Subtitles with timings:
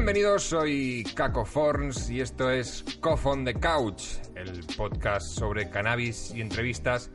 [0.00, 6.32] Bienvenidos, soy Caco Forns y esto es Cough on the Couch, el podcast sobre cannabis
[6.34, 7.10] y entrevistas,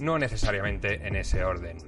[0.00, 1.78] no necesariamente en ese orden.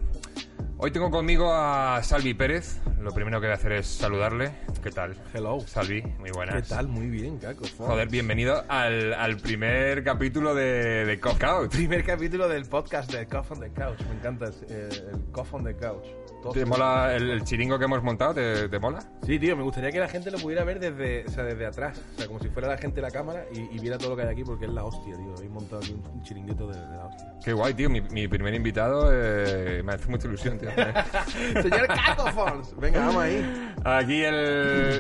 [0.78, 2.80] Hoy tengo conmigo a Salvi Pérez.
[3.00, 4.52] Lo primero que voy a hacer es saludarle.
[4.80, 5.16] ¿Qué tal?
[5.34, 5.58] Hello.
[5.66, 6.54] Salvi, muy buenas.
[6.54, 6.86] ¿Qué tal?
[6.86, 7.64] Muy bien, Caco.
[7.78, 11.72] Joder, bienvenido al, al primer capítulo de, de Cough Couch.
[11.72, 14.00] Primer capítulo del podcast de Cough on the Couch.
[14.08, 16.06] Me encanta eh, el Cough on the Couch.
[16.52, 18.34] ¿Te mola el, el chiringo que hemos montado?
[18.34, 19.00] ¿Te, te mola?
[19.24, 22.00] Sí, tío, me gustaría que la gente lo pudiera ver desde, o sea, desde atrás.
[22.14, 24.16] O sea, como si fuera la gente de la cámara y, y viera todo lo
[24.16, 25.34] que hay aquí porque es la hostia, tío.
[25.36, 27.32] Habéis montado aquí un, un chiringuito de, de la hostia.
[27.44, 27.90] Qué guay, tío.
[27.90, 30.70] Mi, mi primer invitado eh, me hace mucha ilusión, tío.
[31.62, 32.76] Señor Caco Fons.
[32.76, 33.74] Venga, vamos ahí.
[33.84, 34.34] Aquí el,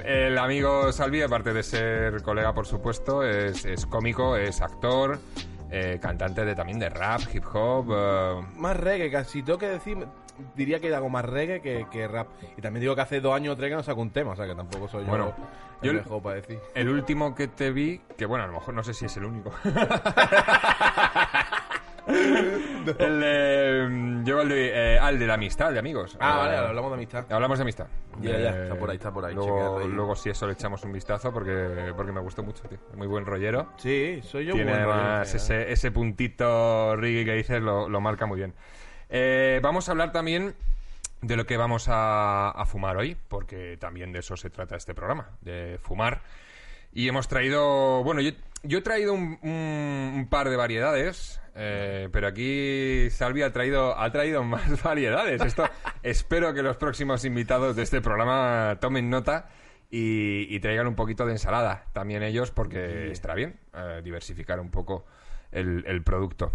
[0.04, 5.18] el amigo Salvi, aparte de ser colega, por supuesto, es, es cómico, es actor,
[5.74, 7.86] eh, cantante de, también de rap, hip hop.
[7.96, 10.06] eh, Más reggae, casi tengo que decir,
[10.54, 12.28] diría que hago más reggae que, que rap.
[12.56, 14.36] Y también digo que hace dos años o tres que no saco un tema, o
[14.36, 15.32] sea que tampoco soy Bueno,
[15.80, 16.60] yo yo- el mejor para decir.
[16.74, 19.24] el último que te vi, que bueno, a lo mejor no sé si es el
[19.24, 19.50] único.
[22.98, 26.16] el de, yo el de, eh, al de la amistad, de amigos.
[26.20, 27.32] Ah, Eh, vale, hablamos de amistad.
[27.32, 27.86] Hablamos de amistad.
[28.20, 29.88] Ya, ya, Eh, está por ahí, está por ahí, Luego, ahí.
[29.88, 32.78] luego si eso le echamos un vistazo porque, porque me gustó mucho, tío.
[32.96, 33.72] Muy buen rollero.
[33.76, 35.36] Sí, soy yo Tiene buen rollo, además tío.
[35.36, 38.54] ese, ese puntito reggae que dices, lo, lo marca muy bien.
[39.08, 40.54] Eh, vamos a hablar también
[41.20, 44.94] de lo que vamos a, a fumar hoy, porque también de eso se trata este
[44.94, 46.22] programa, de fumar.
[46.94, 48.32] Y hemos traído, bueno, yo,
[48.64, 53.98] yo he traído un, un- un par de variedades, eh, pero aquí Salvi ha traído,
[53.98, 55.40] ha traído más variedades.
[55.42, 55.68] Esto
[56.02, 59.48] espero que los próximos invitados de este programa tomen nota
[59.90, 64.70] y, y traigan un poquito de ensalada también ellos, porque estará bien eh, diversificar un
[64.70, 65.04] poco
[65.50, 66.52] el, el producto.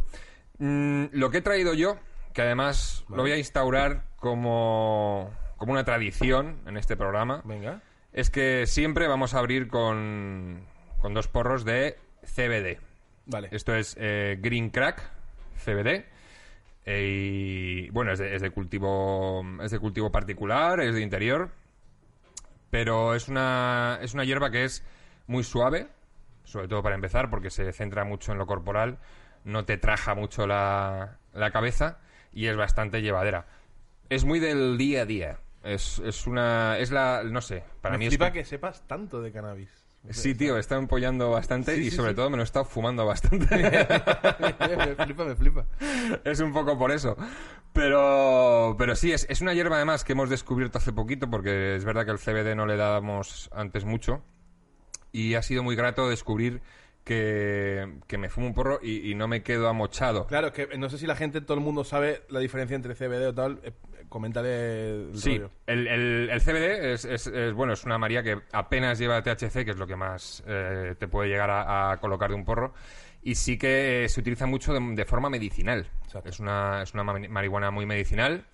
[0.58, 1.98] Mm, lo que he traído yo,
[2.34, 7.82] que además lo voy a instaurar como, como una tradición en este programa, Venga.
[8.12, 10.64] es que siempre vamos a abrir con,
[11.00, 12.80] con dos porros de CBD.
[13.28, 13.50] Vale.
[13.52, 15.02] Esto es eh, Green Crack
[15.64, 16.06] CBD.
[16.86, 21.52] eh, y bueno, es de, es de cultivo es de cultivo particular, es de interior,
[22.70, 24.84] pero es una es una hierba que es
[25.28, 25.90] muy suave,
[26.46, 29.00] sobre todo para empezar, porque se centra mucho en lo corporal,
[29.44, 32.00] no te traja mucho la, la cabeza
[32.32, 33.46] y es bastante llevadera.
[34.10, 35.40] Es muy del día a día.
[35.64, 39.34] Es, es una es la no sé, para me mí es que sepas tanto de
[39.34, 39.87] cannabis.
[40.12, 42.16] Sí, tío, está empollando bastante Sí, y sobre sí.
[42.16, 43.46] todo me lo he estado fumando bastante.
[43.58, 45.66] me flipa, me flipa.
[46.24, 47.16] es un poco por eso.
[47.74, 51.86] Pero, pero sí, es, es una hierba además que hemos descubierto hace poquito porque es
[51.86, 54.24] verdad que el CBD no le dábamos antes mucho.
[55.12, 56.62] Y ha sido muy grato descubrir
[57.04, 60.28] que, que me fumo un porro y, y no me quedo amochado.
[60.28, 62.96] Claro, es que no sé si la gente, todo el mundo sabe la diferencia entre
[62.96, 63.62] CBD o tal.
[64.10, 68.40] Coméntale el Sí, el, el- el CBD es, es- es, bueno, es una María que
[68.54, 72.30] apenas lleva THC, que es lo que más eh, te puede llegar a, a colocar
[72.30, 72.74] de un porro,
[73.22, 75.88] y sí que se utiliza mucho de, de forma medicinal.
[76.06, 76.30] Exacto.
[76.30, 78.46] Es una, es una mari- marihuana muy medicinal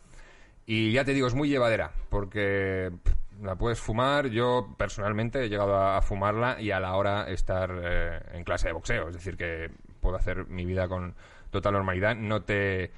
[0.65, 4.27] y ya te digo, es muy llevadera, porque pff, la puedes fumar.
[4.29, 8.67] Yo personalmente he llegado a, a fumarla y a la hora estar eh, en clase
[8.67, 9.69] de boxeo, es decir, que
[10.01, 11.13] puedo hacer mi vida con
[11.51, 12.15] total normalidad.
[12.15, 12.91] No te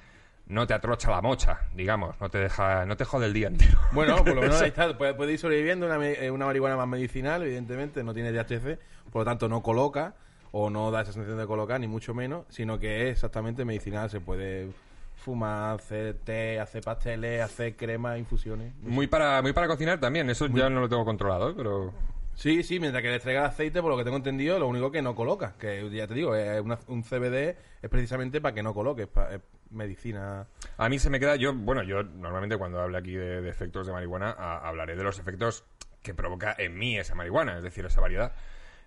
[0.46, 3.78] no te atrocha la mocha, digamos, no te deja, no te jode el día entero.
[3.92, 4.96] Bueno, por lo menos ahí está.
[4.96, 8.02] Puede, puede ir sobreviviendo una, eh, una marihuana más medicinal, evidentemente.
[8.04, 8.78] No tiene THC,
[9.12, 10.14] por lo tanto no coloca
[10.52, 14.08] o no da esa sensación de colocar, ni mucho menos, sino que es exactamente medicinal.
[14.08, 14.68] Se puede
[15.16, 18.72] fumar, hacer té, hacer pasteles, hacer crema, infusiones.
[18.82, 21.92] Muy para, muy para cocinar también, eso ya no lo tengo controlado, pero
[22.34, 24.90] Sí, sí, mientras que le traiga el aceite, por lo que tengo entendido, lo único
[24.92, 28.62] que no coloca, que ya te digo, es una- un CBD es precisamente para que
[28.62, 29.40] no coloque, es, pa- es
[29.70, 30.46] medicina.
[30.76, 33.92] a mí se me queda, yo, bueno, yo normalmente cuando hable aquí de, efectos de
[33.92, 35.64] marihuana, hablaré de los efectos
[36.02, 38.32] que provoca en mí esa marihuana, es decir, esa variedad,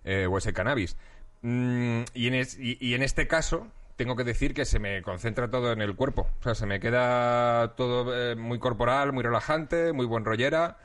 [0.04, 0.96] eh, o ese cannabis.
[1.42, 5.96] Mm, y, en este caso, tengo que decir que se me concentra todo en el
[5.96, 6.30] cuerpo.
[6.40, 10.78] O sea, se me queda todo eh, muy corporal, muy relajante, muy buen rollera.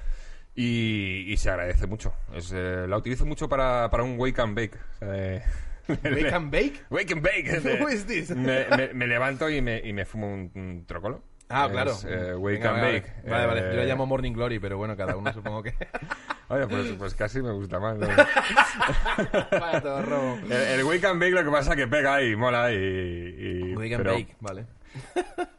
[0.57, 2.13] Y, se agradece mucho.
[2.33, 4.77] Eh, la utilizo mucho para, para un wake and bake.
[4.77, 5.43] O sea, de-
[5.89, 6.85] ¿Wake and bake?
[6.91, 7.49] Wake and bake.
[7.81, 8.31] Who is this?
[8.31, 11.23] Me, me- me levanto y me, y me fumo un, un trocolo.
[11.51, 11.93] Ah, Es, claro.
[12.09, 13.13] eh, wake Venga, and vale, bake.
[13.31, 13.61] Vale, vale.
[13.61, 15.75] Yo le Eh, llamo Morning Glory, pero bueno, cada uno supongo que.
[16.49, 17.99] Oye, pues, pues casi me gusta más.
[17.99, 18.07] ¿no?
[20.03, 20.39] Robo.
[20.47, 22.77] el, el wake and bake lo que pasa es que pega y mola y...
[22.77, 24.67] y- Wake and bake, vale.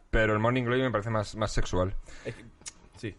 [0.10, 1.94] pero el morning glory me parece más, más sexual.
[2.26, 2.46] Es que-
[2.98, 3.16] Sí.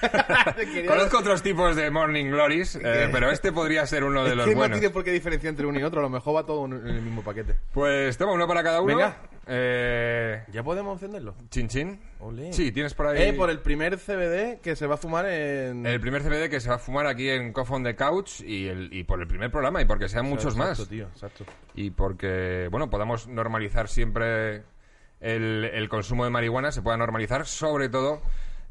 [0.86, 4.44] Conozco otros tipos de morning glories, eh, pero este podría ser uno de Es los
[4.46, 4.80] que no buenos.
[4.90, 7.22] por qué diferenciar entre uno y otro, a lo mejor va todo en el mismo
[7.22, 7.54] paquete.
[7.72, 8.96] Pues toma uno para cada uno.
[8.96, 9.16] Venga.
[9.48, 11.34] Eh, ¿Ya podemos encenderlo?
[11.50, 12.00] chin chin.
[12.18, 12.52] Olé.
[12.52, 15.86] Sí, tienes por ahí Eh, por el primer CBD que se va a fumar en...
[15.86, 18.66] el primer CBD que se va a fumar aquí en Cough on the Couch y,
[18.66, 20.88] el, y por el primer programa y porque sean muchos Exacto, más.
[20.88, 21.44] tío, exacto.
[21.74, 24.62] y porque, bueno, podamos normalizar siempre
[25.20, 28.22] el, el consumo de marihuana, se pueda normalizar, sobre todo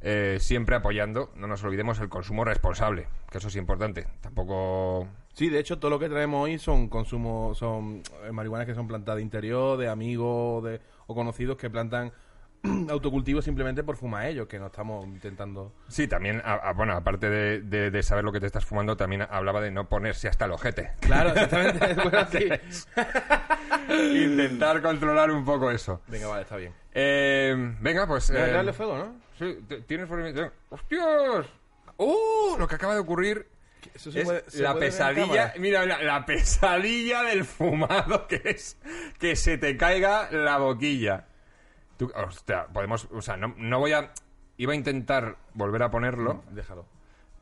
[0.02, 4.08] eh, siempre apoyando, no nos olvidemos, el consumo responsable, que eso es importante.
[4.22, 5.08] Tampoco...
[5.34, 8.88] Sí, de hecho, todo lo que traemos hoy son consumo, son eh, marihuanas que son
[8.88, 12.14] plantadas de interior, de amigos de, o conocidos que plantan
[12.90, 15.74] autocultivos simplemente por fumar ellos, que no estamos intentando...
[15.90, 18.96] Sí, también, a- a- bueno, aparte de, de- de saber lo que te estás fumando,
[18.96, 20.92] también hablaba de no ponerse hasta el ojete.
[21.02, 21.94] Claro, exactamente.
[22.02, 22.50] bueno, sí.
[23.90, 26.02] Intentar controlar un poco eso.
[26.08, 26.74] Venga, vale, está bien.
[26.94, 28.30] Eh, venga, pues...
[28.30, 29.25] Eh, darle fuego, ¿no?
[29.38, 30.20] Sí, ¿Tienes por?
[30.70, 31.46] ¡Hostias!
[31.98, 32.58] ¡Uh!
[32.58, 33.48] Lo que acaba de ocurrir
[33.94, 38.78] Eso se es puede- se la pesadilla, mira, la, la pesadilla del fumado que es
[39.20, 41.28] que se te caiga la boquilla.
[41.98, 44.12] Tú, hostia, podemos, o sea, no, no voy a,
[44.58, 46.86] iba a intentar volver a ponerlo, Déjalo.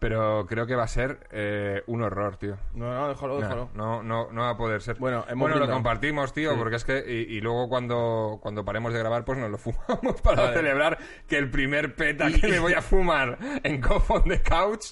[0.03, 2.57] Pero creo que va a ser eh, un horror, tío.
[2.73, 3.69] No, no, déjalo, déjalo.
[3.73, 4.97] no, no, no va a poder ser.
[4.97, 6.57] Bueno, hemos bueno lo compartimos, tío, Sí.
[6.59, 10.21] porque es que y, y luego cuando, cuando paremos de grabar, pues nos lo fumamos
[10.21, 10.53] para Vale.
[10.57, 10.97] celebrar
[11.27, 14.87] que el primer peta que me voy a fumar en on the Couch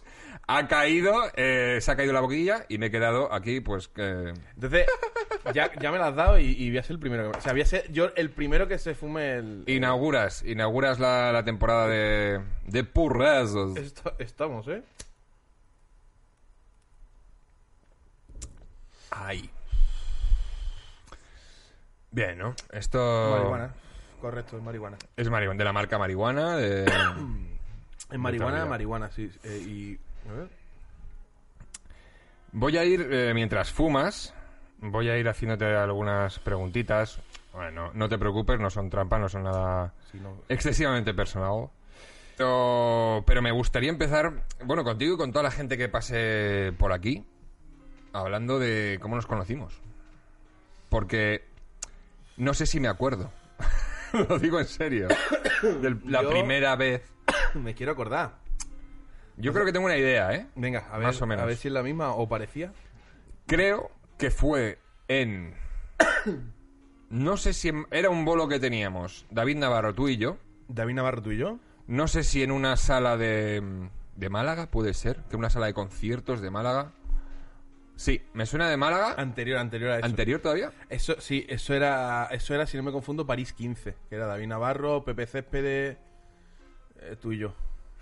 [0.58, 4.34] ha caído, eh, se ha caído la boquilla y me he quedado aquí, pues que
[4.56, 4.86] Entonces,
[5.54, 7.32] ya, ya me la has dado y, y voy a ser el primero.
[7.32, 9.64] que- O sea, voy a ser yo el primero que se fume el...
[9.68, 13.78] inauguras, inauguras la, la temporada de, de purrazos.
[13.78, 14.84] Esto- estamos, ¿eh?
[19.12, 19.50] Ay.
[22.12, 22.56] Bien, ¿no?
[22.72, 23.74] Esto Marihuana.
[24.20, 24.98] Correcto, es marihuana.
[25.18, 26.86] es marihuana, de la marca marihuana, de...
[28.12, 29.32] Es marihuana, marihuana, sí.
[29.44, 30.00] eh, y...
[32.54, 34.34] Voy a ir, eh, mientras fumas,
[34.80, 37.20] voy a ir haciéndote algunas preguntitas.
[37.54, 40.38] Bueno, no te preocupes, no son trampas, no son nada no...
[40.50, 41.70] excesivamente personal.
[42.38, 46.92] Pero, pero me gustaría empezar, bueno, contigo y con toda la gente que pase por
[46.92, 47.26] aquí,
[48.14, 49.82] hablando de cómo nos conocimos.
[50.90, 51.46] Porque
[52.38, 53.32] no sé si me acuerdo.
[54.30, 55.08] Lo digo en serio.
[55.62, 57.04] De la Yo- primera vez.
[57.54, 58.41] Me quiero acordar.
[59.38, 60.48] Yo creo que tengo una idea, ¿eh?
[60.56, 61.44] Venga, a ver, Más o menos.
[61.44, 62.72] a ver si es la misma o parecía.
[63.48, 65.54] Creo que fue en.
[67.10, 70.38] No sé si en- era un bolo que teníamos, David Navarro, tú y yo.
[70.70, 71.60] David Navarro, tú y yo.
[71.88, 73.62] No sé si en una sala de.
[74.16, 75.18] de Málaga, puede ser.
[75.30, 76.94] Que una sala de conciertos de Málaga.
[77.98, 79.16] Sí, me suena de Málaga.
[79.18, 80.06] Anterior, anterior a eso.
[80.06, 80.72] ¿Anterior todavía?
[80.90, 83.96] Eso, sí, eso era, eso era, si no me confundo, París 15.
[84.10, 85.98] Que era David Navarro, Pepe Céspedes,
[87.02, 87.54] eh, tú y yo,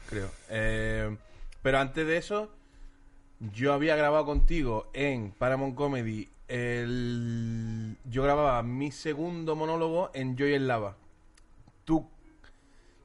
[0.10, 0.30] creo.
[0.50, 1.16] Eh,
[1.62, 2.50] pero antes de eso,
[3.40, 6.30] yo había grabado contigo en Paramount Comedy.
[6.48, 10.96] El, yo grababa mi segundo monólogo en Joy en Lava.
[11.86, 12.10] Tú,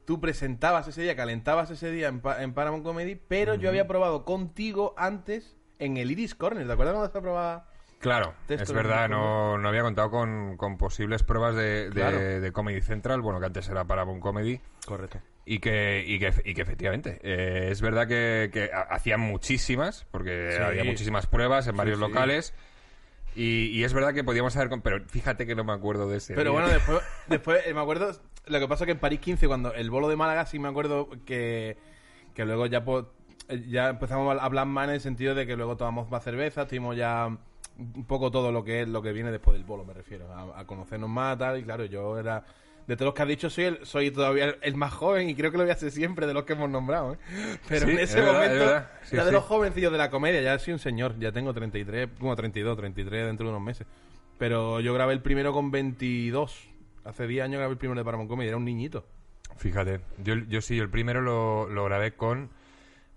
[0.04, 3.86] tú presentabas ese día, calentabas ese día en, Pa- en Paramount Comedy, pero yo había
[3.86, 6.66] probado contigo antes en el Iris Corner.
[6.66, 7.68] ¿Te acuerdas cuando se probaba?
[8.00, 12.18] Claro, es verdad, no, no había contado con, con posibles pruebas de, de- Claro.
[12.18, 14.60] de Comedy Central, bueno, que antes era Paramount Comedy.
[14.86, 15.20] Correcto.
[15.46, 20.06] Y que, y que, y que efectivamente, eh, es verdad que, que ha- hacían muchísimas,
[20.10, 20.62] porque Sí.
[20.62, 22.00] había muchísimas pruebas en Sí, varios sí.
[22.00, 22.54] locales.
[23.36, 24.68] Y, y es verdad que podíamos haber...
[24.70, 26.34] con- Pero fíjate que no me acuerdo de ese.
[26.34, 26.60] Pero día.
[26.60, 28.12] bueno, después, después eh, me acuerdo,
[28.46, 31.10] lo que pasa que en París 15, cuando el bolo de Málaga, sí me acuerdo
[31.26, 31.76] que,
[32.34, 33.12] que luego ya, po-
[33.48, 36.62] eh, ya empezamos a hablar más en el sentido de que luego tomamos más cerveza,
[36.62, 37.26] estuvimos ya
[37.76, 40.60] un poco todo lo que es lo que viene después del bolo, me refiero, a,
[40.60, 42.44] a conocernos más, tal, y claro, yo era...
[42.86, 45.50] De todos los que has dicho, soy, el- soy todavía el, más joven y creo
[45.50, 47.14] que lo voy a ser siempre de los que hemos nombrado.
[47.14, 47.18] ¿eh?
[47.68, 48.90] Pero Sí, en es ese es momento verdad.
[49.04, 52.08] Sí, era de los jovencillos de la comedia, ya soy un señor, ya tengo 33,
[52.18, 53.86] como 32, 33 dentro de unos meses.
[54.38, 56.68] Pero yo grabé el primero con 22.
[57.04, 59.06] Hace 10 años grabé el primero de Paramount Comedy, era un niñito.
[59.56, 62.50] Fíjate, yo, yo sí, el primero lo, lo grabé con...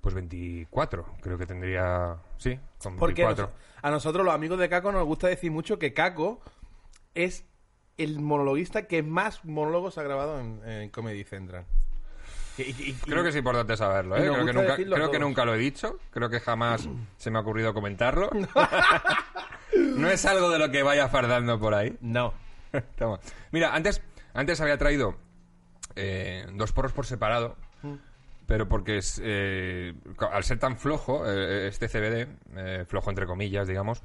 [0.01, 2.15] Pues 24, creo que tendría...
[2.37, 3.45] Sí, con Porque 24.
[3.47, 6.39] nos- a nosotros los amigos de Caco nos gusta decir mucho que Caco
[7.15, 7.45] es
[7.97, 11.65] el monologuista que más monólogos ha grabado en, en Comedy Central.
[12.57, 14.21] Y- y- y- Creo que es importante saberlo, ¿eh?
[14.21, 15.99] Creo, que nunca, creo que lo he dicho.
[16.11, 16.87] Creo que jamás
[17.17, 18.29] se me ha ocurrido comentarlo.
[19.95, 21.95] no es algo de lo que vaya fardando por ahí.
[22.01, 22.33] No.
[22.97, 23.19] Toma.
[23.51, 24.01] Mira, antes,
[24.33, 25.15] antes había traído
[25.95, 27.55] eh, dos porros por separado,
[28.45, 29.93] pero porque es, eh,
[30.31, 34.03] al ser tan flojo, eh, este CBD, eh, flojo entre comillas, digamos,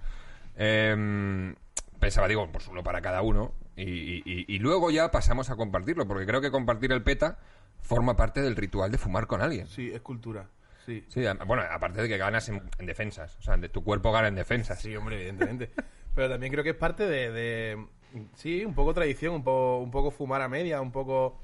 [0.56, 1.54] eh,
[1.98, 3.82] pensaba, digo, pues uno para cada uno, y,
[4.30, 7.38] y- y- luego ya pasamos a compartirlo, porque creo que compartir el peta
[7.80, 9.66] forma parte del ritual de fumar con alguien.
[9.66, 10.46] Sí, es cultura.
[10.86, 11.04] Sí.
[11.08, 14.12] Sí, a- bueno, aparte de que ganas en, en defensas, o sea, de- tu cuerpo
[14.12, 14.80] gana en defensas.
[14.80, 15.70] Sí, hombre, evidentemente.
[16.14, 17.86] Pero también creo que es parte de, de-
[18.34, 21.40] Sí, un poco tradición, un poco, un poco fumar a media, un poco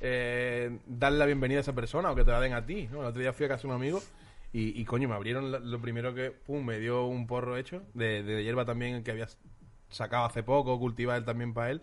[0.00, 2.88] eh, darle la bienvenida a esa persona o que te la den a ti.
[2.92, 3.00] ¿no?
[3.00, 4.00] El otro día fui a casa de un amigo
[4.52, 8.22] y, y, coño, me abrieron lo primero que, pum, me dio un porro hecho de,
[8.22, 9.26] de hierba también que había
[9.92, 11.82] sacado hace poco, cultivaba él también para él,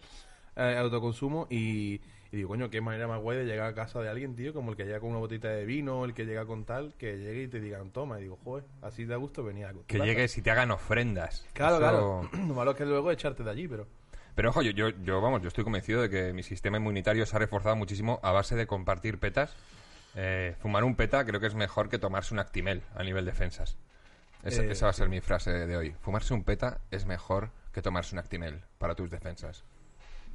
[0.55, 2.01] eh, autoconsumo y,
[2.31, 4.71] y digo, coño, qué manera más guay de llegar a casa de alguien, tío, como
[4.71, 7.43] el que llega con una botita de vino, el que llega con tal, que llegue
[7.43, 10.41] y te digan, toma, y digo, joder, así da gusto venir a Que llegues y
[10.41, 11.45] te hagan ofrendas.
[11.53, 12.29] Claro, Eso- claro.
[12.47, 13.87] Lo malo es que luego echarte de allí, pero...
[14.35, 17.35] Pero ojo, yo, yo, yo, vamos, yo estoy convencido de que mi sistema inmunitario se
[17.35, 19.53] ha reforzado muchísimo a base de compartir petas.
[20.15, 23.75] Eh, fumar un peta creo que es mejor que tomarse un actimel a nivel defensas.
[24.43, 25.93] Esa, Eh, esa va a ser mi frase de hoy.
[25.99, 29.63] Fumarse un peta es mejor que tomarse un actimel para tus defensas.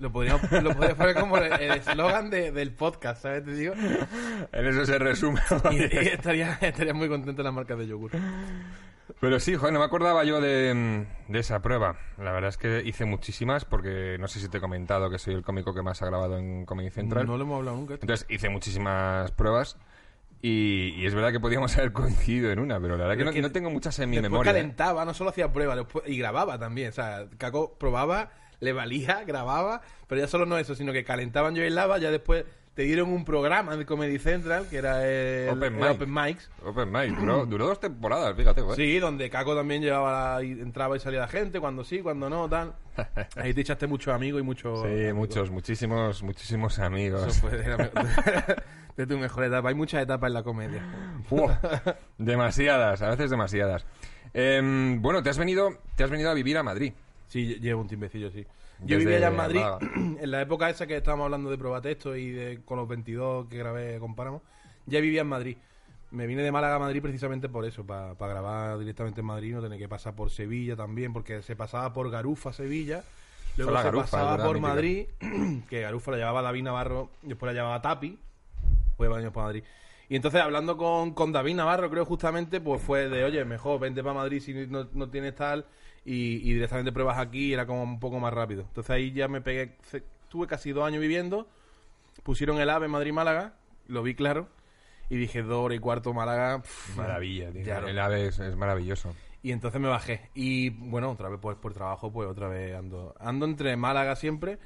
[0.00, 3.45] Lo podríamos, lo podríamos poner como el eslogan de- del podcast, ¿sabes?
[3.45, 3.75] Te digo.
[3.75, 5.41] En eso se resume.
[5.71, 8.11] Y, y estaría, estaría muy contento en las marcas de yogur.
[9.21, 11.97] Pero sí, joder, no me acordaba yo de, de esa prueba.
[12.19, 15.35] La verdad es que hice muchísimas porque no sé si te he comentado que soy
[15.35, 17.26] el cómico que más ha grabado en Comedy Central.
[17.26, 17.95] No lo hemos hablado nunca.
[17.95, 19.76] Entonces hice muchísimas pruebas
[20.46, 23.24] y, y es verdad que podíamos haber coincidido en una, pero la verdad que Pero
[23.24, 24.50] no, es que no tengo muchas en mi memoria.
[24.50, 24.54] ¿eh?
[24.54, 26.90] calentaba, no solo hacía pruebas, después- y grababa también.
[26.90, 31.54] O sea, Caco probaba, le valía, grababa, pero ya solo no eso, sino que calentaban
[31.54, 35.48] yo y lava, ya después te dieron un programa de Comedy Central, que era el
[35.48, 35.90] Open el Mic.
[35.92, 36.50] Open Mics.
[36.62, 38.76] Open Mic, duró, duró dos temporadas, fíjate, joder.
[38.76, 42.74] Sí, donde Caco también llevaba entraba y salía la gente, cuando sí, cuando no, tal.
[43.36, 44.80] Ahí te echaste muchos amigos y muchos...
[44.80, 45.14] Sí, amigos.
[45.14, 47.28] muchos, muchísimos, muchísimos amigos.
[47.28, 47.90] Eso fue me-
[48.96, 49.68] de tu mejor etapa.
[49.68, 50.82] Hay muchas etapas en la comedia.
[52.18, 53.84] Demasiadas, a veces demasiadas.
[54.32, 56.92] Em, bueno, te has venido, te has venido a vivir a Madrid.
[57.28, 58.44] Sí, lle- llevo un tiempecillo, sí.
[58.80, 59.78] Yo Desde vivía allá en Madrid, Málaga.
[60.20, 63.58] en la época esa que estábamos hablando de probatexto y de con los 22 que
[63.58, 64.42] grabé comparamos,
[64.86, 65.56] ya vivía en Madrid.
[66.10, 69.62] Me vine de Málaga a Madrid precisamente por eso, para grabar directamente en Madrid, no
[69.62, 73.02] tener que pasar por Sevilla también, porque se pasaba por Garufa, Sevilla,
[73.56, 74.68] luego la se Garufa, pasaba por Mítica.
[74.68, 75.06] Madrid,
[75.68, 78.18] que Garufa la llevaba David Navarro, después la llevaba Tapi,
[78.96, 79.64] fue años para Madrid.
[80.08, 84.02] Y entonces hablando con, con David Navarro, creo justamente, pues fue de, oye, mejor vente
[84.02, 85.64] para Madrid si no, no tienes tal,
[86.04, 88.62] y, y directamente pruebas aquí, y era como un poco más rápido.
[88.62, 91.48] Entonces ahí ya me pegué, ce- tuve casi dos años viviendo,
[92.22, 93.54] pusieron el AVE Madrid-Málaga,
[93.88, 94.48] lo vi claro,
[95.08, 97.62] y dije dos horas y cuarto Málaga, pff, Maravilla, tío.
[97.64, 97.88] Claro.
[97.88, 99.14] El ave es, es maravilloso.
[99.42, 100.28] y entonces me bajé.
[100.34, 103.14] Y bueno, otra vez pues por trabajo, pues otra vez ando.
[103.20, 104.58] Ando entre Málaga siempre,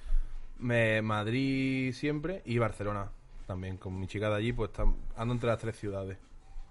[0.59, 3.11] me- Madrid siempre y Barcelona
[3.49, 3.77] también.
[3.79, 6.17] Con mi chica de allí, pues tam- ando entre las tres ciudades.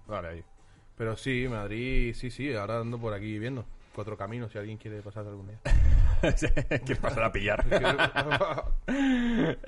[0.06, 0.44] Vale, ahí.
[0.96, 3.66] Pero sí, Madrid, sí, sí, ahora ando por aquí viviendo.
[3.94, 5.58] Cuatro caminos, si alguien quiere pasar algún día.
[6.20, 7.64] Quieres pasar a pillar.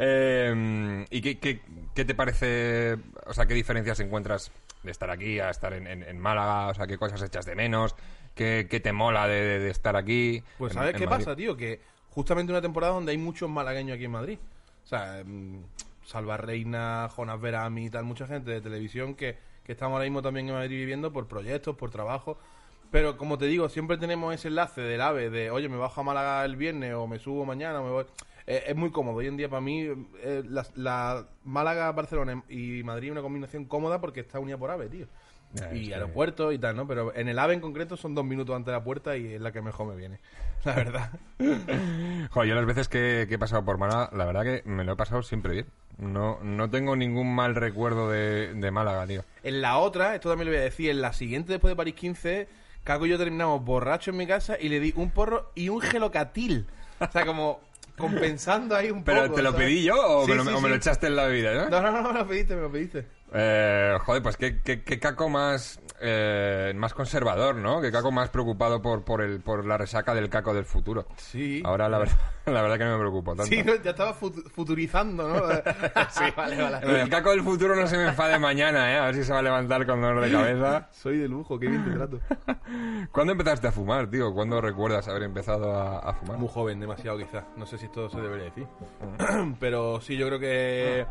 [0.02, 1.60] Eh, ¿Y qué, qué-
[1.94, 2.96] qué te parece?
[3.26, 4.50] O sea, ¿qué diferencias encuentras
[4.82, 6.68] de estar aquí a estar en, en- en Málaga?
[6.68, 7.94] O sea, ¿qué cosas echas de menos?
[8.34, 10.42] ¿Qué, qué te mola de, de- de estar aquí?
[10.58, 11.24] Pues en- ¿sabes qué Madrid?
[11.24, 11.56] pasa, tío?
[11.56, 14.38] Que justamente una temporada donde hay muchos malagueños aquí en Madrid.
[14.84, 15.62] O sea, mm,
[16.10, 20.22] Salva Reina, Jonas Verami y tal, mucha gente de televisión que, que estamos ahora mismo
[20.22, 22.36] también en Madrid viviendo por proyectos, por trabajo.
[22.90, 26.04] Pero como te digo, siempre tenemos ese enlace del AVE de, oye, me bajo a
[26.04, 28.04] Málaga el viernes o me subo mañana, me voy.
[28.48, 29.18] Eh, es muy cómodo.
[29.18, 29.86] Hoy en día para mí
[30.22, 30.42] eh,
[30.74, 35.06] la Málaga, Barcelona y Madrid es una combinación cómoda porque está unida por AVE, tío.
[35.72, 36.86] Y aeropuertos y tal, ¿no?
[36.86, 39.40] Pero en el AVE en concreto son dos minutos antes de la puerta y es
[39.40, 40.20] la que mejor me viene.
[40.64, 41.10] La verdad.
[42.30, 44.92] Joder, yo las veces que, que he pasado por Málaga, la verdad que me lo
[44.92, 45.66] he pasado siempre bien.
[45.96, 49.24] No, no tengo ningún mal recuerdo de, de Málaga, tío.
[49.42, 51.94] En la otra, esto también lo voy a decir, en la siguiente después de París
[51.94, 52.48] 15,
[52.84, 55.80] Caco y yo terminamos borrachos en mi casa y le di un porro y un
[55.80, 56.66] gelocatil.
[56.98, 57.60] O sea, como
[58.00, 59.34] compensando ahí un ¿Pero poco.
[59.34, 59.66] te lo ¿sabes?
[59.66, 61.68] pedí yo o, Sí, me, lo, sí, o me lo echaste en la bebida, no?
[61.68, 63.06] No, no, no, me lo pediste, me lo pediste.
[63.32, 67.80] Eh, joder, pues qué, qué- qué caco más, eh, más conservador, ¿no?
[67.80, 71.06] Qué caco más preocupado por, por, el, por la resaca del caco del futuro.
[71.16, 71.62] Sí.
[71.64, 72.16] Ahora la verdad,
[72.46, 73.44] la verdad que no me preocupo tanto.
[73.54, 75.40] Sí, no, ya estaba fut- futurizando, ¿no?
[76.10, 77.02] sí, vale, vale.
[77.02, 78.98] El caco del futuro no se me enfade mañana, ¿eh?
[78.98, 80.88] A ver si se va a levantar con dolor de cabeza.
[80.92, 82.18] Soy de lujo, qué bien te trato.
[83.12, 84.32] ¿Cuándo empezaste a fumar, tío?
[84.32, 86.38] ¿Cuándo recuerdas haber empezado a, a fumar?
[86.38, 87.44] Muy joven, demasiado quizás.
[87.56, 88.66] No sé si esto se debería decir.
[89.60, 91.06] Pero sí, yo creo que...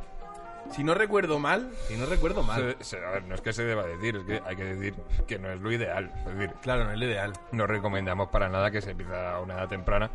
[0.72, 2.76] Si no recuerdo mal, si no recuerdo mal.
[2.80, 4.94] Se- se- a ver, no es que se deba decir, es que hay que decir
[5.28, 6.12] que no es lo ideal.
[6.28, 7.34] Es decir, Claro, no es lo ideal.
[7.52, 10.10] no recomendamos para nada que se empiece a una edad temprana,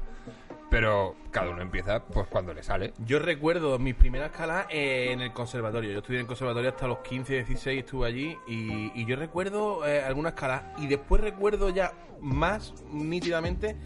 [0.75, 2.95] pero cada uno empieza pues cuando le sale.
[3.07, 5.93] Yo recuerdo mis primeras escalas en el conservatorio.
[5.93, 8.37] Yo estudié en el conservatorio hasta los 15, 16, estuve allí.
[8.49, 10.63] Y, y yo recuerdo eh, algunas escalas.
[10.79, 13.77] Y después recuerdo ya más nítidamente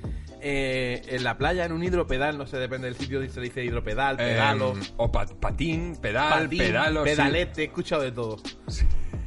[0.41, 2.39] eh, en la playa, en un hidropedal.
[2.39, 6.45] No sé, depende del sitio si se dice hidropedal, pedalo, Em, o pa- patín, pedal,
[6.45, 7.05] patín, pedalo.
[7.05, 7.11] sí.
[7.11, 7.61] pedalete.
[7.61, 8.37] He escuchado de todo.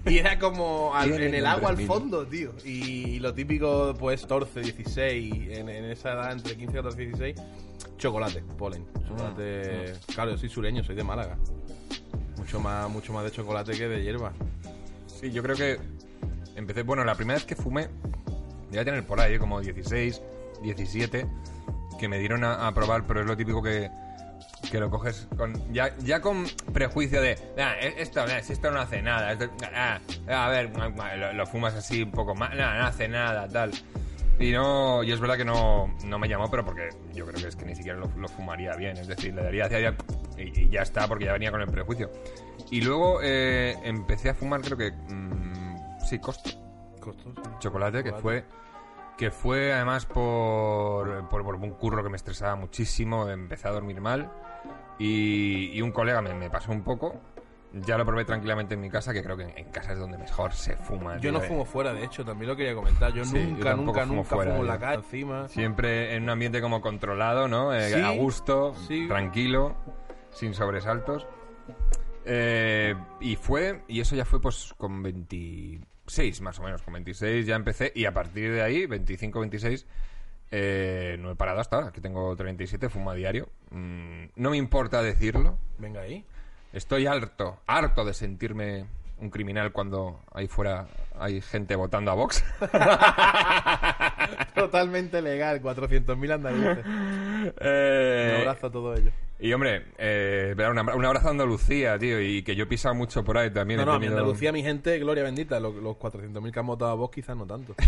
[0.05, 2.53] Y era como al- en el agua al fondo, tío.
[2.65, 7.35] Y lo típico, pues 14, 16, en, en esa edad entre 15, 14 y 16,
[7.97, 8.85] chocolate, polen.
[9.07, 9.93] Chocolate.
[10.13, 11.37] Claro, yo soy sureño, soy de Málaga.
[12.37, 14.33] Mucho más, mucho más de chocolate que de hierba.
[15.05, 15.77] Sí, yo creo que
[16.55, 16.81] empecé.
[16.81, 17.87] Bueno, la primera vez que fumé,
[18.71, 20.19] ya tener por ahí como 16,
[20.63, 21.27] 17,
[21.99, 23.91] que me dieron a, a probar, pero es lo típico que,
[24.69, 27.37] que lo coges con ya, ya con prejuicio de.
[27.57, 29.31] "Ah, e- esto, si esto no hace nada.
[29.33, 29.99] esto- ah,
[30.29, 30.71] a ver,
[31.17, 32.51] lo, lo fumas así un poco más.
[32.55, 33.71] No, no hace nada, tal.
[34.39, 37.47] Y no, y es verdad que no, no me llamó, pero porque yo creo que
[37.47, 38.97] es que ni siquiera lo, lo fumaría bien.
[38.97, 39.95] Es decir, le daría hacia allá
[40.37, 42.11] y, y ya está, porque ya venía con el prejuicio.
[42.71, 44.91] Y luego eh, empecé a fumar, creo que.
[44.91, 45.75] mm,
[46.09, 46.49] sí, costo.
[46.99, 47.41] Costoso.
[47.59, 48.43] Chocolate, que fue.
[49.17, 53.29] Que fue además por, por, por un curro que me estresaba muchísimo.
[53.29, 54.31] Empecé a dormir mal.
[54.97, 57.19] Y, y un colega me, me pasó un poco.
[57.73, 60.17] Ya lo probé tranquilamente en mi casa, que creo que en, en casa es donde
[60.17, 61.17] mejor se fuma.
[61.19, 61.47] Yo no eh.
[61.47, 63.13] fumo fuera, de hecho, también lo quería comentar.
[63.13, 65.47] Yo Sí, nunca, nunca, fumo nunca fuera, fumo en la calle encima.
[65.47, 67.73] Siempre en un ambiente como controlado, ¿no?
[67.73, 69.07] Eh, Sí, a gusto, sí.
[69.07, 69.75] tranquilo,
[70.31, 71.25] sin sobresaltos.
[72.25, 75.01] Eh, y fue, y eso ya fue pues con
[76.11, 79.85] 26 más o menos, con 26 ya empecé y a partir de ahí, 25, 26,
[80.51, 83.47] eh, no he parado hasta ahora, que tengo 37, fumo a diario.
[83.69, 86.25] Mm, no me importa decirlo, Venga ahí.
[86.73, 88.87] estoy harto, harto de sentirme
[89.19, 90.87] un criminal cuando ahí fuera
[91.17, 92.43] hay gente votando a Vox.
[94.55, 96.85] Totalmente legal, 400.000 andaluces.
[97.59, 99.13] Eh, Un abrazo a todos ellos.
[99.43, 103.23] Y hombre, eh, un, un abrazo a Andalucía, tío, y que yo he pisado mucho
[103.23, 103.79] por ahí también.
[103.79, 105.59] No, no, a mi tenido- Andalucía, mi gente, gloria bendita.
[105.59, 107.73] Los, los 400.000 que han votado a vos, quizás no tanto.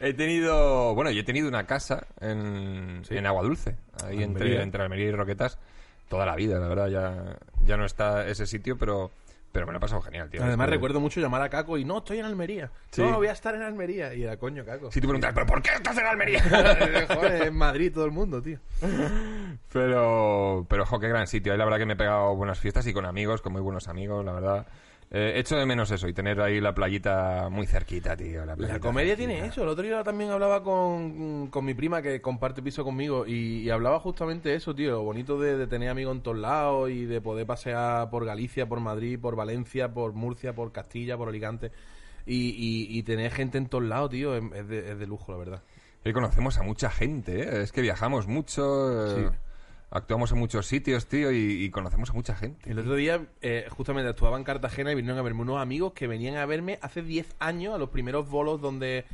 [0.00, 3.16] He tenido, bueno, yo he tenido una casa en, Sí.
[3.16, 4.62] en Agua Dulce, ahí entre, Almería.
[4.62, 5.58] entre Almería y Roquetas,
[6.08, 9.10] toda la vida, la verdad, ya, ya no está ese sitio, pero,
[9.52, 10.40] pero me lo he pasado genial, tío.
[10.40, 12.70] Además, Después- recuerdo mucho llamar a Caco y no, estoy en Almería.
[12.90, 13.02] Sí.
[13.02, 14.14] No, voy a estar en Almería.
[14.14, 14.90] Y era coño, Caco.
[14.90, 16.42] Si tú preguntas, ¿pero por qué estás en Almería?
[17.14, 18.58] Joder, en Madrid todo el mundo, tío.
[19.72, 21.52] Pero, pero, jo, qué gran sitio.
[21.52, 23.88] Ahí la verdad que me he pegado buenas fiestas y con amigos, con muy buenos
[23.88, 24.66] amigos, la verdad.
[25.14, 28.46] Eh, echo de menos eso y tener ahí la playita muy cerquita, tío.
[28.46, 29.28] La, La comedia cerquita.
[29.34, 29.62] tiene eso.
[29.62, 33.68] El otro día también hablaba con, con mi prima que comparte piso conmigo y, y
[33.68, 34.92] hablaba justamente eso, tío.
[34.92, 38.66] Lo bonito de, de tener amigos en todos lados y de poder pasear por Galicia,
[38.66, 41.72] por Madrid, por Valencia, por Murcia, por Castilla, por Alicante.
[42.24, 45.30] Y, y- y tener gente en todos lados, tío, es, es de, es de lujo,
[45.32, 45.62] la verdad.
[46.06, 47.62] Hoy conocemos a mucha gente, ¿eh?
[47.62, 49.36] Es que viajamos mucho, eh, Sí.
[49.92, 52.70] Actuamos en muchos sitios, tío, y, y conocemos a mucha gente.
[52.70, 56.06] El otro día, eh, justamente, actuaba en Cartagena y vinieron a verme unos amigos que
[56.06, 59.04] venían a verme hace 10 años a los primeros bolos donde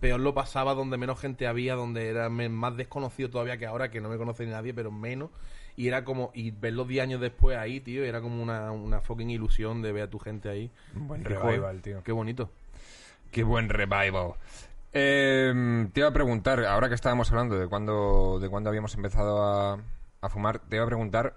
[0.00, 4.00] peor lo pasaba, donde menos gente había, donde era más desconocido todavía que ahora, que
[4.00, 5.30] no me conoce ni nadie, pero menos.
[5.76, 9.30] Y era como, y verlos 10 años después ahí, tío, era como una, una fucking
[9.30, 10.70] ilusión de ver a tu gente ahí.
[10.96, 12.02] Un buen revival, tío.
[12.02, 12.50] Qué bonito.
[13.30, 14.32] Qué buen revival.
[14.92, 19.44] Eh, te iba a preguntar, ahora que estábamos hablando de cuándo, de cuándo habíamos empezado
[19.44, 19.78] a,
[20.26, 21.36] a fumar, te iba a preguntar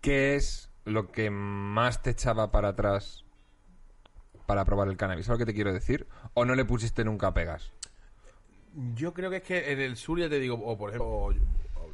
[0.00, 3.24] qué es lo que más te echaba para atrás
[4.46, 5.26] para probar el cannabis.
[5.26, 6.06] ¿Sabes lo que te quiero decir?
[6.34, 7.72] ¿O no le pusiste nunca pegas?
[8.94, 11.34] Yo creo que es que en el sur ya te digo, o por ejemplo, o-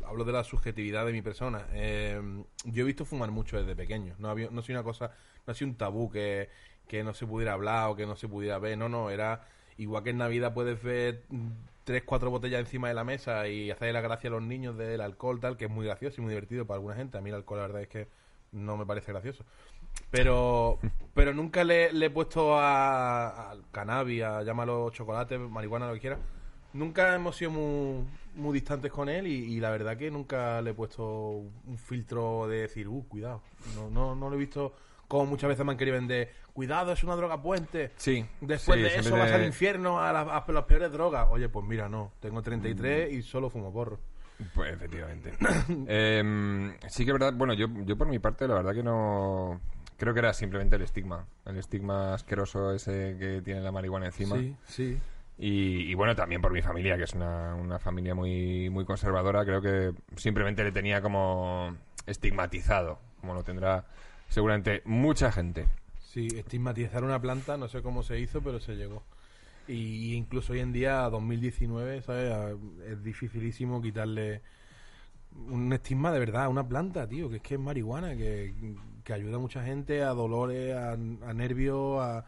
[0.06, 1.66] hablo de la subjetividad de mi persona.
[1.72, 2.20] eh,
[2.64, 4.14] yo he visto fumar mucho desde pequeño.
[4.18, 5.10] No había, no soy una cosa,
[5.46, 6.48] no ha sido un tabú que,
[6.86, 8.78] que no se pudiera hablar o que no se pudiera ver.
[8.78, 9.46] No, no, era
[9.78, 11.24] igual que en Navidad puedes ver
[11.84, 15.00] tres, cuatro botellas encima de la mesa y hacerle la gracia a los niños del
[15.00, 17.18] alcohol, tal, que es muy gracioso y muy divertido para alguna gente.
[17.18, 18.08] A mí el alcohol, la verdad es que
[18.52, 19.44] no me parece gracioso.
[20.10, 20.78] Pero,
[21.14, 26.00] pero nunca le, le he puesto a- al cannabis, a llámalo chocolate, marihuana, lo que
[26.00, 26.18] quieras.
[26.72, 30.70] Nunca hemos sido muy, muy distantes con él y, y la verdad que nunca le
[30.70, 31.04] he puesto
[31.66, 33.42] un filtro de decir, uh, cuidado.
[33.74, 34.74] No, no, no lo he visto
[35.08, 37.92] como muchas veces me han querido vender, cuidado, es una droga puente.
[37.96, 38.24] Sí.
[38.40, 41.26] Después sí, de eso vas al infierno, a, las- a las peores drogas.
[41.30, 43.98] Oye, pues mira, no, tengo 33 y solo fumo porro.
[44.54, 45.32] Pues efectivamente.
[45.88, 49.60] Em, sí que es verdad, bueno, yo, yo por mi parte la verdad que no...
[49.98, 51.24] Creo que era simplemente el estigma.
[51.46, 54.36] El estigma asqueroso ese que tiene la marihuana encima.
[54.66, 54.98] sí.
[55.38, 59.44] Y, y bueno, también por mi familia, que es una, una familia muy, muy conservadora,
[59.44, 63.84] creo que simplemente le tenía como estigmatizado, como lo tendrá
[64.28, 65.66] seguramente mucha gente.
[65.98, 69.02] Sí, estigmatizar una planta, no sé cómo se hizo, pero se llegó.
[69.68, 72.56] Y incluso hoy en día, 2019, ¿sabes?
[72.86, 74.42] Es dificilísimo quitarle
[75.48, 78.54] un estigma de verdad a una planta, tío, que es que es marihuana, que,
[79.04, 82.24] que ayuda a mucha gente a dolores, a, a nervios, a,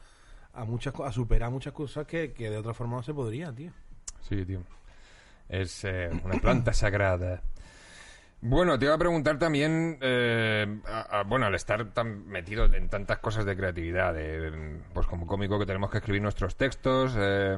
[0.53, 3.73] a muchas a superar muchas cosas que, que de otra forma no se podría, tío.
[4.29, 4.63] Sí, tío.
[5.49, 7.43] Es eh, una planta sagrada.
[8.41, 12.89] Bueno, te iba a preguntar también, eh, a- a- bueno, al estar tan metido en
[12.89, 17.57] tantas cosas de creatividad, de, pues como cómico que tenemos que escribir nuestros textos, eh,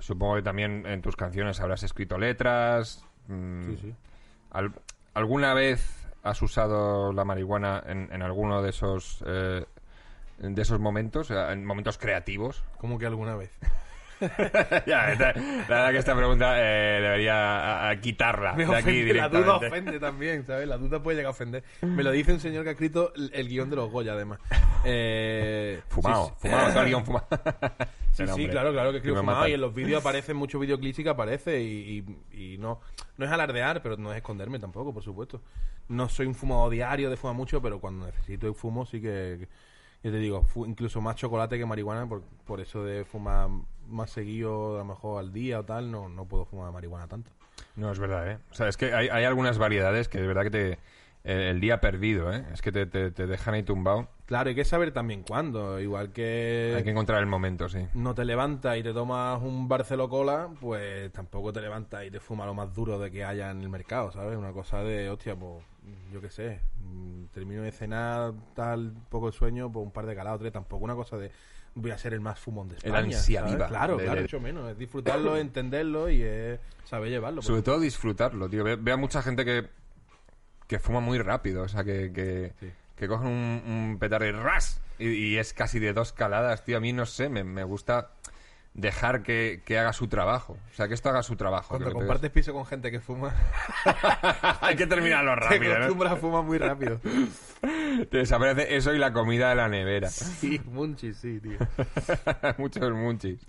[0.00, 3.04] supongo que también en tus canciones habrás escrito letras.
[3.28, 3.94] mm, Sí, sí.
[4.50, 4.72] al-
[5.14, 9.64] ¿Alguna vez has usado la marihuana en, en alguno de esos eh,
[10.38, 12.62] de esos momentos, en momentos creativos?
[12.78, 13.50] Como que alguna vez.
[14.86, 15.32] ya, la
[15.68, 19.56] verdad que esta pregunta eh, debería a- a quitarla Me de aquí ofende, la duda
[19.56, 20.66] ofende también, ¿sabes?
[20.68, 21.64] La duda puede llegar a ofender.
[21.82, 24.38] Me lo dice un señor que ha escrito el, el guion de los Goya, además.
[24.84, 27.26] Eh, Fumado, sí, fumado, todo el guion fumado.
[28.12, 31.02] Sí, sí, claro, claro que escribo fumado y en los vídeos aparecen muchos videoclips y
[31.04, 32.80] que aparece y, y- y no,
[33.18, 35.42] no es alardear, pero no es esconderme tampoco, por supuesto.
[35.88, 39.46] No soy un fumador diario de fumar mucho, pero cuando necesito el fumo sí que,
[40.02, 43.48] yo te digo, incluso más chocolate que marihuana, por, por eso de fumar
[43.88, 47.30] más seguido, a lo mejor al día o tal, no, no puedo fumar marihuana tanto.
[47.76, 48.38] No, es verdad, ¿eh?
[48.50, 50.78] O sea, es que hay, hay algunas variedades que es verdad que te...
[51.24, 52.44] el día perdido, ¿eh?
[52.52, 54.08] Es que te, te- te dejan ahí tumbado.
[54.26, 56.74] Claro, hay que saber también cuándo, igual que...
[56.76, 57.86] Hay que encontrar el momento, sí.
[57.94, 62.18] no te levantas y te tomas un Barcelo Cola, pues tampoco te levantas y te
[62.20, 64.36] fumas lo más duro de que haya en el mercado, ¿sabes?
[64.36, 65.62] Una cosa de, hostia, pues,
[66.12, 70.16] yo qué sé, mm, termino de cenar, tal, poco de sueño, pues un par de
[70.16, 71.30] calados, tres, tampoco una cosa de
[71.76, 73.16] voy a ser el más fumón de El España.
[73.16, 73.54] ansia ¿sabes?
[73.54, 74.70] viva Claro, de- claro, de- mucho menos.
[74.70, 77.42] Es disfrutarlo, entenderlo y es saber llevarlo.
[77.42, 78.64] Sobre todo disfrutarlo, tío.
[78.64, 79.68] Ve- Veo a mucha gente que,
[80.66, 82.72] que fuma muy rápido, o sea, que, que, Sí.
[82.96, 84.80] que cogen un, un petardo y ¡ras!
[84.98, 86.78] Y, y es casi de dos caladas, tío.
[86.78, 88.12] A mí, no sé, me, me gusta
[88.76, 90.58] dejar que, que haga su trabajo.
[90.70, 91.68] O sea, que esto haga su trabajo.
[91.70, 93.34] Cuando compartes piso con gente que fuma,
[94.60, 95.76] Hay que terminarlo te rápido, ¿no?
[95.76, 97.00] acostumbras a fumar muy rápido.
[98.10, 100.08] Te desaparece eso y la comida de la nevera.
[100.10, 101.58] Sí, munchi, sí, tío.
[102.58, 103.40] Muchos munchis.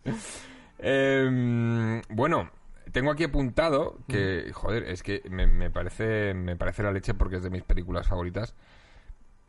[0.79, 2.49] Em, bueno,
[2.93, 7.35] tengo aquí apuntado que, joder, es que me, me parece me parece la leche porque
[7.35, 8.55] es de mis películas favoritas.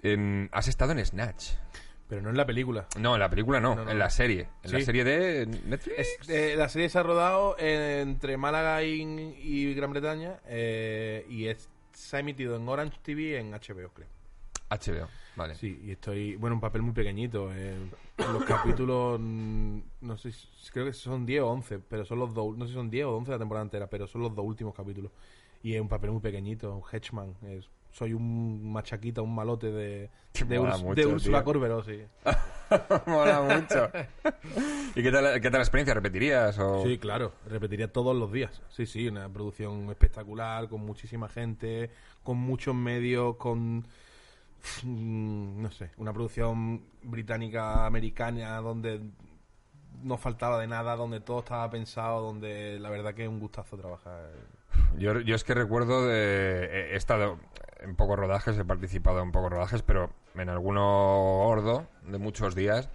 [0.03, 1.53] Em, has estado en Snatch.
[2.09, 2.87] Pero no en la película.
[2.99, 4.49] No, en la película no, No, no, en la serie.
[4.63, 4.85] En la Sí.
[4.87, 5.99] serie de Netflix.
[5.99, 9.03] Es- eh, la serie se ha rodado entre Málaga y,
[9.43, 14.09] y Gran Bretaña eh, y es- se ha emitido en Orange TV en HBO, creo.
[14.71, 15.55] HBO, vale.
[15.55, 17.51] Sí, y estoy, bueno, un papel muy pequeñito.
[17.55, 17.75] eh,
[18.19, 22.33] los capítulos, mm, no sé, si- creo que son 10 o 11, pero son los
[22.35, 24.45] dos, no sé si son 10 o 11 la temporada entera, pero son los dos
[24.45, 25.11] últimos capítulos.
[25.63, 27.35] Y es un papel muy pequeñito, un hedgeman.
[27.47, 30.11] es- soy un machaquita, un malote de,
[30.47, 31.43] de, Urs- mucho, de Úrsula.
[31.45, 32.03] Corberó, sí.
[33.07, 33.91] Mola mucho.
[34.95, 35.95] ¿Y qué tal, qué tal la experiencia?
[35.95, 36.59] ¿Repetirías?
[36.59, 36.83] O...
[36.85, 38.61] Sí, claro, repetiría todos los días.
[38.69, 41.91] Sí, sí, una producción espectacular, con muchísima gente,
[42.23, 43.87] con muchos medios, con.
[44.83, 49.01] mm, No sé, una producción británica, americana, donde
[50.03, 53.77] no faltaba de nada, donde todo estaba pensado, donde la verdad que es un gustazo
[53.77, 54.31] trabajar.
[54.99, 56.93] Yo, yo es que recuerdo de...
[56.93, 57.39] He estado
[57.81, 60.83] en pocos rodajes, he participado en pocos rodajes, pero en alguno
[61.45, 62.89] gordo de muchos días.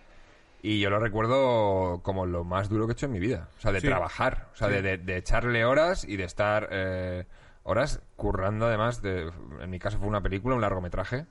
[0.62, 3.50] Y yo lo recuerdo como lo más duro que he hecho en mi vida.
[3.58, 3.88] O sea, de Sí.
[3.88, 4.48] trabajar.
[4.54, 4.76] O sea, Sí.
[4.76, 7.26] de, de- de echarle horas y de estar eh,
[7.63, 9.02] horas currando además.
[9.02, 9.30] De,
[9.62, 11.26] en mi caso fue una película, un largometraje.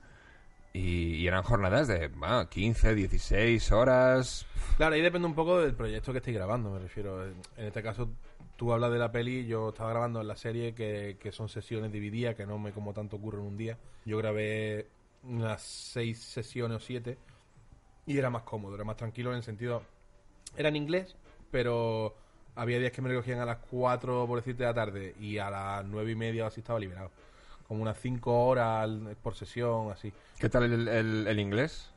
[0.75, 4.45] Y, y eran jornadas de ah, 15, 16 horas.
[4.77, 7.23] Claro, ahí depende un poco del proyecto que estéis grabando, me refiero.
[7.25, 8.09] En este caso,
[8.63, 12.33] tú hablas de la peli, yo estaba grabando en la serie que, son sesiones divididas,
[12.33, 13.77] que no me como tanto ocurre en un día.
[14.05, 14.87] Yo grabé
[15.23, 17.17] unas seis sesiones o siete
[18.05, 19.83] y era más cómodo, era más tranquilo en el sentido...
[20.55, 21.17] Era en inglés,
[21.51, 22.15] pero
[22.55, 25.49] había días que me recogían a las 4, por decirte, de la tarde y a
[25.49, 27.11] las nueve y media así estaba liberado.
[27.67, 28.89] Como unas 5 horas
[29.21, 30.13] por sesión, así.
[30.39, 31.92] ¿Qué tal el- el inglés?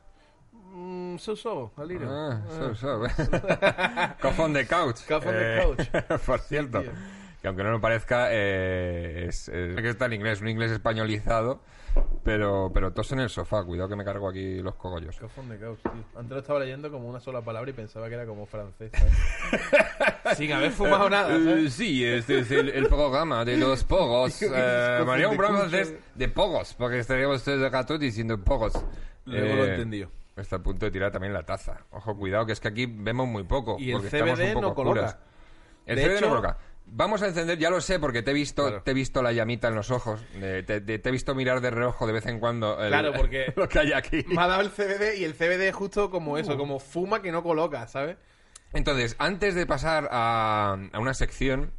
[0.77, 2.07] Mm, so, so, a little.
[2.07, 2.51] Ah, Ah.
[2.55, 3.01] so, so.
[4.21, 5.05] Cough on the couch.
[5.07, 6.21] Cough on the Eh, couch.
[6.25, 6.81] Por cierto.
[6.81, 6.91] tío.
[7.41, 11.61] que aunque no lo parezca, eh, es, es- que está el inglés, un inglés españolizado,
[12.23, 13.63] pero, pero tos en el sofá.
[13.63, 15.15] Cuidado que me cargo aquí los cogollos.
[15.17, 15.91] Cajón de caos, tío.
[16.15, 18.91] Antes lo estaba leyendo como una sola palabra y pensaba que era como francés.
[18.91, 20.37] ¿sabes?
[20.37, 21.29] Sin haber fumado nada.
[21.29, 21.47] ¿sabes?
[21.47, 24.41] Eh, sí, este es el, el programa de los pogos.
[24.41, 28.73] Eh, María, un programa de de, pogos, porque estaríamos todo el rato diciendo pogos.
[29.25, 30.09] Luego lo he Eh, entendido.
[30.37, 31.77] Está a punto de tirar también la taza.
[31.91, 33.77] Ojo, cuidado, que es que aquí vemos muy poco.
[33.79, 34.99] Y el porque estamos CBD un poco no coloca.
[35.05, 35.17] oscuras.
[35.85, 36.57] El De CBD hecho- no coloca.
[36.89, 38.81] Vamos a encender, ya lo sé, porque te he visto, Claro.
[38.83, 40.23] te he visto la llamita en los ojos.
[40.39, 43.51] te, te- te he visto mirar de reojo de vez en cuando el- Claro, porque-
[43.57, 44.23] lo que hay aquí.
[44.29, 47.31] Me ha dado el CBD y el CBD es justo como eso, como fuma que
[47.33, 48.15] no coloca, ¿sabes?
[48.73, 51.73] Entonces, antes de pasar a, a una sección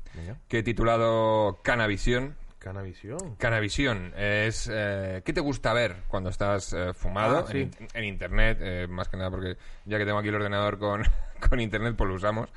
[0.49, 2.37] que he titulado Canavisión,
[2.73, 3.37] Canavisión.
[3.37, 7.63] Canavisión es eh, ¿qué te gusta ver cuando estás eh, fumado Ah, sí.
[7.63, 8.59] en, in- en internet?
[8.61, 11.03] eh, más que nada porque ya que tengo aquí el ordenador con,
[11.49, 12.51] con internet, pues lo usamos.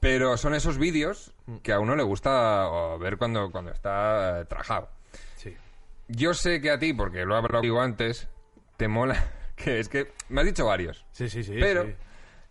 [0.00, 1.56] Pero son esos vídeos Mm.
[1.58, 4.90] que a uno le gusta o, ver cuando, cuando está eh, trajado.
[5.36, 5.56] Sí.
[6.08, 8.28] yo sé que a ti, porque lo he hablado contigo antes,
[8.76, 9.32] te mola.
[9.56, 11.04] Que es que me has dicho varios.
[11.10, 11.56] Sí, sí, sí.
[11.58, 11.94] Pero sí.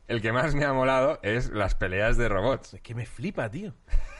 [0.10, 2.74] el que más me ha molado es las peleas de robots.
[2.74, 3.74] Es que me flipa, tío.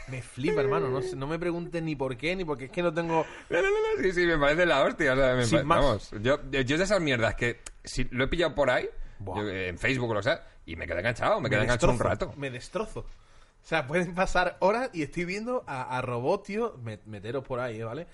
[0.10, 0.88] Me flipa, hermano.
[0.90, 3.26] No, no me preguntes ni por qué, ni porque es que no tengo...
[3.50, 5.14] No, no, no, no, sí, sí, me parece la hostia.
[5.14, 5.80] o sea, me Sin más.
[5.80, 8.88] Vamos, yo, yo de esas mierdas que si lo he pillado por ahí,
[9.20, 12.00] yo, en Facebook o lo sea, y me quedé enganchado, me quedé me enganchado un
[12.00, 12.34] rato.
[12.38, 13.02] Me destrozo.
[13.64, 16.02] O sea, pueden pasar horas y estoy viendo a, a
[16.46, 18.08] tío, me- meteros por ahí, ¿vale?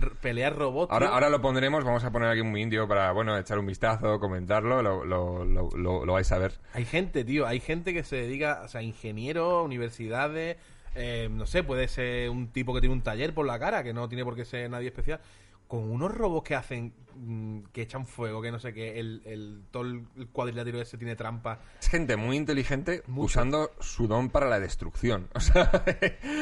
[0.00, 1.14] R- pelear robots, Ahora, tío.
[1.14, 4.82] ahora lo pondremos, vamos a poner aquí un indio para, bueno, echar un vistazo, comentarlo,
[4.82, 6.52] lo, lo, lo, lo- lo vais a ver.
[6.74, 10.58] Hay gente, tío, hay gente que se dedica, o sea, ingenieros, universidades,
[10.94, 13.92] eh, no sé, puede ser un tipo que tiene un taller por la cara, que
[13.92, 15.20] no tiene por qué ser nadie especial,
[15.68, 19.62] con unos robots que hacen, mm, que echan fuego, que no sé qué, el, el,
[19.70, 21.60] todo el cuadrilátero ese tiene trampa.
[21.80, 23.26] Es gente muy inteligente Mucho.
[23.26, 25.28] usando su don para la destrucción.
[25.34, 25.70] O sea,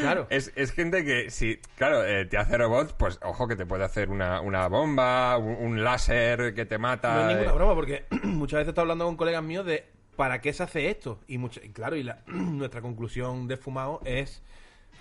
[0.01, 0.27] Claro.
[0.31, 3.85] es, es gente que, si, claro, eh, te hace robots, pues ojo que te puede
[3.85, 7.13] hacer una, una bomba, un, un láser que te mata.
[7.15, 9.85] No es ninguna eh, broma, porque muchas veces estoy hablando con colegas míos de
[10.19, 11.21] para qué se hace esto.
[11.29, 14.43] Y, mucho, y claro, y la- nuestra conclusión de Fumado es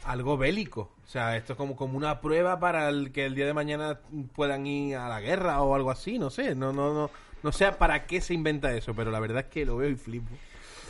[0.05, 0.91] algo bélico.
[1.03, 3.99] O sea, esto es como, como una prueba para el que el día de mañana
[4.35, 6.53] puedan ir a la guerra o algo así, no sé.
[6.53, 7.09] No, no, no,
[7.41, 9.95] no sé para qué se inventa eso, pero la verdad es que lo veo y
[9.95, 10.29] flipo.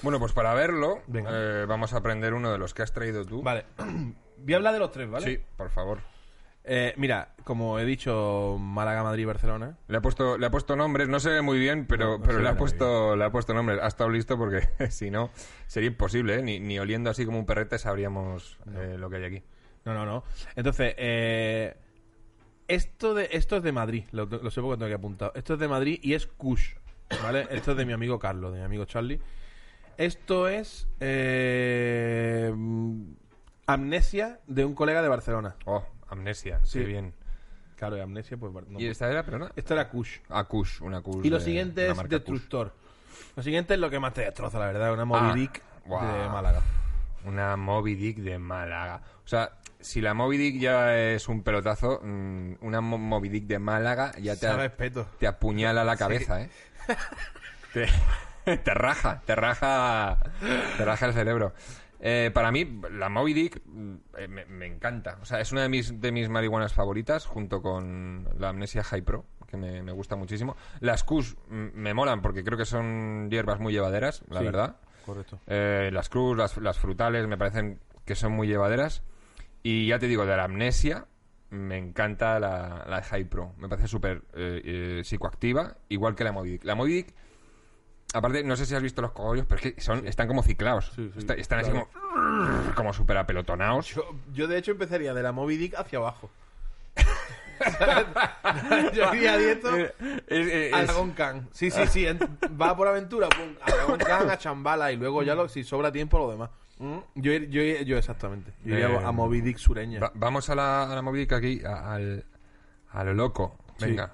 [0.02, 3.42] Bueno, pues para verlo, eh, vamos a aprender uno de los que has traído tú.
[3.44, 3.64] Vale,
[4.44, 5.26] voy a hablar de los tres, ¿vale?
[5.26, 6.00] Sí, por favor.
[6.70, 9.78] Eh, mira, como he dicho, Málaga, Madrid, Barcelona.
[9.88, 12.24] Le ha puesto, le ha puesto nombres, no se ve muy bien, pero, No, no
[12.24, 13.80] pero le, ha puesto, le ha puesto nombres.
[13.82, 15.32] Ha estado listo porque si no,
[15.66, 16.42] sería imposible, ¿eh?
[16.44, 19.44] Ni, ni oliendo así como un perrete sabríamos eh, lo que hay aquí.
[19.86, 20.26] No, no, no.
[20.58, 21.78] Entonces, eh,
[22.68, 25.32] esto, de, esto es de Madrid, lo, lo sé porque tengo que apuntado.
[25.36, 26.74] Esto es de Madrid y es Kush,
[27.24, 27.48] ¿vale?
[27.52, 29.22] Esto es de mi amigo Carlos, de mi amigo Charlie.
[29.98, 32.54] Esto es eh,
[33.66, 35.56] Amnesia de un colega de Barcelona.
[35.66, 36.80] Oh, amnesia, Sí.
[36.84, 37.14] bien.
[37.76, 38.52] Claro, y Amnesia, pues...
[38.68, 39.52] no, ¿Y esta era, perdona?
[39.56, 40.18] Esto era Kush.
[40.30, 41.24] Ah, Kush, una Kush.
[41.24, 42.08] Y lo de- siguiente es Kush.
[42.08, 42.74] Destructor.
[43.36, 46.04] Lo siguiente es lo que más te destroza, la verdad, una Moby Ah, Dick guau.
[46.06, 46.62] de Málaga.
[47.26, 49.02] Una Moby Dick de Málaga.
[49.24, 53.46] O sea, si la Moby Dick ya es un pelotazo, mm, una Mo- Moby Dick
[53.46, 54.48] de Málaga ya te,
[55.20, 56.50] te apuñala la cabeza, ¿eh?
[57.74, 57.86] Te,
[58.58, 60.18] te raja, te raja,
[60.78, 61.54] te raja el cerebro.
[62.00, 65.18] Eh, para mí, la Moby Dick mm, eh, me, me encanta.
[65.22, 69.02] O sea, es una de mis, de mis marihuanas favoritas, junto con la Amnesia High
[69.02, 70.56] Pro, que me, me gusta muchísimo.
[70.80, 74.46] Las Kush mm, me molan porque creo que son hierbas muy llevaderas, la Sí.
[74.46, 74.76] verdad.
[75.06, 75.40] Correcto.
[75.48, 79.04] Eh, las cruz, las, las frutales, me parecen que son muy llevaderas.
[79.64, 81.08] Y ya te digo, de la amnesia,
[81.50, 83.54] me encanta la, la High Pro.
[83.58, 84.22] Me parece súper
[85.04, 86.64] psicoactiva, igual que la Moby Dick.
[86.66, 87.16] La Moby Dick,
[88.14, 90.92] aparte, no sé si has visto los cogollos, pero es que son, están como ciclados.
[90.96, 91.88] Sí, sí, Está- están así como,
[92.76, 93.88] como súper apelotonados.
[93.88, 96.30] Yo, yo, de hecho, empezaría de la Moby Dick hacia abajo.
[98.94, 99.94] yo iría directo Eh,
[100.28, 101.50] es- es- a Dragon Khan.
[101.52, 102.06] Sí, sí, sí.
[102.08, 102.20] en-
[102.60, 105.92] va por aventura, pum, a Dragon Khan, a Chambala y luego ya, lo, si sobra
[105.92, 106.50] tiempo, lo demás.
[106.80, 108.54] Yo, ir- yo, ir- yo exactamente.
[108.64, 110.00] Yo iría Eh, a Moby Dick sureña.
[110.00, 112.24] Va- vamos a la, a la Moby Dick aquí, a, al,
[112.92, 113.58] a lo loco.
[113.80, 113.86] Sí.
[113.88, 114.14] Venga.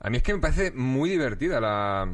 [0.00, 2.08] A mí es que me parece muy divertida la,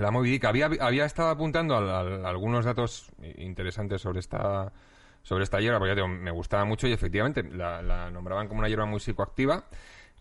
[0.00, 0.44] la Moby Dick.
[0.44, 4.72] Había, había estado apuntando al- algunos datos interesantes sobre esta
[5.22, 8.60] sobre esta hierba, porque ya digo, me gustaba mucho y efectivamente la, la nombraban como
[8.60, 9.64] una hierba muy psicoactiva,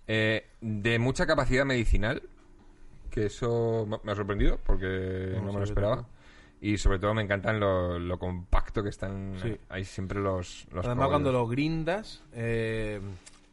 [0.07, 2.21] eh, de mucha capacidad medicinal,
[3.09, 6.05] que eso me- ha sorprendido porque No no, me lo esperaba.
[6.61, 9.57] Y sobre todo me encantan lo, lo compacto que están Sí.
[9.69, 12.99] ahí siempre los, los Además, cuando lo grindas, eh,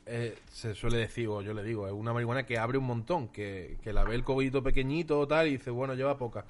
[0.07, 3.29] eh, se suele decir, o yo le digo, es una marihuana que abre un montón,
[3.29, 6.45] que, que la ve el cogollito pequeñito o tal y dice, bueno, lleva poca.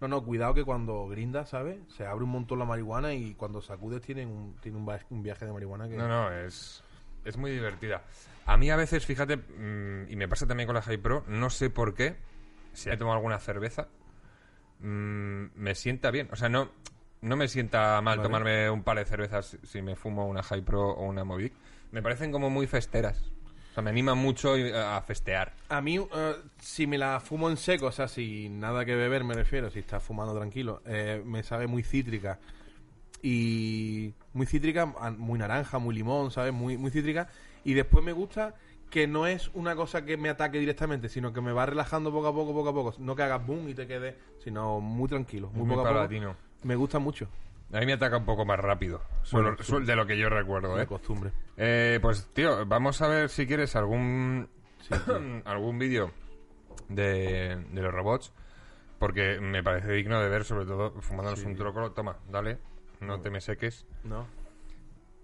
[0.00, 1.78] No, no, cuidado que cuando grindas, ¿sabes?
[1.88, 5.52] Se abre un montón la marihuana y cuando sacudes tiene un, tiene un, viaje de
[5.52, 5.96] marihuana que...
[5.96, 6.82] No, no, es,
[7.24, 8.02] es muy divertida.
[8.46, 11.50] A mí a veces, fíjate, mm, y me pasa también con la High Pro, no
[11.50, 12.16] sé por qué,
[12.72, 13.88] si he tomado alguna cerveza,
[14.80, 16.28] mm, me sienta bien.
[16.32, 16.70] O sea, no,
[17.20, 18.22] no me sienta mal Vale.
[18.22, 21.54] tomarme un par de cervezas si me fumo una High Pro o una Moby Dick.
[21.92, 23.22] Me parecen como muy festeras.
[23.70, 25.52] O sea, me animan mucho y- a festear.
[25.68, 29.24] A mí, eh, si me la fumo en seco, o sea, sin nada que beber
[29.24, 32.38] me refiero, si estás fumando tranquilo, eh, me sabe muy cítrica.
[33.22, 36.52] Y muy cítrica, muy naranja, muy limón, ¿sabes?
[36.52, 37.28] Muy, muy cítrica.
[37.64, 38.54] Y después me gusta
[38.90, 42.26] que no es una cosa que me ataque directamente, sino que me va relajando poco
[42.28, 42.94] a poco, poco a poco.
[42.98, 46.36] No que hagas boom y te quedes, sino muy tranquilo, muy, Muy poco a poco.
[46.62, 47.28] Me gusta mucho,
[47.72, 49.00] A mí me ataca un poco más rápido.
[49.22, 50.86] Suelo- de lo que yo recuerdo, de ¿eh?
[50.86, 51.30] costumbre.
[51.56, 54.48] Eh, pues, tío, vamos a ver si quieres algún
[54.80, 54.94] Sí,
[55.44, 56.10] algún vídeo
[56.88, 58.32] de, de los robots,
[58.98, 61.46] porque me parece digno de ver, sobre todo fumándonos Sí.
[61.46, 61.92] un troco.
[61.92, 62.58] Toma, dale,
[63.00, 63.86] no te me seques.
[64.04, 64.26] ¿No?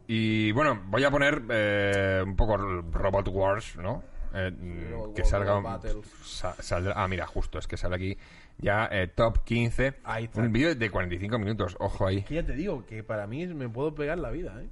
[0.07, 4.03] Y bueno, voy a poner eh, un poco Robot Wars, ¿no?
[4.35, 4.53] Eh,
[4.91, 6.07] luego que salga of un- Battles.
[6.23, 8.17] sa- saldrá- ah, mira, justo, es que sale aquí
[8.59, 9.95] ya eh, top 15.
[10.05, 10.41] Ahí está.
[10.41, 12.23] Un vídeo de 45 minutos, ojo ahí.
[12.23, 14.69] Que ya te digo, que para mí me puedo pegar la vida, ¿eh?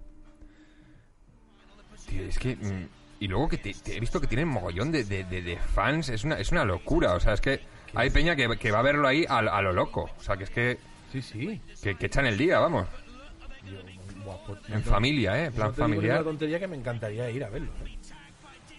[2.08, 2.56] Tío, es que...
[2.56, 2.88] mm,
[3.20, 6.08] y luego que te, te he visto que tienen mogollón de, de- de- de fans,
[6.10, 7.60] es una, es una locura, o sea, es que
[7.94, 10.44] hay peña que, que va a verlo ahí a, a lo loco, o sea, que
[10.44, 10.78] es que,
[11.12, 11.60] Sí, sí.
[11.82, 12.86] que, que echan el día, vamos,
[13.64, 13.78] Yo,
[14.24, 14.56] guapo.
[14.68, 15.46] en familia, ¿eh?
[15.46, 16.14] En plan no te digo familiar.
[16.18, 17.70] ninguna tontería que me encantaría ir a verlo.
[17.86, 17.95] ¿eh?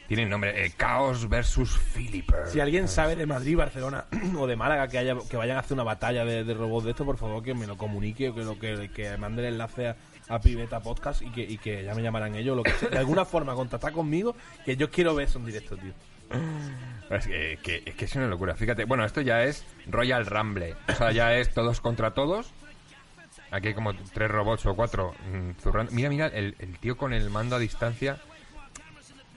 [0.07, 2.47] Tienen nombre, eh, Chaos versus Philipper.
[2.47, 4.05] Si alguien sabe de Madrid, Barcelona
[4.37, 6.91] o de Málaga que haya que vayan a hacer una batalla de, de robots de
[6.91, 9.89] esto, por favor que me lo comunique o que, lo, que, que mande el enlace
[9.89, 9.95] a,
[10.29, 12.55] a Pibeta Podcast y que, y que ya me llamarán ellos.
[12.55, 12.89] Lo que sea.
[12.89, 15.91] De alguna forma contactar conmigo, que yo quiero ver eso en directo, tío.
[17.09, 18.53] Es que, que- es que es una locura.
[18.53, 20.75] Fíjate, bueno, esto ya es Royal Rumble.
[20.89, 22.51] O sea, ya es todos contra todos.
[23.49, 25.93] Aquí hay como tres robots o cuatro mm, zurrando.
[25.93, 28.17] Mira, mira, el, el tío con el mando a distancia.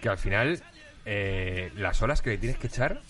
[0.01, 0.63] Que al final,
[1.05, 3.01] eh, las horas que le tienes que echar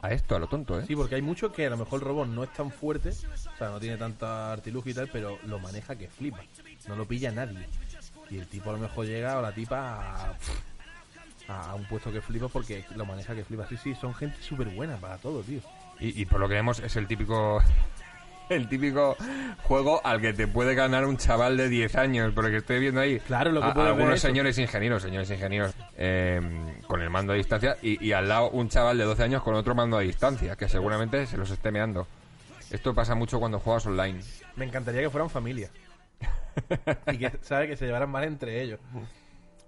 [0.00, 0.84] a esto, a lo tonto, ¿eh?
[0.86, 3.56] Sí, porque hay mucho que a lo mejor el robot no es tan fuerte, o
[3.58, 6.40] sea, no tiene tanta artilugio y tal, pero lo maneja que flipa.
[6.86, 7.66] No lo pilla nadie.
[8.30, 10.36] Y el tipo a lo mejor llega o la tipa
[11.48, 13.66] a, a un puesto que flipa porque lo maneja que flipa.
[13.68, 15.60] Sí, sí, son gente súper buena para todo, tío.
[15.98, 17.62] Y, y por lo que vemos, es el típico.
[18.54, 19.16] El típico
[19.64, 23.18] juego al que te puede ganar un chaval de 10 años, porque estoy viendo ahí
[23.20, 24.26] Claro, lo que a- puede algunos eso.
[24.28, 26.40] señores ingenieros, señores ingenieros eh,
[26.86, 29.54] con el mando a distancia y, y al lado un chaval de 12 años con
[29.54, 32.06] otro mando a distancia, que seguramente se los esté meando.
[32.70, 34.20] Esto pasa mucho cuando juegas online.
[34.56, 35.70] Me encantaría que fueran familia.
[37.12, 37.68] y que, ¿sabe?
[37.68, 38.80] Que se llevaran mal entre ellos.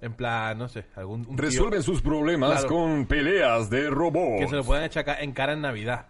[0.02, 2.68] En plan, no sé, algún tío sus problemas Claro.
[2.68, 4.40] con peleas de robots.
[4.40, 6.06] que se lo puedan echar en cara en Navidad.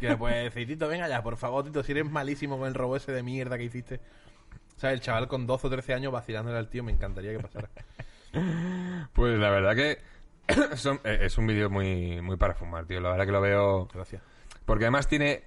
[0.00, 3.12] Que pues Tito, venga ya, por favor, Tito, si eres malísimo con el robot ese
[3.12, 4.00] de mierda que hiciste.
[4.76, 7.38] O sea, el chaval con 12 o 13 años vacilándole al tío, me encantaría que
[7.38, 7.68] pasara.
[9.12, 9.98] Pues la verdad que
[10.76, 13.00] son- eh, es un vídeo muy, muy para fumar, tío.
[13.00, 13.88] La verdad que lo veo...
[13.92, 14.22] Gracias.
[14.64, 15.44] Porque además tiene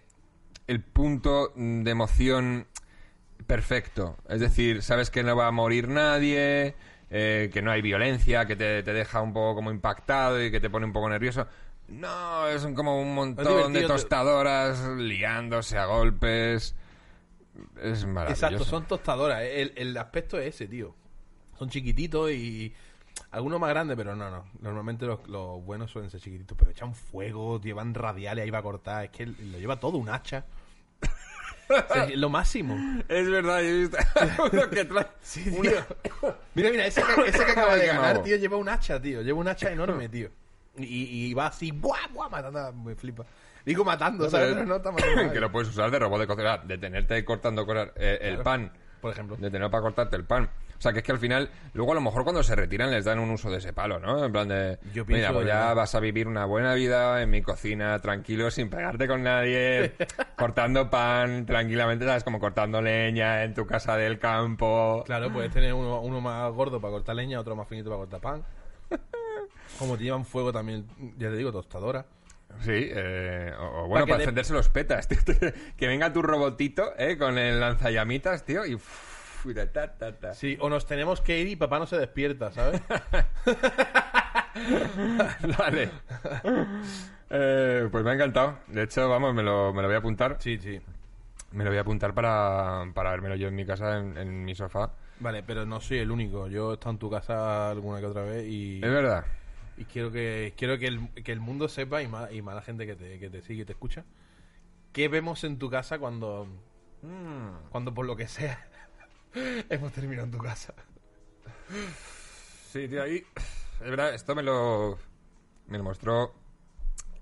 [0.67, 2.67] el punto de emoción
[3.47, 4.17] perfecto.
[4.29, 6.75] Es decir, sabes que no va a morir nadie,
[7.09, 10.59] eh, que no hay violencia, que te, te deja un poco como impactado y que
[10.59, 11.47] te pone un poco nervioso.
[11.87, 16.75] No, es como un montón de tostadoras liándose a golpes.
[17.81, 18.45] Es maravilloso.
[18.47, 19.41] Exacto, son tostadoras.
[19.43, 20.95] El, el aspecto es ese, tío.
[21.57, 22.73] Son chiquititos y
[23.31, 24.45] algunos más grandes, pero no, no.
[24.59, 28.63] Normalmente los, los buenos suelen ser chiquititos, pero echan fuego, llevan radiales ahí va a
[28.63, 29.05] cortar.
[29.05, 30.45] Es que lo lleva todo un hacha.
[31.67, 32.75] O sea, es lo máximo.
[33.07, 33.97] Es verdad, yo he visto
[34.51, 35.53] uno que trae tío.
[35.59, 39.21] una- Mira, mira, ese que, ese que acaba de ganar, tío, lleva un hacha, tío.
[39.21, 40.29] Lleva un hacha enorme, tío.
[40.77, 42.29] Y, y va así, ¡buah, buah!
[42.29, 43.25] Matando, me flipa.
[43.65, 44.53] Digo matando, ¿sabes?
[44.53, 47.65] Pero no está matando que lo puedes usar de robot de cocina, de tenerte cortando
[47.65, 48.43] cosas, eh, el Claro.
[48.43, 48.71] pan.
[49.01, 49.37] Por ejemplo.
[49.37, 50.49] de tener para cortarte el pan.
[50.77, 53.05] O sea, que es que al final, luego a lo mejor cuando se retiran les
[53.05, 54.25] dan un uso de ese palo, ¿no?
[54.25, 57.21] En plan de, Yo mira, pienso pues de ya vas a vivir una buena vida
[57.21, 59.93] en mi cocina, tranquilo, sin pegarte con nadie,
[60.37, 62.23] cortando pan tranquilamente, ¿sabes?
[62.23, 65.03] Como cortando leña en tu casa del campo.
[65.05, 68.21] Claro, puedes tener uno, uno más gordo para cortar leña, otro más finito para cortar
[68.21, 68.43] pan.
[69.79, 70.85] Como te llevan fuego también,
[71.17, 72.05] ya te digo, tostadora.
[72.61, 75.17] Sí, eh, o, o bueno, para de- encenderse los petas, tío.
[75.75, 77.17] que venga tu robotito, ¿eh?
[77.17, 78.75] Con el lanzallamitas, tío, y...
[78.75, 80.33] uff, y ta, ta, ta, ta.
[80.33, 82.81] Sí, o nos tenemos que ir y papá no se despierta, ¿sabes?
[85.57, 85.89] Vale.
[87.29, 88.59] Eh, pues me ha encantado.
[88.67, 90.37] De hecho, vamos, me lo, me lo voy a apuntar.
[90.39, 90.79] sí, sí.
[91.51, 94.55] Me lo voy a apuntar para, para vérmelo yo en mi casa, en, en mi
[94.55, 94.91] sofá.
[95.21, 96.47] Vale, pero no soy el único.
[96.49, 99.23] Yo he estado en tu casa alguna que otra vez y, Es verdad.
[99.77, 102.61] Y quiero que quiero que el, que el mundo sepa y más, y más la
[102.61, 104.05] gente que te, que te sigue y te escucha.
[104.93, 106.47] ¿Qué vemos en tu casa cuando,
[107.69, 108.65] cuando por lo que sea
[109.69, 110.73] hemos terminado en tu casa?
[112.71, 113.23] Sí, tío, ahí...
[113.81, 114.97] Es verdad, esto me lo...
[115.67, 116.33] Me lo mostró...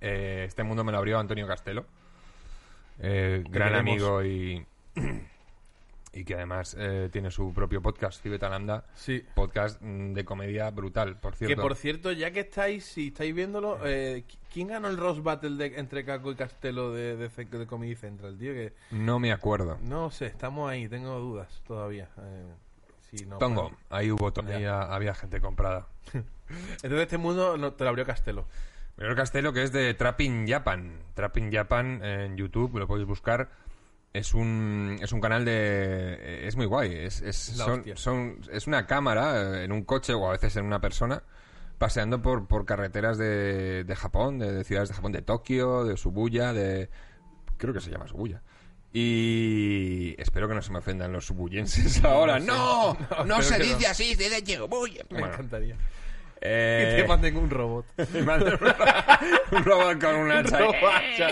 [0.02, 1.86] eh, este mundo me lo abrió Antonio Castelo.
[3.00, 4.66] eh, gran amigo y...
[6.16, 8.86] Y que además eh, tiene su propio podcast, Cibeta Lambda.
[8.94, 9.26] Sí.
[9.34, 11.56] Podcast mm, de comedia brutal, por cierto.
[11.56, 14.24] Que por cierto, ya que estáis, si estáis viéndolo, eh,
[14.54, 18.38] ¿quién ganó el Roast Battle de, entre Caco y Castelo de, de, de Comedy Central,
[18.38, 18.54] tío?
[18.54, 19.80] Que No me acuerdo.
[19.82, 22.10] no sé, estamos ahí, tengo dudas todavía.
[22.20, 22.54] Eh,
[23.10, 25.88] si no, Tongo, pues- ahí hubo todavía había gente comprada.
[26.14, 28.46] Entonces este mundo no, te lo abrió Castelo.
[28.96, 31.00] Primero Castelo, que es de Trapping Japan.
[31.16, 33.50] Trapping Japan en YouTube, lo podéis buscar.
[34.14, 36.48] Es un, es un canal de...
[36.48, 36.94] Es muy guay.
[36.94, 37.36] Es, es,
[37.96, 41.24] son- es una cámara eh, en un coche o a veces en una persona
[41.80, 45.98] paseando por, por carreteras de, de Japón, de, de ciudades de Japón, de Tokio, de
[45.98, 46.90] Subuya, de...
[47.58, 48.42] Creo que se llama Subuya.
[48.94, 52.40] Y espero que no se me ofendan los subuyenses ahora.
[52.40, 52.96] ¡No!
[53.26, 53.90] ¡No, se dice no.
[53.90, 54.14] así!
[54.16, 54.60] ¡Se dice!
[55.10, 55.76] Me Bueno, encantaría.
[56.46, 57.86] Eh, Y te manden un robot.
[57.98, 60.60] un, robot con un hacha.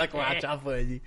[0.09, 1.01] Con hachazo de allí.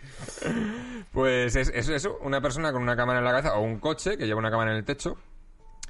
[1.13, 4.17] Pues es, es eso, una persona con una cámara en la cabeza o un coche
[4.19, 5.17] que lleva una cámara en el techo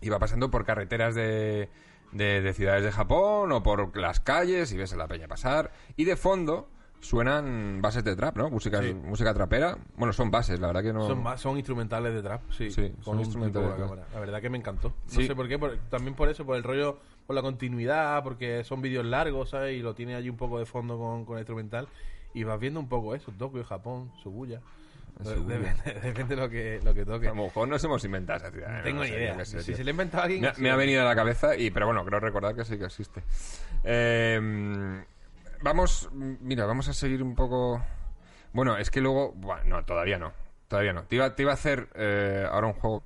[0.00, 1.68] y va pasando por carreteras de,
[2.12, 5.72] de- de ciudades de Japón o por las calles y ves a la peña pasar.
[5.96, 6.68] Y de fondo
[7.00, 8.48] suenan bases de trap, ¿no?
[8.50, 8.94] Música, Sí.
[8.94, 9.76] música trapera.
[9.96, 11.36] Bueno, son bases, la verdad que no...
[11.36, 12.70] Son, instrumentales de trap, sí.
[12.70, 14.06] Sí, con son instrumentales de cámara.
[14.14, 14.88] La verdad que me encantó.
[14.88, 15.26] No Sí.
[15.26, 18.82] sé por qué, por- también por eso, por el rollo, por la continuidad, porque son
[18.82, 19.76] vídeos largos, ¿sabes?
[19.76, 21.88] Y lo tiene allí un poco de fondo con, con el instrumental.
[22.34, 24.60] Y vas viendo un poco eso, Tokio, Japón, Subuya.
[25.20, 27.28] Depende, depende lo que, lo que toque.
[27.28, 28.70] A lo mejor nos hemos inventado esa ciudad.
[28.72, 28.82] No ¿eh?
[28.82, 29.44] tengo No ni sé, idea.
[29.44, 30.42] sé, si se le ha inventado a alguien...
[30.42, 30.62] Me, ha- sí.
[30.62, 33.22] me ha venido a la cabeza, y pero bueno, creo recordar que sí que existe.
[33.84, 34.40] Eh,
[35.62, 37.82] vamos, mira, vamos a seguir un poco.
[38.52, 39.32] Bueno, es que luego.
[39.32, 40.32] Bueno, no, todavía no.
[40.68, 41.04] Todavía no.
[41.04, 43.02] Te iba, te iba a hacer eh, ahora un juego.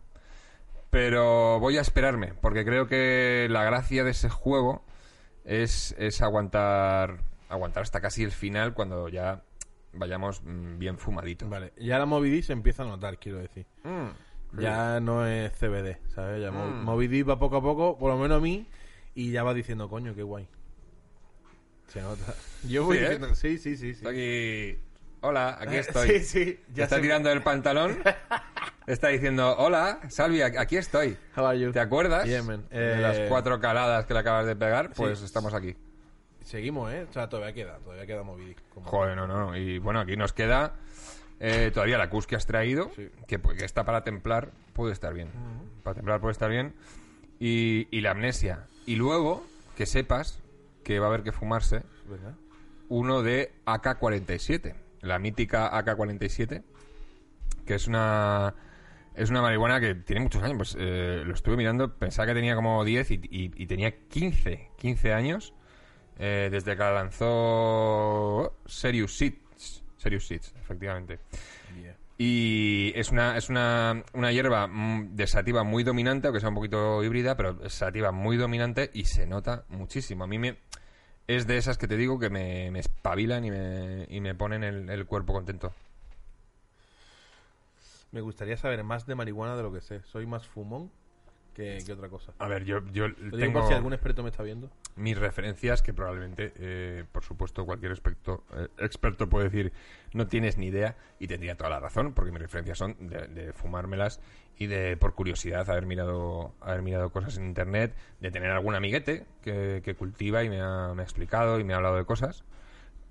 [0.91, 4.85] Pero voy a esperarme, porque creo que la gracia de ese juego
[5.45, 7.19] es, es aguantar,
[7.51, 9.43] aguantar hasta casi el final cuando ya
[9.93, 11.49] vayamos mm, bien fumaditos.
[11.51, 13.67] Vale, ya la Moby Dick se empieza a notar, quiero decir.
[13.85, 14.61] Mm.
[14.61, 16.41] Ya no es CBD, ¿sabes?
[16.41, 16.85] Ya Mm.
[16.85, 18.67] Moby Dick va poco a poco, por lo menos a mí,
[19.15, 20.49] y ya va diciendo, coño, qué guay.
[21.89, 22.35] Se nota.
[22.67, 23.09] Yo voy Sí, ¿eh?
[23.11, 23.95] diciendo, sí, sí, sí.
[23.95, 24.07] sí.
[24.07, 24.15] Estoy
[24.75, 24.83] aquí.
[25.21, 26.09] Hola, aquí estoy.
[26.09, 26.61] Sí, sí.
[26.73, 27.99] Ya está tirando el pantalón.
[28.89, 31.15] Está diciendo, hola, Salvi, aquí estoy.
[31.37, 31.73] How are you?
[31.73, 32.39] ¿Te acuerdas de
[32.71, 34.93] Eh, las cuatro caladas que le acabas de pegar?
[34.95, 35.27] Pues Sí.
[35.27, 35.77] estamos aquí.
[36.43, 37.07] Seguimos, ¿eh?
[37.09, 38.23] O sea, todavía queda, todavía queda.
[38.23, 38.39] Como-
[38.87, 39.55] Joder, no, no.
[39.55, 40.75] Y bueno, aquí nos queda
[41.41, 43.11] eh, todavía la cus que has traído, Sí.
[43.27, 45.29] que, pu- que está para templar, puede estar bien.
[45.85, 46.73] Para templar puede estar bien.
[47.39, 48.65] Y, y la amnesia.
[48.87, 49.45] Y luego,
[49.77, 50.41] que sepas
[50.83, 52.33] que va a haber que fumarse ¿Verdad?
[52.89, 56.63] uno de AK-47, la mítica AK-47,
[57.67, 58.55] que es una
[59.19, 60.57] es una marihuana que tiene muchos años.
[60.57, 64.71] Pues eh, lo estuve mirando, pensaba que tenía como 10 y, y- y tenía 15,
[64.77, 65.53] 15 años
[66.19, 69.83] eh, desde que la lanzó Serious Seeds.
[69.97, 71.19] Serious Seeds, efectivamente.
[71.81, 71.97] Yeah.
[72.21, 76.55] Y es una, es una, una hierba mm, de sativa muy dominante, aunque sea un
[76.57, 80.25] poquito híbrida, pero es sativa muy dominante y se nota muchísimo.
[80.25, 80.57] A mí me,
[81.29, 84.65] es de esas que te digo que me, me espabilan y me, y me ponen
[84.65, 85.73] el, el cuerpo contento.
[88.13, 90.03] Me gustaría saber más de marihuana de lo que sé.
[90.03, 90.91] Soy más fumón
[91.55, 92.33] que, que otra cosa.
[92.39, 94.71] A ver, yo, yo Lo digo tengo por si algún experto me está viendo.
[94.97, 99.73] mis referencias que probablemente, eh, por supuesto, cualquier experto, eh, experto puede decir
[100.15, 103.53] no tienes ni idea y tendría toda la razón, porque mis referencias son de, de
[103.53, 104.21] fumármelas
[104.57, 109.27] y de, por curiosidad, haber mirado, haber mirado cosas en internet, de tener algún amiguete
[109.43, 112.45] que, que cultiva y me ha, me ha explicado y me ha hablado de cosas.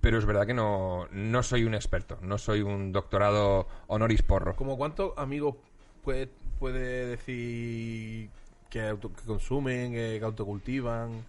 [0.01, 4.55] Pero es verdad que no, no soy un experto, no soy un doctorado honoris porro.
[4.55, 5.55] ¿Como cuántos amigos
[6.03, 6.29] puede,
[6.59, 8.29] puede decir
[8.69, 11.23] que, auto- que consumen, que, que autocultivan?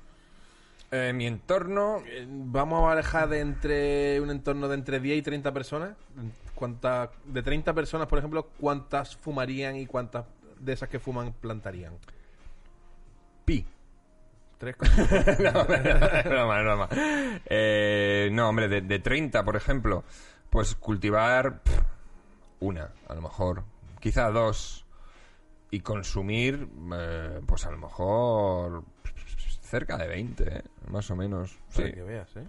[0.90, 5.22] En mi entorno, Eh, Vamos a barajar de entre un entorno de entre 10 y
[5.22, 5.94] 30 personas.
[6.54, 10.24] ¿Cuántas, de 30 personas, por ejemplo, ¿cuántas fumarían y cuántas
[10.58, 11.94] de esas que fuman plantarían?
[13.44, 13.64] pi.
[14.58, 14.76] Tres.
[15.38, 15.64] no,
[16.24, 16.88] broma, broma.
[17.46, 20.04] Eh, no, hombre, de, de 30, por ejemplo,
[20.50, 21.80] pues cultivar pff,
[22.60, 23.62] una, a lo mejor,
[24.00, 24.84] quizá dos,
[25.70, 28.82] y consumir, eh, pues a lo mejor
[29.62, 30.62] cerca de 20, ¿eh?
[30.90, 31.56] más o menos.
[31.68, 32.44] Sí, que veas, ¿eh?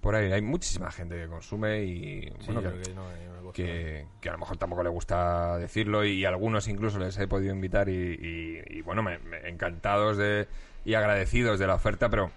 [0.00, 4.28] por ahí hay muchísima gente que consume y Sí, bueno, que, que no que, que
[4.28, 7.92] a lo mejor tampoco le gusta decirlo y, algunos incluso les he podido invitar y,
[8.20, 10.48] y- y, bueno, me, me- encantados de,
[10.84, 12.30] y agradecidos de la oferta, pero,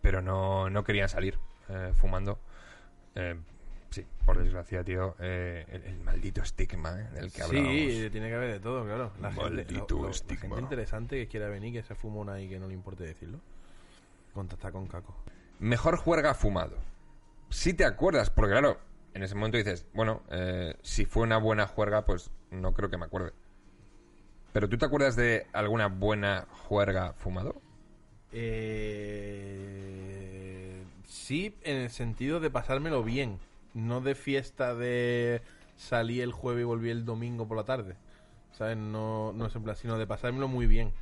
[0.00, 1.38] pero no, no querían salir
[1.68, 2.38] eh, fumando.
[3.14, 3.38] Eh,
[3.90, 7.72] sí, por desgracia, tío, eh, el, el maldito estigma eh, del que hablábamos.
[7.74, 9.12] Sí, tiene que haber de todo, claro.
[9.20, 10.42] La gente, Maldito lo- lo- la estigma.
[10.56, 13.38] gente interesante que quiera venir, que se fuma una y que no le importe decirlo.
[14.34, 15.14] Contacta con Caco.
[15.58, 16.76] Mejor juerga fumado.
[17.50, 18.78] Si te acuerdas, porque claro,
[19.14, 22.96] en ese momento dices, bueno, eh, si fue una buena juerga, pues no creo que
[22.96, 23.32] me acuerde.
[24.52, 27.56] Pero ¿tú te acuerdas de alguna buena juerga fumado?
[29.52, 33.38] Eh, sí, en el sentido de pasármelo bien.
[33.74, 35.40] No de fiesta de
[35.76, 37.96] salí el jueves y volví el domingo por la tarde.
[38.52, 38.76] ¿Sabes?
[38.76, 40.92] No, no es en plan, sino de pasármelo muy bien.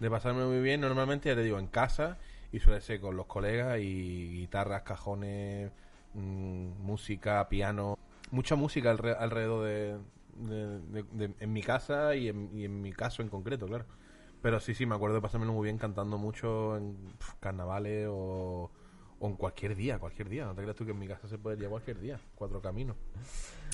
[0.00, 2.18] De pasármelo muy bien, normalmente, ya te digo, en casa
[2.52, 5.70] y suele ser con los colegas y guitarras, cajones,
[6.14, 7.98] mm, música, piano.
[8.30, 9.96] Mucha música alre- alrededor de,
[10.40, 13.84] de- de- de- en mi casa y en, y en mi caso en concreto, claro.
[14.42, 16.96] Pero sí, sí, me acuerdo de pasármelo muy bien cantando mucho en
[17.40, 18.70] carnavales o,
[19.18, 20.46] o en cualquier día, cualquier día.
[20.46, 22.18] No te creas tú que en mi casa se puede ir cualquier día.
[22.34, 22.96] Cuatro caminos.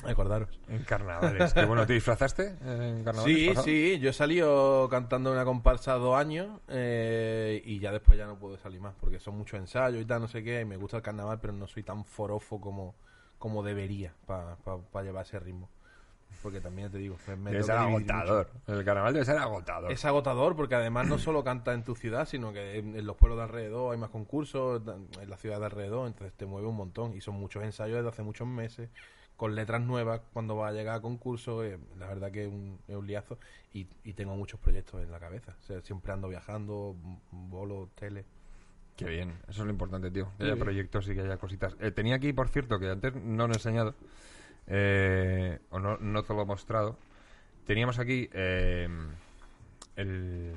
[0.04, 0.60] Acordaros.
[0.68, 1.54] En carnavales.
[1.54, 3.36] Que bueno, ¿te disfrazaste en carnavales?
[3.36, 3.64] Sí, pasado?
[3.64, 8.36] sí, yo he salido cantando una comparsa dos años eh, y ya después ya no
[8.38, 10.96] puedo salir más porque son muchos ensayos y tal, no sé qué, y me gusta
[10.96, 12.96] el carnaval, pero no soy tan forofo como,
[13.38, 14.56] como debería para
[15.02, 15.70] llevar ese ritmo.
[16.43, 18.49] Porque también te digo, me, me Debe ser agotador.
[18.66, 19.93] El carnaval debe ser agotador.
[19.93, 23.16] Es agotador porque además no solo canta en tu ciudad, sino que en, en los
[23.16, 24.82] pueblos de alrededor hay más concursos,
[25.20, 27.14] en la ciudad de alrededor, entonces te mueve un montón.
[27.16, 28.89] Y son muchos ensayos desde hace muchos meses,
[29.37, 31.64] con letras nuevas cuando va a llegar a concurso.
[31.64, 33.39] eh, la verdad que es un, es un liazo.
[33.72, 35.55] Y, y tengo muchos proyectos en la cabeza.
[35.61, 38.24] O sea, siempre ando viajando, m- bolo, tele.
[38.97, 40.28] Qué bien, eso es lo importante, tío.
[40.39, 41.76] Que haya proyectos y que haya cositas.
[41.80, 43.95] Eh, tenía aquí, por cierto, que antes no lo he enseñado,
[44.66, 46.96] eh, o no, no te lo he mostrado.
[47.66, 48.88] Teníamos aquí eh,
[49.96, 50.56] el.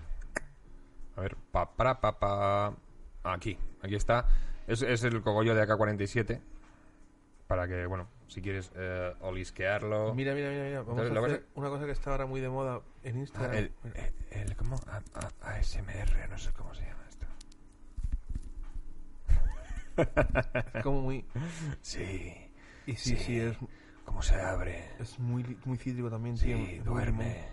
[1.16, 2.74] A ver, pa, para, pa, pa.
[3.24, 4.28] Aquí, aquí está.
[4.68, 6.40] Es, es el cogollo de AK-47.
[7.48, 10.14] Para que, bueno, si quieres eh, olisquearlo.
[10.14, 10.82] Mira, mira, mira, mira.
[10.84, 13.56] Vamos Entonces, a hacer una cosa que está ahora muy de moda en Ah, Instagram.
[13.56, 14.08] el, Mira.
[14.32, 14.76] el, el- ¿Cómo?
[14.88, 15.02] A-
[15.48, 17.26] a- ASMR, no sé cómo se llama esto.
[20.76, 21.26] Es como muy...
[21.82, 22.52] Sí.
[22.86, 23.40] Y sí, sí, Sí.
[23.40, 23.58] es,
[24.10, 24.90] ¿Cómo se abre?
[25.00, 26.58] es muy, li- muy cítrico también, tío.
[26.58, 27.46] Sí, muy duerme.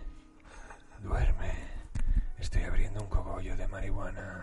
[1.03, 1.51] Duerme.
[2.39, 4.41] Estoy abriendo un cogollo de marihuana.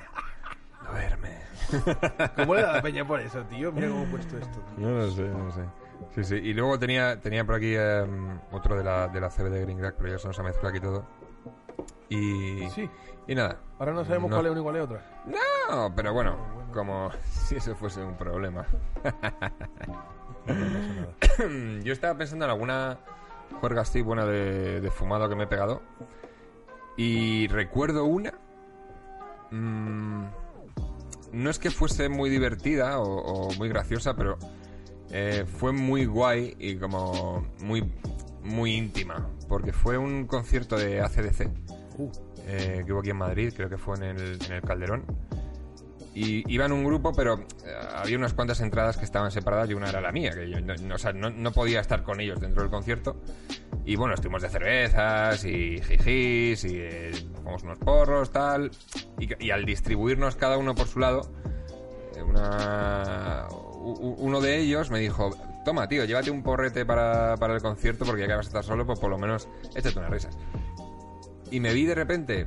[0.89, 1.39] Duerme.
[2.37, 3.73] ¿Cómo le da la peña por eso, tío?
[3.73, 4.61] Mira cómo he puesto esto.
[4.61, 4.87] tío.
[4.89, 5.63] No lo sé, no lo sé.
[6.15, 6.35] Sí, sí.
[6.37, 9.79] Y luego tenía, tenía por aquí em, otro de la, de la CB de Green
[9.79, 11.05] Crack, pero ya se nos ha mezclado aquí todo.
[12.09, 12.89] Y, Sí,
[13.27, 13.59] y nada.
[13.81, 14.37] ahora no sabemos No.
[14.37, 15.23] cuál es una y cuál es otra.
[15.69, 16.37] No, pero bueno,
[16.75, 18.67] como si eso fuese un problema.
[20.47, 21.83] No.
[21.83, 22.99] Yo estaba pensando en alguna
[23.61, 25.83] juerga así buena de, de fumado que me he pegado.
[26.97, 28.35] Y recuerdo una.
[29.51, 30.25] mm,
[31.33, 34.39] no es que fuese muy divertida o, o muy graciosa, pero
[35.11, 37.91] eh, fue muy guay y como muy,
[38.43, 39.31] muy íntima.
[39.49, 41.51] Porque fue un concierto de ACDC
[41.97, 42.11] Uh,
[42.47, 45.05] eh, que hubo aquí en Madrid, creo que fue en el, en el Calderón.
[46.15, 49.75] Y iba en un grupo, pero eh, había unas cuantas entradas que estaban separadas y
[49.75, 52.63] una era la mía, que yo no, o sea, no, podía estar con ellos dentro
[52.63, 53.17] del concierto.
[53.85, 57.11] Y bueno, estuvimos de cervezas y jijis y eh,
[57.45, 58.71] unos porros, tal.
[59.19, 61.33] Y, al distribuirnos cada uno por su lado,
[62.15, 62.23] eh,
[63.81, 65.31] uno de ellos me dijo,
[65.65, 68.65] toma tío, llévate un porrete para, para el concierto porque ya que vas a estar
[68.65, 70.39] solo, pues por lo menos échate unas risas.
[71.51, 72.47] Y me vi de repente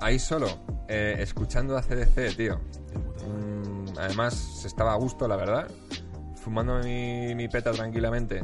[0.00, 0.48] ahí solo,
[0.88, 2.60] eh, escuchando a CDC, tío.
[3.26, 5.70] Mm, además, se estaba a gusto, la verdad.
[6.36, 8.42] Fumándome mi, mi peta tranquilamente.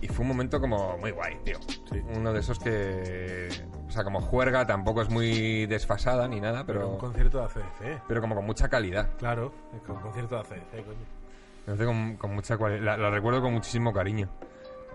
[0.00, 1.58] Y fue un momento como muy guay, tío.
[1.90, 2.00] Sí.
[2.16, 3.48] Uno de esos que...
[3.86, 7.44] O sea, como juerga, tampoco es muy desfasada ni nada, pero un pero, concierto de
[7.44, 8.02] ACDC.
[8.08, 9.10] pero como con mucha calidad.
[9.18, 11.86] Claro, es que un concierto de ACDC, coño.
[11.86, 14.28] Con, con mucha la, la recuerdo con muchísimo cariño.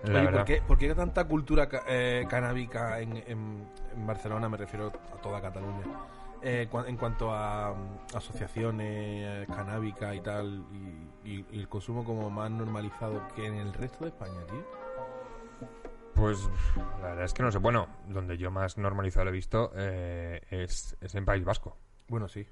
[0.04, 0.32] La Oye, verdad.
[0.40, 4.48] ¿por qué, por qué tanta cultura eh, canábica en, en- en Barcelona?
[4.48, 5.82] Me refiero a toda Cataluña.
[6.40, 10.64] Eh, cua- en cuanto a mm, asociaciones canábicas y tal,
[11.24, 14.64] y, y- y el consumo como más normalizado que en el resto de España, tío.
[16.14, 16.48] Pues
[17.00, 17.58] la verdad es que no sé.
[17.58, 21.76] Bueno, donde yo más normalizado lo he visto eh, es, es en País Vasco.
[22.08, 22.46] Bueno, sí.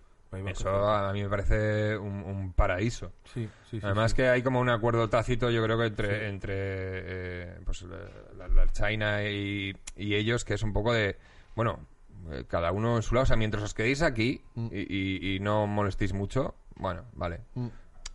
[0.46, 3.12] Eso a mí me parece un, un paraíso.
[3.32, 3.86] Sí, sí, sí.
[3.86, 4.16] Además sí.
[4.16, 9.22] que hay como un acuerdo tácito, yo creo que entre, entre eh, pues, la, China
[9.24, 11.16] y, y ellos, que es un poco de,
[11.54, 11.78] bueno,
[12.30, 13.22] eh, cada uno en su lado.
[13.22, 14.68] O sea, mientras os quedéis aquí Mm.
[14.72, 17.40] y, y- y no molestéis mucho, bueno, vale.
[17.54, 17.68] Mm.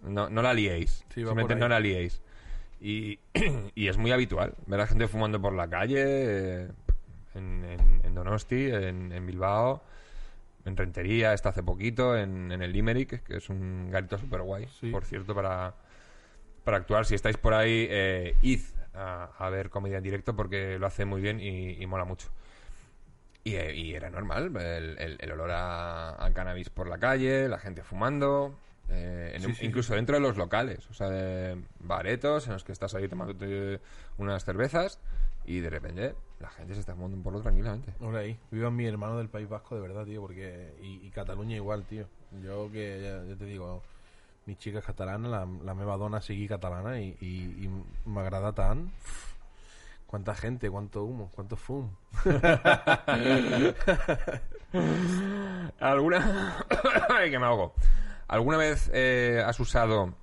[0.03, 1.05] No, no la liéis.
[1.14, 2.22] Simplemente no la liéis.
[2.80, 3.20] Y,
[3.76, 6.68] y es muy habitual ver a gente fumando por la calle, eh,
[7.36, 9.84] en, en- en Donosti, en, en Bilbao,
[10.66, 14.68] en Rentería, está hace poquito, en, en el Limerick, que es un garito súper guay,
[14.80, 14.89] Sí.
[14.91, 15.74] por cierto, para,
[16.64, 17.05] para actuar.
[17.05, 18.62] Si estáis por ahí, eh, id
[18.93, 22.30] a, a ver comedia en directo porque lo hace muy bien y, y mola mucho.
[23.43, 27.47] Y, eh, y era normal, el, el- el olor a, a cannabis por la calle,
[27.47, 28.55] la gente fumando,
[28.89, 32.64] eh, en- Sí, sí, incluso dentro de los locales, o sea, de baretos en los
[32.64, 33.34] que estás ahí tomando
[34.20, 34.99] unas cervezas
[35.46, 37.94] y de repente la gente se está fumando un porro tranquilamente.
[38.02, 38.39] Ahora ahí.
[38.50, 40.76] Vivan mi hermano del País Vasco, de verdad, tío, porque...
[40.82, 42.08] Y, y Cataluña igual, tío.
[42.44, 43.84] Yo que, ya, ya te digo,
[44.46, 47.70] mi chica es catalana, la, la meva dona sigui catalana y, y, y
[48.06, 48.92] m'agrada tant.
[50.08, 51.89] Cuánta gente, cuánto humo, cuánto fum.
[55.80, 56.66] ¿Alguna...
[57.10, 57.74] Ay, que me ahogo.
[58.28, 60.14] ¿Alguna vez eh, has usado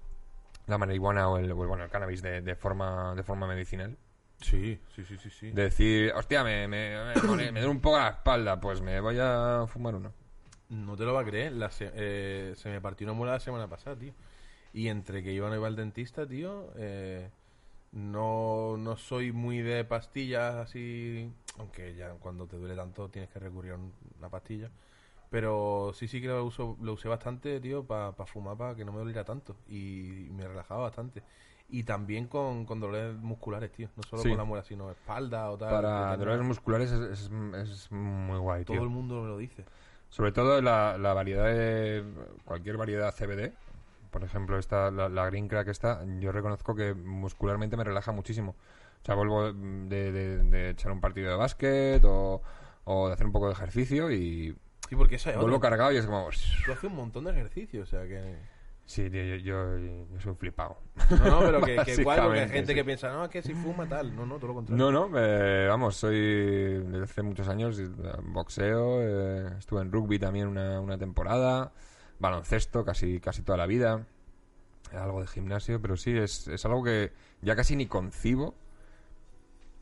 [0.66, 3.96] la marihuana o el, o el, bueno, el cannabis de, de forma, de forma medicinal?
[4.40, 5.50] Sí, sí, sí, sí, sí.
[5.50, 9.16] De decir, hostia, me, me, me, me duele un poco la espalda, pues me voy
[9.20, 10.12] a fumar uno.
[10.68, 11.52] No te lo va a creer.
[11.52, 14.12] La se, eh, se me partió una muela la semana pasada, tío.
[14.72, 17.30] Y entre que iba no iba al dentista, tío, eh,
[17.92, 23.38] No, no soy muy de pastillas así, aunque ya cuando te duele tanto tienes que
[23.38, 24.70] recurrir a un- una pastilla.
[25.30, 28.92] Pero sí, sí que lo, uso, lo usé bastante, tío, para fumar, para que no
[28.92, 29.56] me doliera tanto.
[29.68, 31.22] Y me relajaba bastante.
[31.70, 33.88] Y también con, con dolores musculares, tío.
[33.96, 34.28] No solo Sí.
[34.30, 35.68] con la muela, sino espalda o tal.
[35.70, 37.00] Para dolores musculares es,
[37.30, 37.30] es-
[37.70, 38.82] es muy guay, Todo tío.
[38.84, 39.64] el mundo me lo dice.
[40.08, 42.02] Sobre todo la, la variedad de
[42.44, 43.52] cualquier variedad CBD.
[44.10, 48.56] Por ejemplo, esta, la, la Green Crack esta, yo reconozco que muscularmente me relaja muchísimo.
[49.02, 52.40] O sea, vuelvo de, de- de echar un partido de básquet o,
[52.84, 54.56] o de hacer un poco de ejercicio y
[54.88, 56.30] Sí, porque eso es vuelvo cargado y es como...
[56.64, 58.38] Tú haces un montón de ejercicio, o sea que...
[58.88, 60.78] Sí, tío, yo, yo, yo soy un flipado.
[61.10, 62.74] No, no, pero que, que porque hay gente sí.
[62.74, 64.16] que piensa, no, es que si fuma tal.
[64.16, 64.90] No, no, todo lo contrario.
[64.90, 67.86] No, no, eh, vamos, soy desde hace muchos años eh,
[68.22, 71.70] boxeo, eh, estuve en rugby también una, una temporada,
[72.18, 74.06] baloncesto casi, casi toda la vida,
[74.94, 77.12] algo de gimnasio, pero sí, es, es algo que
[77.42, 78.54] ya casi ni concibo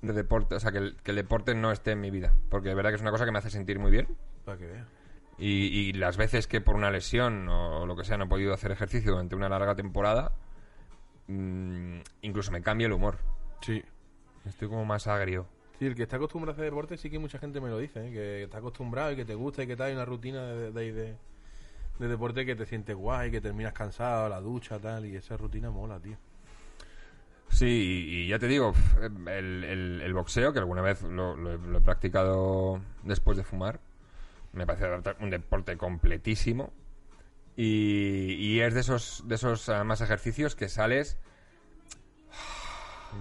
[0.02, 2.70] de deporte, o sea, que el, que el deporte no esté en mi vida, porque
[2.70, 4.08] de verdad que es una cosa que me hace sentir muy bien
[4.44, 4.95] Para que veas.
[5.38, 8.54] Y, y las veces que por una lesión o lo que sea no he podido
[8.54, 10.32] hacer ejercicio durante una larga temporada,
[11.28, 13.18] mm, incluso me cambia el humor,
[13.60, 13.82] Sí.
[14.46, 15.46] estoy como más agrio.
[15.78, 18.08] Sí, el que está acostumbrado a hacer deporte sí que mucha gente me lo dice,
[18.08, 18.12] ¿eh?
[18.12, 20.92] que está acostumbrado y que te gusta y que tal, hay una rutina de, de,
[20.92, 21.16] de-
[21.98, 25.70] de deporte que te sientes guay, que terminas cansado, la ducha, tal, y esa rutina
[25.70, 26.16] mola, tío.
[27.48, 28.74] Sí, y, y ya te digo,
[29.26, 33.44] el, el- el boxeo, que alguna vez lo, lo he, lo he practicado después de
[33.44, 33.80] fumar,
[34.52, 34.86] me parece
[35.20, 36.72] un deporte completísimo.
[37.56, 41.18] Y, y es de esos, de esos además ejercicios que sales.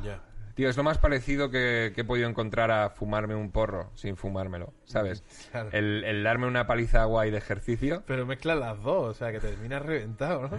[0.03, 0.21] Ya.
[0.55, 4.15] Tío, es lo más parecido que, que he podido encontrar a fumarme un porro sin
[4.15, 5.21] fumármelo, ¿sabes?
[5.51, 5.69] Claro.
[5.73, 8.03] El, el darme una paliza guay de ejercicio.
[8.07, 10.57] Pero mezclas las dos, o sea, que terminas reventado, ¿no?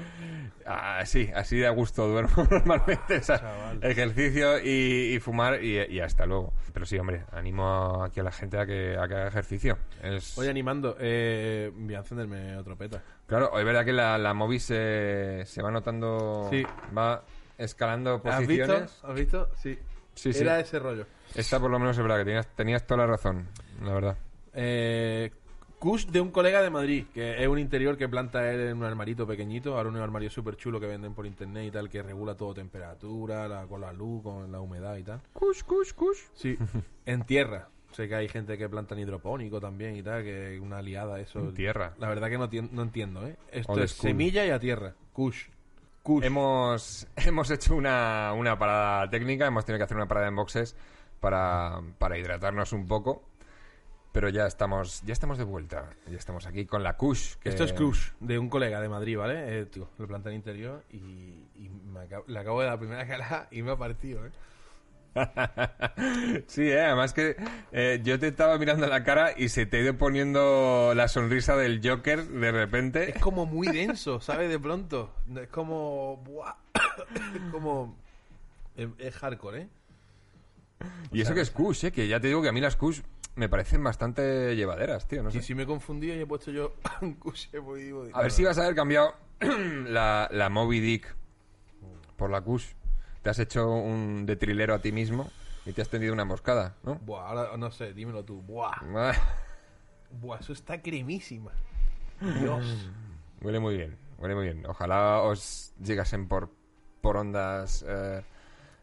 [0.67, 3.17] Ah, sí, así de a gusto duermo normalmente.
[3.17, 6.53] o sea, ejercicio y, y fumar y, y hasta luego.
[6.75, 9.79] Pero sí, hombre, animo aquí a la gente a que, a que haga ejercicio.
[10.03, 10.37] Es...
[10.37, 13.03] Oye, animando, eh, voy a encenderme otro peta.
[13.27, 16.65] Claro, es verdad que la, la Movi se, se va notando, Sí.
[16.97, 17.25] va
[17.59, 18.67] escalando ¿Has visto?
[18.67, 19.01] posiciones.
[19.03, 19.49] ¿Has visto?
[19.57, 19.79] Sí.
[20.15, 20.41] Sí, sí.
[20.43, 21.07] Era ese rollo.
[21.35, 23.47] Esta por lo menos es verdad que tenías, tenías toda la razón,
[23.83, 24.17] la verdad.
[24.55, 25.31] Eh,
[25.79, 28.85] Kush de un colega de Madrid, que es un interior que planta él en un
[28.85, 32.35] armarito pequeñito, ahora un armario súper chulo que venden por internet y tal, que regula
[32.35, 35.21] todo, temperatura, la- con la luz, con la humedad y tal.
[35.35, 36.19] Cush, cush, cush.
[36.35, 36.57] Sí,
[37.05, 37.69] en tierra.
[37.93, 41.21] Sé que hay gente que planta en hidropónico también y tal, que es una liada
[41.21, 41.41] eso.
[41.41, 41.95] En tierra.
[41.99, 43.37] La verdad que no, tien- no entiendo, ¿eh?
[43.53, 44.11] Esto Old es school.
[44.11, 44.95] semilla y a tierra.
[45.13, 45.45] Kush.
[46.07, 46.25] Kush.
[46.25, 50.77] Hemos, hemos hecho una, una parada técnica, hemos tenido que hacer una parada en boxes
[51.21, 53.23] para, para hidratarnos un poco.
[54.13, 55.91] Pero ya estamos, ya estamos de vuelta.
[56.07, 57.35] Ya estamos aquí con la Kush.
[57.35, 59.59] que- Esto es Kush, de un colega de Madrid, ¿vale?
[59.61, 62.79] Eh, tío, lo planta en interior y, y me acabo- le acabo de dar la
[62.81, 64.31] primera calada y me ha partido, ¿eh?
[66.47, 67.37] sí, eh, además que
[67.73, 71.57] eh, yo te estaba mirando la cara y se te ha ido poniendo la sonrisa
[71.57, 73.11] del Joker de repente.
[73.11, 74.49] Es como muy denso, ¿sabes?
[74.49, 75.13] De pronto.
[75.41, 76.19] Es como.
[76.19, 76.55] buah.
[77.35, 77.97] Es como.
[78.77, 79.69] Es, es hardcore, ¿eh?
[81.13, 83.01] Y eso que es Kush, eh, que ya te digo que a mí las Kush
[83.35, 85.23] me parecen bastante llevaderas, tío.
[85.23, 85.39] No sé.
[85.39, 87.49] Y si me he confundido y he puesto yo un Kush,
[88.13, 91.15] A ver si vas a haber cambiado la, la Moby Dick
[92.17, 92.67] por la Kush.
[93.27, 95.29] Te has hecho un de trilero a ti mismo
[95.65, 96.95] y te has tendido una emboscada, ¿no?
[96.95, 98.41] Buah, ahora no sé, dímelo tú.
[98.41, 98.71] Buah.
[98.95, 99.15] Ah,
[100.13, 101.51] Buah, eso está cremísima.
[102.21, 102.89] Dios.
[103.43, 104.65] Huele muy bien, huele muy bien.
[104.67, 106.51] Ojalá os llegasen por,
[107.01, 108.23] por ondas eh,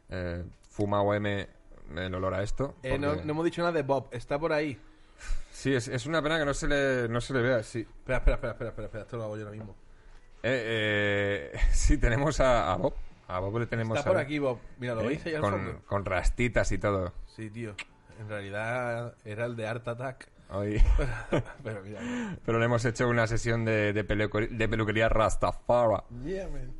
[0.10, 2.76] eh, Fuma OM el olor a esto.
[2.84, 4.78] Eh, no, porque- no hemos dicho nada de Bob, está por ahí.
[5.54, 7.80] Sí, es, es una pena que no se le, no se le vea, sí.
[7.80, 9.74] Espera, espera, espera, espera, espera, espera, esto lo hago yo ahora mismo.
[10.44, 12.94] Eh, eh, sí, tenemos a, a Bob.
[13.34, 14.60] A Bob le tenemos Está por aquí, Bob.
[14.78, 15.08] Mira, ¿lo ¿eh?
[15.08, 15.82] veis ahí al con, fondo?
[15.88, 17.14] con rastitas y todo.
[17.36, 17.76] Sí, tío.
[18.20, 20.30] En realidad era el de Art Attack.
[20.52, 20.80] Hoy.
[21.64, 22.00] Pero mira.
[22.46, 26.04] Pero le hemos hecho una sesión de, de, peluquer- de peluquería Rastafari.
[26.24, 26.74] Yeah, man.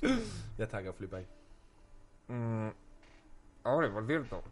[0.58, 1.28] ya está, que os flipáis.
[2.26, 2.68] Mm,
[3.62, 4.42] hombre, por cierto.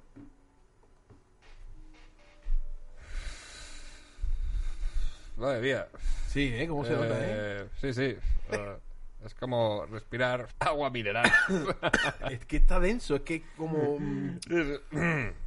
[5.37, 5.89] Madre mía.
[6.29, 6.66] Sí, ¿eh?
[6.68, 7.27] ¿Cómo se nota, eh?
[7.29, 8.16] Eh, Sí, sí.
[8.53, 8.77] Eh,
[9.27, 11.31] es como respirar agua mineral.
[12.31, 13.99] Es que está denso, es que como...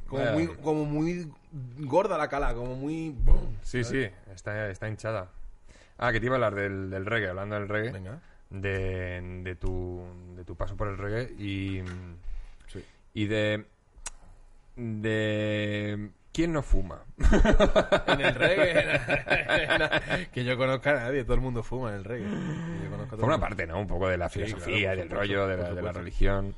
[0.06, 1.30] Como muy, como muy
[1.78, 3.14] gorda la cala, como muy...
[3.62, 5.28] Sí, sí, está, está hinchada.
[5.98, 7.92] Ah, que te iba a hablar del, del reggae, hablando del reggae.
[7.92, 8.20] Venga.
[8.48, 10.02] De, de, tu,
[10.34, 11.82] de tu paso por el reggae y,
[12.66, 12.84] Sí.
[13.14, 13.64] y de.
[14.76, 16.10] de.
[16.32, 17.04] ¿Quién no fuma?
[18.06, 20.28] En el reggae...
[20.32, 22.28] que yo conozca a nadie, todo el mundo fuma en el reggae.
[23.20, 23.80] Una parte, ¿no?
[23.80, 25.98] Un poco de la Sí, filosofía, claro, del supuesto, rollo, de la, de la supuesto.
[25.98, 26.54] religión.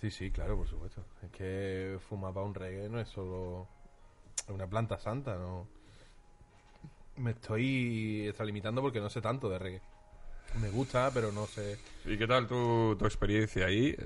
[0.00, 1.04] Sí, sí, claro, por supuesto.
[1.24, 3.66] Es que fumar para un reggae no es solo
[4.48, 5.66] una planta santa, no.
[7.16, 9.80] Me estoy extralimitando porque no sé tanto de reggae.
[10.60, 11.78] Me gusta, pero no sé.
[12.04, 13.96] ¿Y qué tal tu, tu experiencia ahí?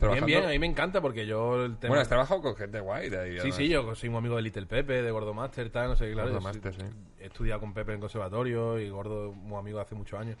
[0.00, 1.90] Bien, bien, a mí me encanta porque yo el tema.
[1.90, 3.32] Bueno, has trabajado con gente guay de ahí.
[3.32, 3.56] Sí, además.
[3.56, 6.30] sí, yo soy muy amigo de Little Pepe, de Gordo Master, tal, no sé, claro.
[6.30, 6.82] Gordo Master, sí.
[7.18, 10.38] He estudiado con Pepe en conservatorio y Gordo muy amigo de hace muchos años.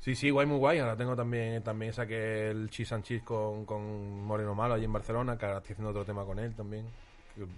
[0.00, 0.78] Sí, sí, guay, muy guay.
[0.78, 4.92] Ahora tengo también, también saqué el Cheese and Cheese con, con Moreno Malo allí en
[4.92, 6.86] Barcelona, que ahora estoy haciendo otro tema con él también.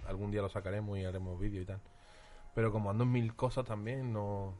[0.07, 1.79] algún día lo sacaremos y haremos vídeo y tal.
[2.55, 4.53] Pero como ando en mil cosas también, no...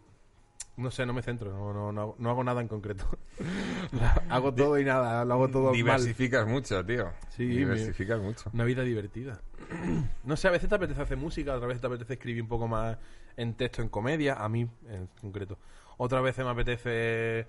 [0.78, 3.05] No sé, no me centro, no, no, no, no hago nada en concreto.
[4.30, 5.76] hago todo y nada, lo hago todo mal.
[5.76, 7.11] Diversificas mucho, tío.
[7.30, 8.49] Sí, Diversificas mucho.
[8.53, 9.41] Una vida divertida.
[10.24, 12.67] No sé, a veces te apetece hacer música, otras veces te apetece escribir un poco
[12.67, 12.97] más
[13.38, 15.57] en texto, en comedia, a mí en concreto.
[15.97, 17.47] Otras veces me apetece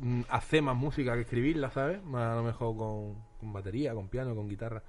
[0.00, 1.98] mm, hacer más música que escribirla, ¿sabes?
[2.14, 4.82] A lo mejor con, con batería, con piano, con guitarra.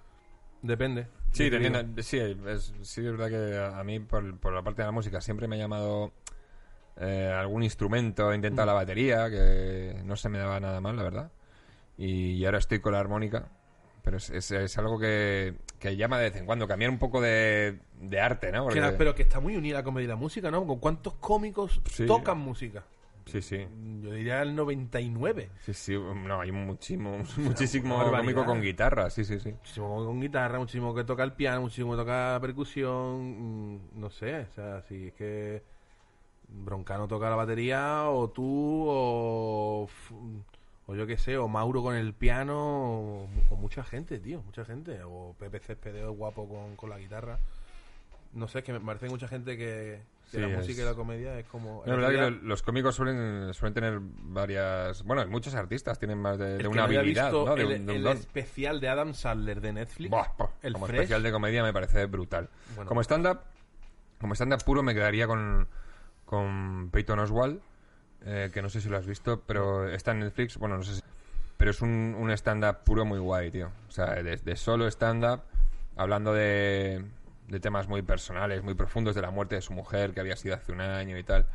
[0.61, 1.07] Depende.
[1.31, 4.81] Sí, teniendo- sí, es, sí, es verdad que a a mí, por, por la parte
[4.81, 6.11] de la música, siempre me ha llamado
[6.97, 8.35] eh, algún instrumento, he Mm.
[8.35, 11.31] intentado la batería, que no se me daba nada mal, la verdad.
[11.97, 13.47] Y, ahora estoy con la armónica.
[14.03, 17.21] Pero es, es- es algo que, que llama de vez en cuando, cambiar un poco
[17.21, 18.67] de, de arte, ¿no?
[18.67, 20.65] Que Porque- pero que está muy unida la comedia y la música, ¿no?
[20.67, 22.05] ¿Con cuántos cómicos Sí.
[22.05, 22.83] tocan música?
[23.25, 23.65] Sí, sí.
[24.03, 25.49] Yo diría el 99.
[25.65, 29.51] Sí, sí, no, hay muchísimo, muchísimo cómico con guitarra, sí, sí, sí.
[29.53, 34.41] Muchísimo con guitarra, muchísimo que toca el piano, muchísimo que toca percusión, mm, no sé,
[34.41, 35.63] o sea, si es que
[36.47, 39.89] Broncano toca la batería, o tú, o,
[40.87, 44.65] o yo qué sé, o Mauro con el piano, o, o mucha gente, tío, mucha
[44.65, 47.39] gente, o Pepe Céspedes guapo con, con la guitarra.
[48.33, 50.85] No sé, es que me parece mucha gente que, que Sí, la es- música y
[50.85, 51.83] la comedia es como...
[51.85, 55.03] No, es verdad que lo- los cómicos suelen, suelen tener varias...
[55.03, 57.55] Bueno, muchos artistas tienen más de, una habilidad, visto ¿no?
[57.55, 60.73] De, el, un- de un el especial de Adam Sandler de Netflix, Buah, buah, el
[60.73, 60.99] como Fresh.
[61.01, 62.49] especial de comedia me parece brutal.
[62.75, 62.89] Bueno.
[62.89, 63.39] como stand-up,
[64.19, 65.67] como stand-up puro me quedaría con,
[66.25, 67.59] con Peyton Oswald,
[68.25, 70.95] eh, que no sé si lo has visto, pero está en Netflix, bueno, no sé
[70.95, 71.01] si...
[71.57, 73.71] Pero es un, un stand-up puro muy guay, tío.
[73.87, 75.41] O sea, de, de solo stand-up,
[75.95, 77.05] hablando de,
[77.47, 80.55] de temas muy personales, muy profundos, de la muerte de su mujer, que había sido
[80.55, 81.45] hace un año y tal.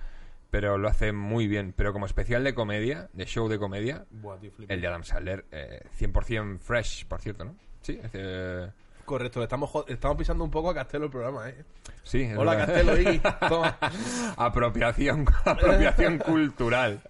[0.50, 1.74] Pero lo hace muy bien.
[1.76, 4.72] Pero como especial de comedia, de show de comedia, Buah, tío, flipo.
[4.72, 7.54] el de Adam Sandler, eh, 100% fresh, por cierto, ¿no?
[7.82, 8.70] Sí, es, eh,
[9.10, 11.64] Correcto, le estamos, estamos pisando un poco a Castelo el programa, ¿eh?
[12.04, 12.22] sí.
[12.22, 12.66] es Hola, verdad.
[12.68, 13.20] Castelo, Iggy.
[13.48, 13.76] Toma.
[14.36, 17.00] apropiación, apropiación cultural.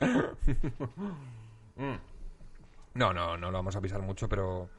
[1.76, 1.96] Mm.
[2.94, 4.70] No, no, no lo vamos a pisar mucho, pero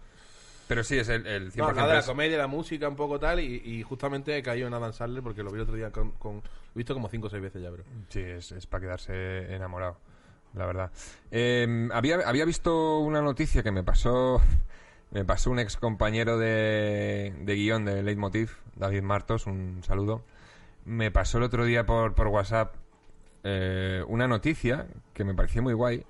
[0.68, 3.40] pero sí es el, el 100% No, nada la comedia, la música, un poco tal,
[3.40, 6.14] y, y justamente he caído en Adam Sandler porque lo vi el otro día con...
[6.14, 6.42] con- lo
[6.74, 7.84] he visto como cinco o seis veces ya, bro.
[8.10, 9.98] Sí, es, es para quedarse enamorado,
[10.56, 10.92] la verdad.
[11.30, 14.42] Eh, había, había visto una noticia que me pasó
[15.12, 20.24] me pasó un ex compañero de, de guion de Leitmotiv, David Martos, un saludo.
[20.86, 22.76] Me pasó el otro día por, por WhatsApp
[23.44, 26.06] eh, una noticia que me pareció muy guay.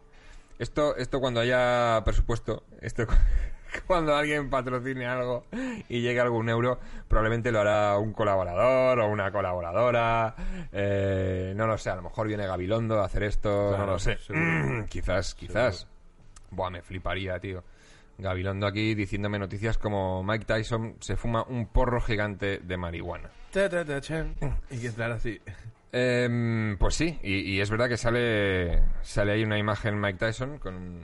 [0.59, 3.13] Esto, esto cuando haya presupuesto, esto cu-
[3.87, 5.45] cuando alguien patrocine algo
[5.89, 10.35] y llegue algún euro, probablemente lo hará un colaborador o una colaboradora.
[10.71, 13.99] eh, no lo sé, a lo mejor viene Gabilondo a hacer esto, Claro, no lo
[13.99, 14.17] sé.
[14.19, 14.45] seguro.
[14.45, 15.87] Mm, quizás, quizás.
[16.51, 17.63] Buah, me fliparía, tío.
[18.17, 23.29] Gabilondo aquí diciéndome noticias como Mike Tyson se fuma un porro gigante de marihuana.
[24.01, 24.35] Chan.
[24.69, 25.39] Y que entrar así.
[25.91, 30.57] Em, pues sí, y, y es verdad que sale sale ahí una imagen Mike Tyson
[30.57, 31.01] con un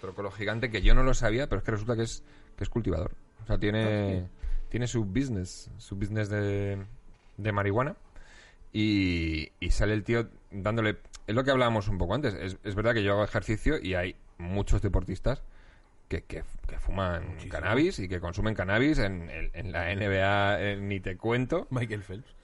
[0.00, 2.24] trócolo gigante que yo no lo sabía, pero es que resulta que es
[2.56, 3.12] que es cultivador.
[3.44, 4.28] O sea, tiene
[4.68, 6.78] tiene su business, su business de,
[7.36, 7.96] de marihuana
[8.72, 12.34] y, y sale el tío dándole es lo que hablábamos un poco antes.
[12.34, 15.42] Es, es verdad que yo hago ejercicio y hay muchos deportistas
[16.08, 17.52] que, que, que fuman Muchísimo.
[17.52, 21.66] cannabis y que consumen cannabis en, en- en la NBA, eh, ni te cuento.
[21.70, 22.34] Michael Phelps.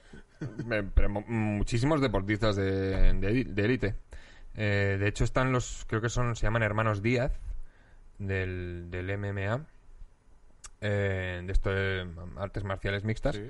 [0.93, 3.95] Pero mu- muchísimos deportistas de, de, de élite.
[4.55, 7.33] Eh, de hecho, están los, creo que son, se llaman hermanos Díaz,
[8.19, 9.65] del, del MMA,
[10.81, 12.07] eh, de esto de
[12.37, 13.49] artes marciales mixtas, Sí.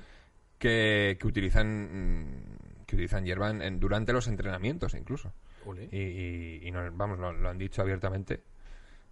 [0.57, 5.33] que, que utilizan que utilizan hierba en- durante los entrenamientos incluso.
[5.91, 8.41] Y, y- y no- vamos, lo, lo han dicho abiertamente.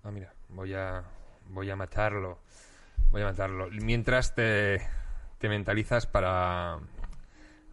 [0.04, 1.04] Ah, mira, voy a,
[1.50, 2.40] voy a matarlo.
[3.12, 3.70] Voy a matarlo.
[3.72, 4.82] Mientras te,
[5.38, 6.80] te mentalizas para,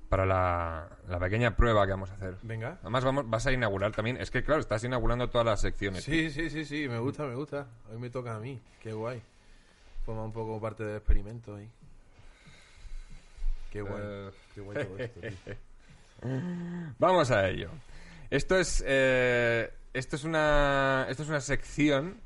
[0.08, 2.36] para la, la pequeña prueba que vamos a hacer.
[2.42, 2.78] Venga.
[2.82, 4.16] Además, vamos, vas a inaugurar también.
[4.18, 6.04] Es que, claro, estás inaugurando todas las secciones.
[6.04, 7.66] Sí, sí, sí, sí, me gusta, me gusta.
[7.90, 8.60] Hoy me toca a mí.
[8.82, 9.20] Qué guay.
[10.04, 11.68] Forma un poco parte del experimento ahí.
[13.70, 14.02] Qué guay.
[14.02, 15.54] Eh, Qué guay todo esto, tío.
[16.98, 17.70] Vamos a ello.
[18.30, 22.20] Esto es, eh, esto es una, esto es una sección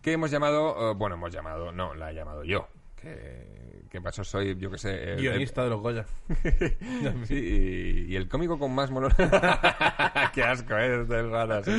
[0.00, 2.68] que hemos llamado, eh, bueno, hemos llamado, no, la he llamado yo,
[3.00, 6.04] que, que paso soy, yo que sé, el- el- Guionista de los Goya.
[7.26, 9.08] Sí, y, y el cómico con más mono.
[10.34, 11.02] Qué asco, ¿eh?
[11.02, 11.70] Es raro, así.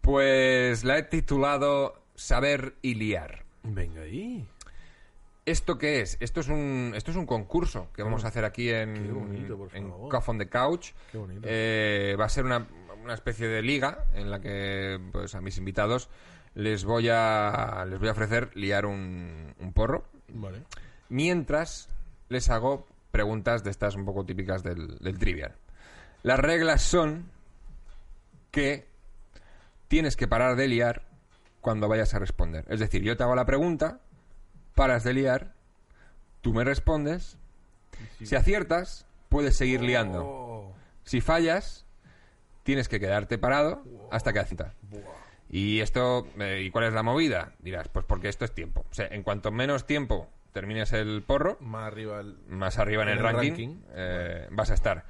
[0.00, 3.44] Pues la he titulado Saber y liar.
[3.62, 4.46] Venga ahí.
[5.46, 6.16] ¿Esto qué es?
[6.20, 9.90] Esto es un, esto es un concurso que vamos a hacer aquí en, bonito, en.
[9.90, 10.90] Cough on the Couch.
[11.10, 11.40] Qué bonito.
[11.44, 12.66] Eh, va a ser una,
[13.02, 16.08] una especie de liga en la que pues, a mis invitados
[16.54, 20.62] les voy a, les voy a ofrecer liar un, un porro Vale.
[21.08, 21.88] mientras
[22.28, 25.54] les hago preguntas de estas un poco típicas del, del trivial.
[26.22, 27.30] Las reglas son
[28.50, 28.86] que
[29.88, 31.02] tienes que parar de liar
[31.60, 32.64] cuando vayas a responder.
[32.68, 34.00] Es decir, yo te hago la pregunta,
[34.74, 35.52] paras de liar,
[36.40, 37.36] tú me respondes,
[38.22, 40.24] si aciertas, puedes seguir liando.
[40.24, 40.74] Oh,
[41.04, 41.84] Si fallas,
[42.70, 45.02] tienes que quedarte parado hasta que buah.
[45.48, 47.54] Y esto, eh, ¿y cuál es la movida?
[47.58, 48.86] Dirás, pues porque esto es tiempo.
[48.88, 52.36] O sea, en cuanto menos tiempo termines el porro, Más arriba el...
[52.46, 53.76] más arriba en el, En el ranking, ranking.
[53.94, 55.04] eh, vas a estar.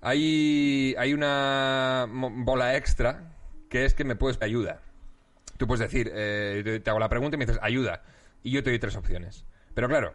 [0.00, 3.30] Hay, hay una bola extra
[3.70, 4.80] que es que me puedes ayuda.
[5.56, 8.02] Tú puedes decir, eh, te hago la pregunta y me dices ayuda.
[8.42, 9.44] Y yo te doy tres opciones.
[9.72, 10.14] Pero claro,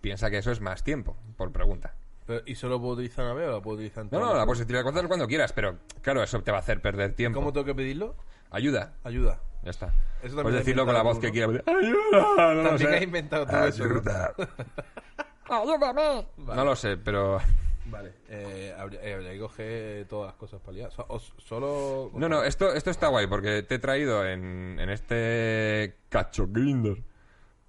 [0.00, 1.94] piensa que eso es más tiempo por pregunta.
[2.30, 4.46] Pero, ¿Y solo puedo utilizar una vez o la puedo utilizar en No, no, la
[4.46, 7.40] puedes utilizar cuando quieras, pero claro, eso te va a hacer perder tiempo.
[7.40, 8.14] ¿Cómo tengo que pedirlo?
[8.52, 9.40] Ayuda, Ayuda.
[9.64, 9.86] ya está.
[10.22, 11.60] Eso también Puedes decirlo con la voz que quieras.
[11.66, 12.54] ¡Ayuda!
[12.54, 13.02] No lo También sé.
[13.04, 13.84] inventado tú eso.
[13.84, 13.94] ¿no?
[13.96, 14.34] Ayuda.
[15.48, 16.26] ¡Ayúdame!
[16.36, 17.40] No lo sé, pero...
[17.86, 18.12] Vale.
[18.28, 20.92] Eh, habría, eh, habría que coger todas las cosas para liar.
[20.92, 22.10] So- o s- solo...
[22.14, 27.02] No, no, esto, esto está guay porque te he traído en, en este cacho grinder.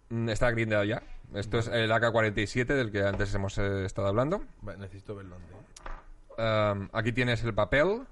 [0.09, 1.01] Mm, Está grindado ya.
[1.33, 4.43] Esto es el AK-47 del que antes hemos eh, estado hablando.
[4.61, 5.55] Vale, necesito verlo antes.
[6.37, 8.05] Um, aquí tienes el papel.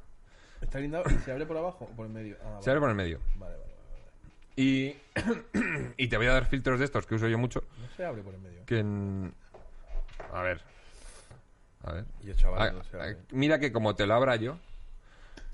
[0.62, 2.38] ¿Está blindado y se abre por abajo o por el medio?
[2.44, 3.20] Ah, Se abre por el medio.
[3.38, 3.74] Vale, vale, vale.
[4.56, 4.96] Y,
[5.98, 7.64] y te voy a dar filtros de estos que uso yo mucho.
[7.82, 8.66] No se abre por el medio.
[8.66, 9.34] Que en...
[10.34, 10.62] A ver.
[11.84, 12.06] A ver.
[12.24, 13.18] Y el chaval Ah, no se ah, abre.
[13.32, 14.58] mira que como te lo abra yo...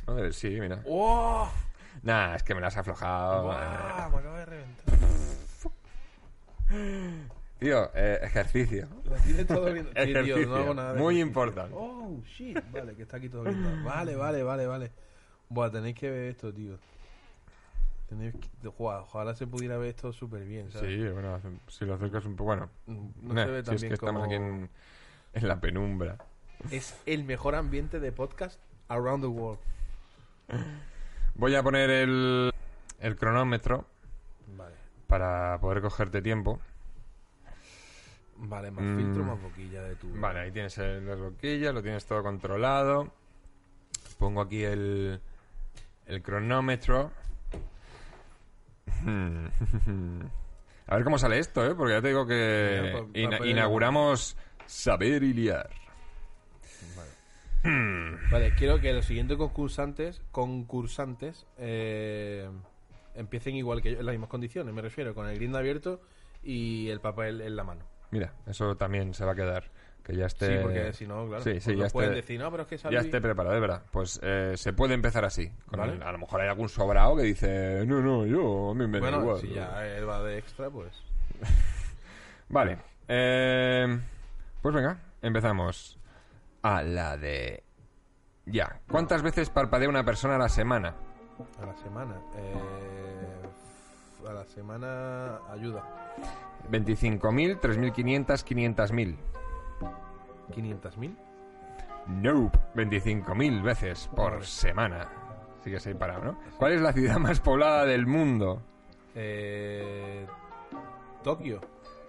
[0.08, 0.82] A ver, sí, mira.
[0.86, 1.50] ¡Oh!
[2.04, 3.44] Nah, es que me las has aflojado.
[3.44, 4.10] ¡Buah!
[4.10, 4.86] Me acaba de reventar.
[7.66, 8.88] Tío, eh, ejercicio.
[9.06, 9.96] Lo tiene todo blindado.
[10.06, 10.48] Sí, tío, Ejercicio.
[10.50, 11.28] no hago nada de Muy ejercicio.
[11.28, 11.76] importante.
[11.76, 12.60] Oh, shit.
[12.72, 13.84] Vale, que está aquí todo blindado.
[13.84, 14.92] Vale, vale, vale, vale.
[15.50, 16.78] Buah, tenéis que ver esto, tío.
[18.08, 18.68] Tenéis que...
[18.70, 20.94] Buah, ojalá se pudiera ver esto súper bien, ¿sabes?
[20.94, 22.50] Sí, bueno, si lo acercas un poco...
[22.56, 24.70] Bueno, No Nah, se ve si es que bien estamos aquí en,
[25.34, 26.18] en la penumbra.
[26.70, 28.60] Es el mejor ambiente de podcast
[28.90, 29.60] around the world.
[31.34, 32.52] Voy a poner el,
[33.00, 33.86] el cronómetro
[34.56, 34.76] Vale.
[35.08, 36.60] para poder cogerte tiempo.
[38.38, 38.98] Vale, más Mm.
[38.98, 40.12] filtro, más boquilla de tu...
[40.20, 43.14] Vale, ahí tienes el- las boquillas, lo tienes todo controlado.
[44.20, 45.20] Pongo aquí el,
[46.06, 47.12] el cronómetro.
[50.88, 51.74] A ver cómo sale esto, ¿eh?
[51.76, 55.70] Porque ya te digo que Mira, pa- pa ina- poner- inauguramos Saber y Liar.
[58.32, 62.48] Vale, quiero que los siguientes concursantes, concursantes, eh,
[63.16, 66.00] empiecen igual que yo, en las mismas condiciones, me refiero, con el grind abierto
[66.44, 67.84] y el papel en la mano.
[68.12, 69.64] Mira, eso también se va a quedar.
[70.04, 70.58] Que ya esté...
[70.58, 72.78] Sí, porque si no, claro, Sí, sí, otros ya esté- decir, no, pero es que
[72.92, 73.82] Ya esté preparado, de verdad.
[73.92, 75.52] Pues eh, se puede empezar así.
[75.66, 75.94] Con Vale.
[75.94, 79.00] el- a lo mejor hay algún sobrado que dice, no, no, yo, a mí me
[79.00, 79.40] Bueno, igual.
[79.40, 80.94] si ya él va de extra, pues...
[82.50, 82.78] Vale.
[83.08, 84.00] eh,
[84.62, 85.98] pues venga, empezamos.
[86.62, 87.64] A la de...
[88.46, 88.80] Ya.
[88.90, 90.94] ¿Cuántas veces parpadea una persona a la semana?
[91.60, 92.16] A la semana.
[92.38, 95.84] Eh, a la semana ayuda.
[96.70, 99.16] 25.000, 3.500, 500.000.
[100.52, 101.16] 500.000.
[102.08, 102.58] Nope.
[102.76, 105.10] 25.000 veces por semana.
[105.64, 106.40] Sí que se ha parado, ¿no?
[106.58, 108.62] ¿Cuál es la ciudad más poblada del mundo?
[109.16, 110.26] Eh,
[111.24, 111.62] Tokio.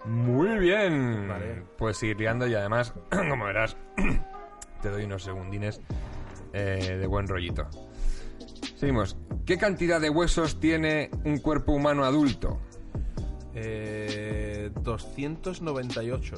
[0.05, 1.27] Muy bien.
[1.27, 1.63] Vale.
[1.77, 2.93] Puedes seguir liando y además,
[3.29, 3.75] como verás,
[4.81, 5.81] te doy unos segundines
[6.53, 7.67] eh, de buen rollito.
[8.75, 9.17] Seguimos.
[9.45, 12.59] ¿Qué cantidad de huesos tiene un cuerpo humano adulto?
[13.55, 14.26] Eh,
[14.69, 16.35] 298.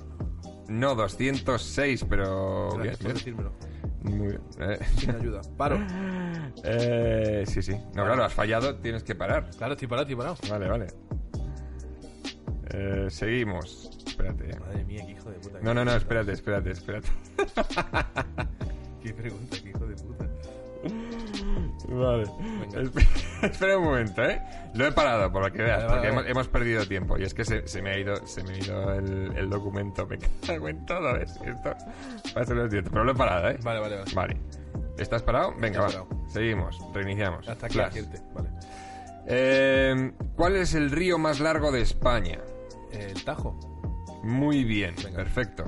[0.70, 2.70] No, 206, pero...
[2.76, 3.52] Gracias por decírmelo.
[4.04, 4.42] Muy bien.
[4.60, 5.42] Eh, Sin ayuda.
[5.58, 5.80] Paro.
[6.64, 7.74] eh, sí, sí.
[7.96, 9.50] No, claro, has fallado, tienes que parar.
[9.58, 10.38] Claro, estoy parado, estoy parado.
[10.50, 10.88] Vale, vale.
[12.72, 13.90] Eh, seguimos.
[14.06, 14.52] Espérate.
[14.52, 14.60] eh.
[14.60, 15.60] Madre mía, qué hijo de puta.
[15.62, 17.10] No, no, no, espérate, espérate, espérate.
[19.02, 20.09] Qué pregunta, qué hijo de puta.
[21.90, 22.24] Vale.
[23.42, 24.42] Espera un momento, ¿eh?
[24.74, 26.20] Lo he parado, por lo que veas, Vale, porque vale.
[26.20, 27.18] Hemos, hemos perdido tiempo.
[27.18, 30.06] Y es que se, se me ha ido, se me ha ido el, el documento.
[30.06, 31.32] Me cago en todo, ¿ves?
[31.44, 31.76] Esto
[32.38, 32.92] va a ser los dientes.
[32.92, 33.58] Pero lo he parado, ¿eh?
[33.64, 34.12] Vale, vale, vale.
[34.14, 34.38] Vale.
[34.98, 35.54] ¿Estás parado?
[35.60, 35.88] Venga, va.
[35.88, 36.30] Estoy parado.
[36.30, 36.80] Seguimos.
[36.94, 37.48] Reiniciamos.
[37.48, 37.96] Hasta aquí Flash.
[37.96, 38.22] la gente.
[38.34, 38.50] Vale.
[39.28, 42.40] Eh, ¿Cuál es el río más largo de España?
[42.92, 43.58] El Tajo.
[44.24, 45.64] Muy bien, perfecto.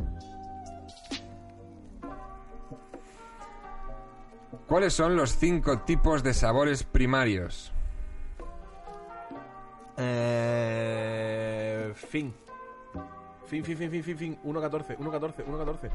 [4.72, 7.74] ¿Cuáles son los cinco tipos de sabores primarios?
[9.98, 12.34] Eh, fin.
[13.48, 14.40] Fin, fin, fin, fin, fin, fin.
[14.46, 15.90] 1.14, 1.14, 1.14.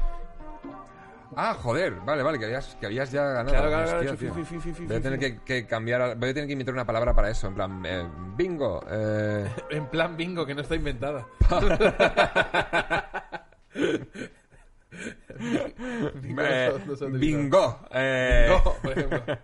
[1.35, 3.49] Ah, joder, vale, vale, que habías, que habías ya ganado.
[3.49, 6.01] Claro, claro, Hostia, claro, fin, fin, fin, fin, Voy a fin, tener que, que cambiar,
[6.03, 8.85] a- voy a tener que inventar una palabra para eso, en plan, eh, bingo.
[8.87, 11.25] eh, En plan bingo, que no está inventada.
[16.21, 17.87] Bingo, eh, no bingo.
[17.91, 19.37] eh, No, por ejemplo.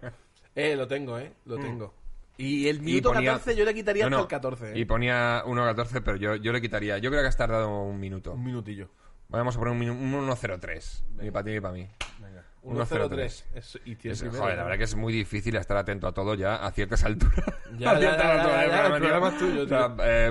[0.56, 1.34] Eh, lo tengo, eh.
[1.46, 1.94] Lo tengo.
[2.38, 4.80] Y el minuto ponía- 14 yo le quitaría no, hasta el 14, eh.
[4.80, 6.98] Y ponía 1.14, pero yo, yo le quitaría.
[6.98, 8.34] Yo creo que has tardado un minuto.
[8.34, 8.90] Un minutillo.
[9.30, 11.04] Vamos a poner un, un 1.03.
[11.22, 11.88] Ni para ti ni para mí.
[12.20, 12.44] Venga.
[12.64, 13.10] 1.03.
[13.10, 13.44] 1.03.
[13.56, 16.34] Es- Y Es- primero, joder, la verdad que es muy difícil estar atento a todo
[16.36, 17.46] ya a ciertas alturas.
[17.78, 17.94] Ya,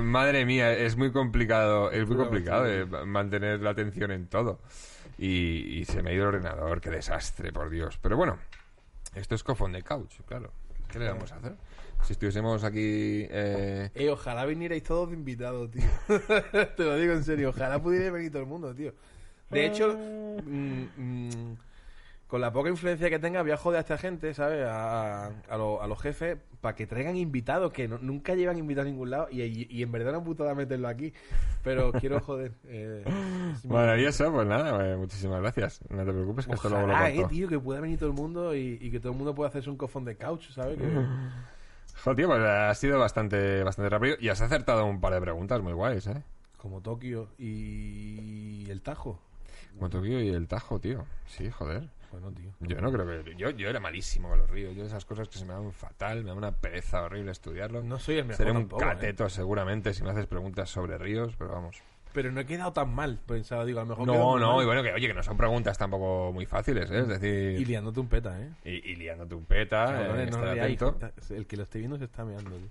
[0.02, 4.60] madre mía, es muy complicado, es muy complicado eh, mantener la atención en todo.
[5.18, 7.98] Y, se me ha ido el ordenador, qué desastre, por Dios.
[8.02, 8.38] Pero bueno,
[9.14, 10.52] esto es cofón de couch, claro.
[10.90, 11.54] ¿Qué le vamos a hacer?
[12.02, 13.26] Si estuviésemos aquí...
[13.30, 15.82] eh, Eh, ojalá vinierais todos de invitados, tío.
[16.76, 17.50] Te lo digo en serio.
[17.50, 18.92] Ojalá pudiera venir todo el mundo, tío.
[19.50, 21.56] De hecho, mm, mm,
[22.32, 24.64] con la poca influencia que tenga, voy a joder a esta gente, ¿sabes?
[24.66, 28.88] A, a, lo- a los jefes para que traigan invitados que no- nunca llevan invitados
[28.88, 31.12] a ningún lado y, y- y en verdad una putada meterlo aquí.
[31.62, 32.52] Pero quiero joder.
[32.68, 33.04] Eh,
[33.68, 35.80] Maravilloso, pues nada, eh, muchísimas gracias.
[35.90, 37.28] No te preocupes que esto luego lo Ojalá, eh, corto.
[37.28, 39.68] tío, que pueda venir todo el mundo y, y que todo el mundo pueda hacerse
[39.68, 40.78] un cofón de couch, ¿sabes?
[40.78, 40.88] Que-
[42.02, 45.60] Joder, tío, pues ha sido bastante, bastante rápido y has acertado un par de preguntas
[45.60, 46.22] muy guays, ¿eh?
[46.56, 49.18] como Tokio y el Tajo.
[49.74, 51.04] Como Tokio y el Tajo, tío.
[51.26, 51.90] Sí, joder.
[52.12, 52.50] Bueno, tío.
[52.60, 53.34] Yo no creo que...
[53.36, 54.76] Yo, yo era malísimo con los ríos.
[54.76, 57.82] Yo esas cosas que se me dan fatal, me da una pereza horrible estudiarlo.
[57.82, 58.86] No soy el mejor Seré un tampoco, ¿eh?
[58.86, 61.76] cateto seguramente si me haces preguntas sobre ríos, pero vamos.
[62.12, 64.62] Pero no he quedado tan mal, pensaba, digo, a lo mejor No, no, mal.
[64.62, 66.98] y bueno, que oye, que no son preguntas tampoco muy fáciles, ¿eh?
[66.98, 67.66] Es Y decir...
[67.66, 68.50] liándote un peta, ¿eh?
[68.66, 71.10] Y, y liándote un peta, Cabrones, eh, no liáis, atento.
[71.30, 72.68] El que lo esté viendo se está meando, tío.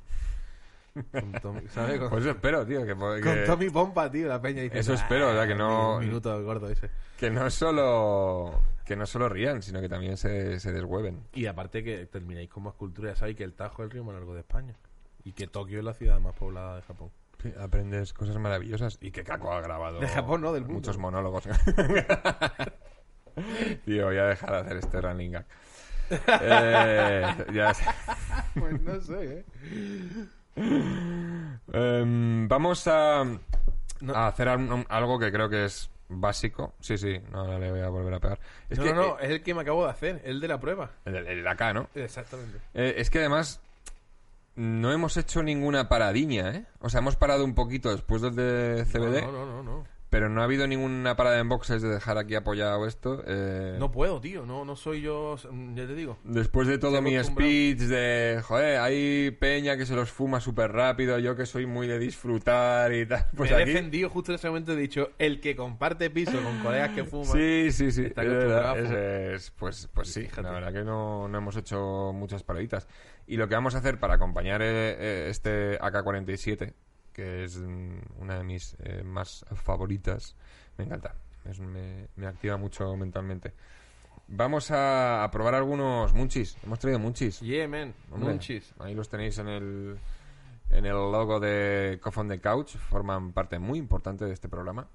[1.11, 1.97] Con Tommy, ¿sabes?
[1.99, 4.63] Con, Pues eso espero, tío, que, con Tommy Pompa, tío, la peña.
[4.63, 6.89] Eso espero, o sea, que no- Un minuto gordo ese.
[7.17, 8.61] que no solo...
[8.85, 11.23] Que no solo rían, sino que también se, se deshueven.
[11.33, 14.03] Y aparte que termináis con más cultura, ya sabéis que el Tajo es el río
[14.03, 14.75] más largo de España.
[15.23, 17.09] Y que Tokio es la ciudad más poblada de Japón.
[17.41, 20.73] Sí, aprendes cosas maravillosas y que Kako ha grabado De Japón, no, del mundo.
[20.75, 21.43] muchos monólogos.
[23.85, 25.45] Tío, voy a dejar de hacer este running gag.
[26.41, 27.85] Eh, ya sé.
[28.59, 29.45] Pues no sé, ¿eh?
[30.55, 33.21] Em, vamos a,
[34.13, 36.73] hacer algo que creo que es básico.
[36.79, 38.39] Sí, sí, no, no le voy a volver a pegar.
[38.69, 40.59] Es no, que, no, no, es el que me acabo de hacer, el de la
[40.59, 40.91] prueba.
[41.05, 41.87] eh, el, el de acá, ¿no?
[41.95, 42.59] Exactamente.
[42.73, 43.61] Eh, es que además
[44.55, 46.65] no hemos hecho ninguna paradiña, ¿eh?
[46.79, 49.21] O sea, hemos parado un poquito después del de CBD.
[49.21, 49.90] No, no, no, no.
[50.11, 53.23] Pero no ha habido ninguna parada en boxes de dejar aquí apoyado esto.
[53.25, 56.17] eh, No puedo, tío, no, no soy yo, mm, ya te digo.
[56.25, 61.17] Después de todo mi speech de, joder, hay peña que se los fuma súper rápido,
[61.17, 63.25] yo que soy muy de disfrutar y tal.
[63.37, 63.71] Pues me he aquí...
[63.71, 67.31] defendido justo en ese momento, he dicho, el que comparte piso con colegas que fuman.
[67.31, 68.03] Sí, sí, sí.
[68.07, 70.41] Está es verdad, acostumbrado a es- es- pues, pues sí, Fíjate.
[70.43, 72.85] la verdad que no, no hemos hecho muchas paraditas.
[73.27, 76.73] Y lo que vamos a hacer para acompañar eh, eh, este AK-47,
[77.13, 80.35] que es mm, una de mis eh, más favoritas,
[80.77, 81.15] me encanta.
[81.45, 83.53] Es- me, me activa mucho mentalmente.
[84.27, 86.55] Vamos a, a probar algunos munchis.
[86.63, 87.39] Hemos traído munchis.
[87.41, 88.73] Yeah, man, Hombre, munchis.
[88.79, 89.97] Ahí los tenéis en el,
[90.69, 92.75] en el logo de on the Couch.
[92.77, 94.87] Forman parte muy importante de este programa.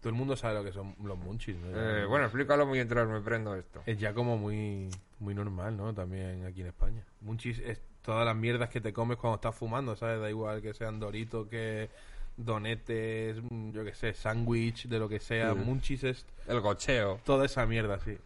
[0.00, 1.66] Todo el mundo sabe lo que son los munchis, ¿no?
[1.74, 3.82] Eh, bueno, explícalo mientras me prendo esto.
[3.86, 4.88] Es ya como muy,
[5.18, 5.94] muy normal, ¿no?
[5.94, 7.04] También aquí en España.
[7.20, 10.20] Munchis es todas las mierdas que te comes cuando estás fumando, ¿sabes?
[10.20, 11.88] Da igual que sean doritos, que
[12.36, 15.52] donetes, mm, yo qué sé, sándwich, de lo que sea.
[15.52, 15.58] Sí.
[15.58, 18.16] Munchis es El gocheo, toda esa mierda, sí.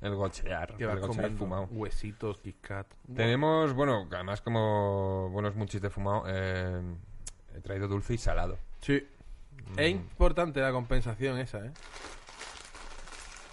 [0.00, 1.64] el gochear, Que el vas gochear fumado.
[1.70, 2.86] huesitos, Kit Kat.
[3.14, 6.82] Tenemos, bueno, además como buenos munchis de fumado, eh,
[7.56, 8.58] he traído dulce y salado.
[8.80, 9.06] Sí.
[9.70, 9.78] Mm.
[9.78, 11.72] Es importante la compensación esa, ¿eh?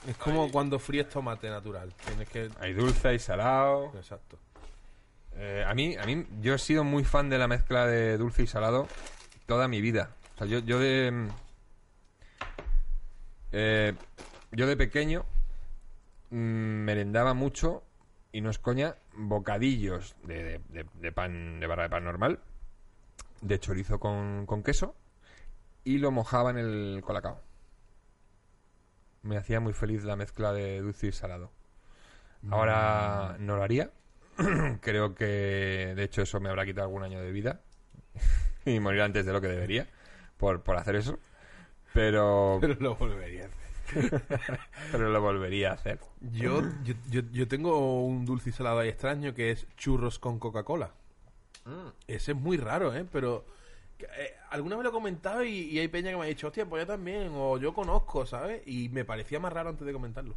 [0.08, 1.93] Es como cuando fríes tomate natural.
[2.08, 2.49] Tienes que...
[2.60, 3.91] Hay dulce y salado.
[3.95, 4.38] Exacto.
[5.36, 8.43] Eh, a mí, a mí, yo he sido muy fan de la mezcla de dulce
[8.43, 8.88] y salado
[9.45, 10.16] toda mi vida.
[10.36, 11.28] O sea, yo, yo de, mm,
[13.52, 13.93] eh,
[14.52, 15.26] yo de pequeño
[16.30, 17.84] mm, merendaba mucho
[18.32, 22.39] y no es coña bocadillos de, de- de- de pan de barra de pan normal,
[23.41, 24.95] de chorizo con, con queso
[25.84, 27.41] y lo mojaba en el colacao.
[29.24, 31.52] Me hacía muy feliz la mezcla de dulce y salado.
[32.50, 33.92] Ahora no lo haría,
[34.82, 37.62] Creo que, de hecho, eso me habrá quitado algún año de vida
[38.66, 39.88] y morir antes de lo que debería
[40.38, 41.20] por, por hacer eso.
[41.94, 43.62] Pero, Pero lo volvería a hacer.
[44.92, 46.00] pero lo volvería a hacer.
[46.22, 50.40] Yo, yo, yo, yo tengo un dulce y salado ahí extraño que es churros con
[50.40, 50.92] Coca-Cola.
[52.08, 53.06] Ese es muy raro, ¿eh?
[53.12, 53.46] Pero
[54.18, 56.66] eh, alguna vez lo he comentado y, y hay peña que me ha dicho, hostia,
[56.66, 58.62] pues yo también, o yo conozco, ¿sabes?
[58.66, 60.36] Y me parecía más raro antes de comentarlo.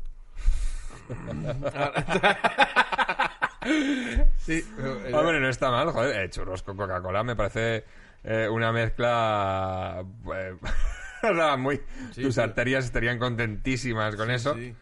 [4.38, 6.30] sí, eh, Hombre, no está mal, joder.
[6.30, 7.84] Churros con Coca-Cola me parece
[8.22, 10.04] eh, una mezcla.
[10.34, 10.56] eh,
[11.58, 11.80] muy.
[12.12, 12.40] Sí, tus sí.
[12.40, 14.54] arterias estarían contentísísimas con eso.
[14.54, 14.74] madre,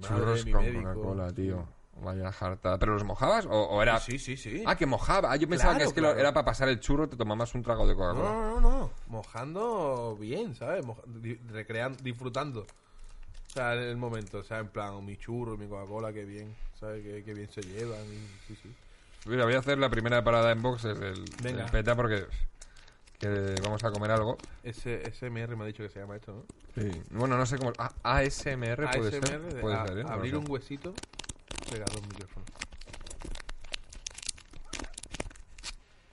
[0.00, 0.74] Churros con.
[0.74, 1.68] Coca-Cola, tío.
[2.02, 2.78] Vaya jarta.
[2.78, 3.98] ¿Pero los mojabas o, o era.?
[4.00, 4.62] Sí, sí, sí.
[4.66, 5.32] Ah, que mojaba.
[5.32, 6.18] Ah, yo pensaba Claro, que es que claro.
[6.18, 8.30] era para pasar el churro, te tomabas un trago de No, Coca-Cola.
[8.32, 8.90] no, no, no.
[9.08, 10.84] Mojando bien, ¿sabes?
[11.06, 12.60] Di- recreando, disfrutando.
[12.60, 14.38] O sea, en el momento.
[14.38, 16.54] O sea, en plan, mi churro, mi Coca-Cola, qué bien.
[16.78, 17.02] ¿Sabes?
[17.02, 18.04] Qué, qué bien se llevan.
[18.04, 18.74] y- sí, sí.
[19.26, 22.26] Mira, voy a hacer la primera parada en boxes del, del PETA porque
[23.18, 24.36] que vamos a comer algo.
[24.62, 26.44] Ese, SMR me ha dicho que se llama esto, ¿no?
[26.80, 26.90] Sí.
[27.10, 27.72] Bueno, no sé cómo.
[27.78, 29.40] Ah, ASMR puede ASMR, ser.
[29.42, 30.04] de Puede a- ser, ¿eh?
[30.04, 30.36] No abrir sé.
[30.36, 30.94] un huesito,
[31.70, 32.48] pegar dos micrófonos.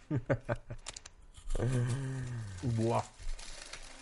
[2.64, 3.04] Buah.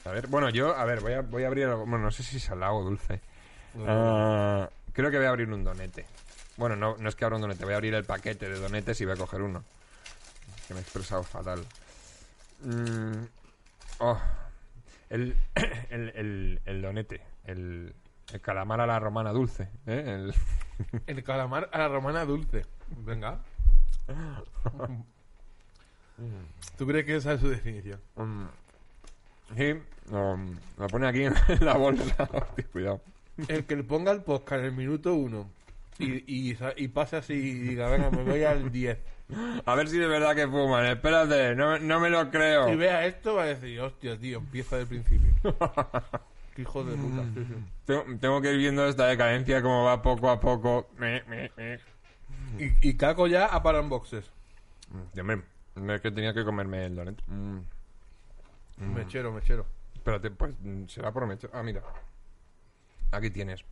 [0.05, 1.85] A ver, bueno, yo, a ver, voy a, voy a abrir algo.
[1.85, 3.19] Bueno, no sé si salado o dulce.
[3.85, 6.05] Ah, creo que voy a abrir un donete.
[6.57, 8.99] Bueno, no, no es que abra un donete, voy a abrir el paquete de donetes
[9.01, 9.63] y voy a coger uno.
[10.67, 11.65] Que me he expresado fatal.
[12.63, 13.23] Mm,
[13.99, 14.19] oh,
[15.09, 15.35] el,
[15.89, 17.21] el, el, el donete.
[17.45, 17.93] El,
[18.33, 19.69] el calamar a la romana dulce.
[19.85, 20.03] ¿eh?
[20.07, 20.33] El-
[21.07, 22.65] El calamar a la romana dulce.
[22.97, 23.39] Venga.
[26.77, 27.99] ¿Tú crees que esa es su definición?
[28.15, 28.45] mm,
[29.57, 29.73] sí,
[30.11, 32.27] um, lo pone aquí en la bolsa.
[32.31, 33.01] Hostia, cuidado.
[33.47, 35.49] El que le ponga el podcast en el minuto uno
[35.99, 38.97] y, y, pase así y diga, venga, me voy al 10.
[39.65, 40.85] A ver si es verdad que fuman.
[40.87, 42.69] Espérate, no, no me lo creo.
[42.69, 45.31] Y vea esto, va a decir, hostia, tío, empieza del principio.
[46.55, 47.23] Qué hijo de puta.
[47.33, 47.55] sí, sí.
[47.85, 50.89] Tengo, tengo que ir viendo esta decadencia como va poco a poco.
[50.97, 51.79] Me, me, me.
[52.59, 54.29] Y, y Caco ya a parar en boxes.
[55.15, 55.41] Y, hombre,
[55.95, 57.21] es que tenía que comerme el donut.
[57.27, 57.59] Mm,
[58.93, 59.65] Mechero, mechero.
[59.93, 61.49] espérate, pues mm, será por mecho.
[61.53, 61.81] Ah, mira.
[63.11, 63.63] Aquí tienes.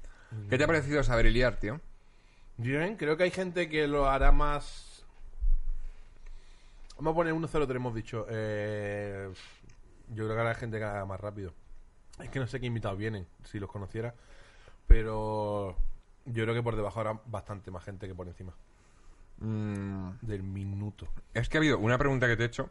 [0.49, 1.81] ¿Qué te ha parecido saber liar, tío?
[2.57, 5.03] Bien, creo que hay gente que lo hará más.
[6.97, 8.25] Vamos a poner 1-0-3, hemos dicho.
[8.29, 9.29] Eh,
[10.09, 11.53] yo creo que habrá gente que haga más rápido.
[12.19, 14.13] Es que no sé qué invitados vienen, si los conociera.
[14.87, 15.75] Pero
[16.25, 18.53] yo creo que por debajo habrá bastante más gente que por encima.
[19.37, 21.07] Mm, Del minuto.
[21.33, 22.69] es que ha habido una pregunta que te he hecho.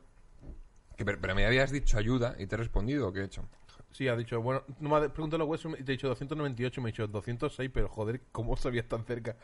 [0.96, 3.12] Que, pero, pero me habías dicho ayuda y te he respondido.
[3.12, 3.44] ¿Qué he hecho?
[3.92, 6.90] Sí, ha dicho, bueno, no me preguntado los huesos y te he dicho 298, me
[6.90, 9.36] he dicho 206, pero joder, ¿cómo sabías tan cerca?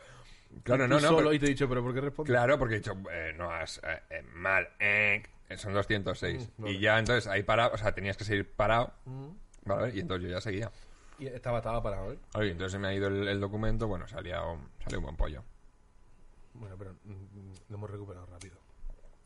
[0.63, 1.01] Claro, no, no.
[1.07, 2.31] Solo pero- y te he dicho, ¿pero por qué respondes?
[2.31, 5.23] Claro, porque he dicho, eh, no has eh, eh, mal, eh,
[5.57, 6.51] son 206.
[6.57, 6.73] Mm, vale.
[6.75, 9.29] Y ya entonces ahí parado, o sea, tenías que seguir parado, Mm.
[9.65, 9.95] ¿Vale?
[9.95, 10.71] Y entonces yo ya seguía.
[11.17, 12.19] Y estaba, estaba parado, ¿eh?
[12.35, 15.15] Oye, entonces se me ha ido el, el documento, bueno, salía un, salió un buen
[15.15, 15.43] pollo.
[16.53, 18.55] Bueno, pero mm, lo hemos recuperado rápido.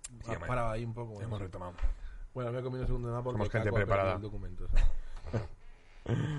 [0.10, 0.48] Sí, Has hombre.
[0.48, 1.14] parado ahí un poco.
[1.14, 1.74] bueno, Hemos retomado.
[2.34, 4.16] Bueno, me he comido un segundo más porque Somos gente Caco preparada.
[4.16, 5.42] el documento, ¿sabes?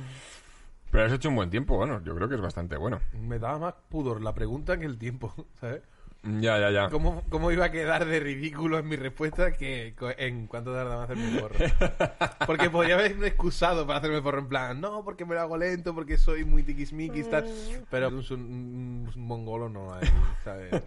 [0.90, 3.00] Pero has hecho un buen tiempo, bueno, yo creo que es bastante bueno.
[3.12, 5.82] Me daba más pudor la pregunta que el tiempo, ¿sabes?
[6.22, 6.90] Ya, ya, ya.
[6.90, 11.10] ¿Cómo, cómo iba a quedar de ridículo en mi respuesta que en cuánto tardaba en
[11.12, 11.54] hacerme un porro?
[12.46, 15.94] Porque podría haberme excusado para hacerme porro en plan, no, porque me lo hago lento,
[15.94, 17.46] porque soy muy tiquismiquis, tal.
[17.90, 20.06] Pero un, un- un mongolo no hay,
[20.44, 20.70] ¿sabes?
[20.72, 20.80] Yo.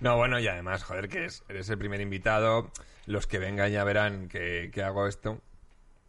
[0.00, 2.70] No, bueno, y además, joder, que es, eres el primer invitado.
[3.06, 5.40] Los que vengan ya verán que, que hago esto,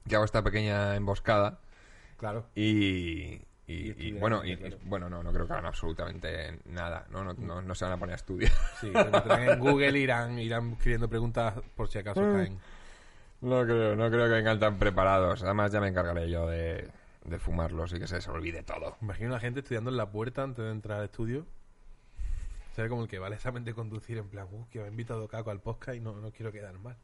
[0.07, 1.59] que hago esta pequeña emboscada.
[2.17, 2.45] Claro.
[2.55, 4.77] Y, y, bueno, y, claro.
[4.83, 7.07] bueno, no, no creo que hagan absolutamente nada.
[7.09, 8.51] No, no, no, no se van a poner a estudiar.
[8.79, 12.59] Sí, en Google irán, irán escribiendo preguntas por si acaso caen.
[13.41, 15.43] No creo, no creo que vengan tan preparados.
[15.43, 16.89] Además, ya me encargaré yo de,
[17.25, 18.97] de fumarlos y que se les olvide todo.
[19.01, 21.45] Imagino a la gente estudiando en la puerta antes de entrar al estudio.
[22.75, 24.87] Ser como el que va al examen de conducir en plan, uh, que me ha
[24.89, 26.97] invitado Caco al podcast y no, no quiero quedar mal.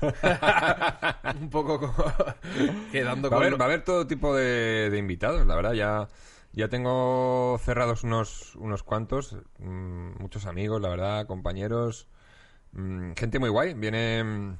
[1.40, 1.92] Un poco como
[2.92, 5.72] quedando Va a con haber, va a haber todo tipo de, de invitados, la verdad.
[5.72, 6.08] Ya,
[6.52, 12.06] ya tengo cerrados unos, unos cuantos, mm, muchos amigos, la verdad, compañeros,
[12.70, 13.74] mm, gente muy guay.
[13.74, 14.56] Viene,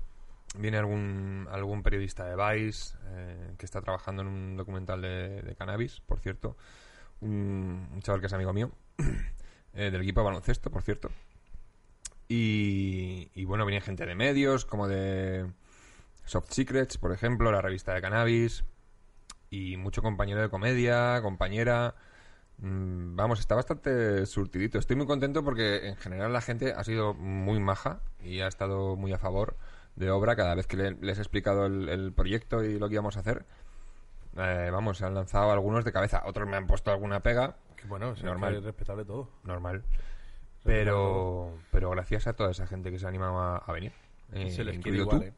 [0.58, 5.54] viene algún, algún periodista de Vice eh, que está trabajando en un documental de, de
[5.54, 6.56] cannabis, por cierto.
[7.20, 8.72] Un, un chaval que es amigo mío,
[9.76, 11.10] eh, del equipo de baloncesto, por cierto.
[12.28, 15.46] Y, bueno, viene gente de medios, como de
[16.24, 18.64] Soft Secrets, por ejemplo, la revista de cannabis.
[19.48, 21.94] Y mucho compañero de comedia, compañera.
[22.58, 24.78] Mm, Vamos, está bastante surtidito.
[24.78, 28.96] Estoy muy contento porque en general la gente ha sido muy maja y ha estado
[28.96, 29.56] muy a favor
[29.94, 32.94] de obra cada vez que le- les he explicado el, el proyecto y lo que
[32.94, 33.44] íbamos a hacer.
[34.36, 36.22] Eh, vamos, se han lanzado algunos de cabeza.
[36.26, 38.62] Otros me han puesto alguna pega, Que bueno, es Normal.
[38.62, 39.28] respetable todo.
[39.44, 39.82] normal.
[40.64, 43.92] Pero, pero gracias a toda esa gente que se ha animado a, a venir.
[44.32, 45.24] eh, Se les quiere igual, tú.
[45.26, 45.32] ¿eh?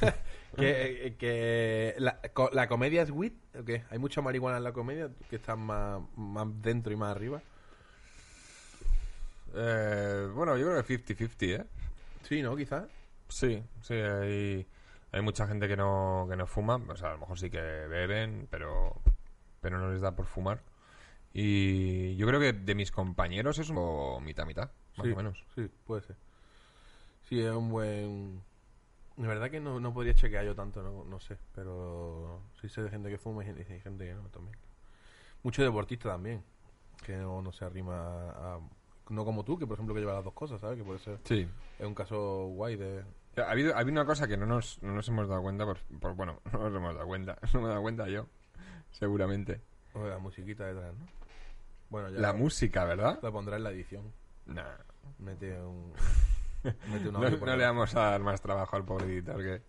[0.56, 3.84] que eh, que la, co- la comedia es wit, ¿o?
[3.90, 7.40] Hay mucha marihuana en la comedia que está más, más dentro y más arriba.
[9.54, 11.64] Eh, bueno, yo creo que 50-50, ¿eh?
[12.22, 12.56] Sí, ¿no?
[12.56, 12.84] Quizás.
[13.28, 14.66] Sí, sí, hay,
[15.12, 17.60] hay mucha gente que no, que no fuma, o sea, a lo mejor sí que
[17.60, 19.00] beben, pero,
[19.60, 20.60] pero no les da por fumar.
[21.36, 25.44] Y yo creo que de mis compañeros es un poco mitad-mitad, más sí, o menos.
[25.56, 26.16] Sí, puede ser.
[27.28, 28.40] Sí, es un buen...
[29.16, 31.36] De verdad que no, no podría chequear yo tanto, no, no sé.
[31.54, 34.56] Pero sí sé de gente que fuma y gente, que no también.
[35.42, 36.42] Muchos deportistas también.
[37.04, 37.96] Que no, no se arrima
[38.30, 38.60] a, a-
[39.08, 40.78] No como tú, que por ejemplo que lleva las dos cosas, ¿sabes?
[40.78, 41.18] Que puede ser...
[41.24, 41.48] Sí.
[41.80, 43.04] Es un caso guay de...
[43.36, 45.78] Ha habido, ha habido una cosa que no nos, no nos hemos dado cuenta, por,
[46.00, 48.26] por- bueno, no nos hemos dado cuenta, no me he dado cuenta yo,
[48.92, 49.60] seguramente.
[49.94, 51.23] o la musiquita detrás, ¿no?
[51.90, 53.18] Bueno, ya La lo- música, ¿verdad?
[53.22, 54.12] la pondrá en la edición.
[54.46, 54.62] Nah.
[55.18, 55.92] Mete un...
[56.64, 59.62] mete un No, no le vamos a dar más trabajo al pobre editor, que,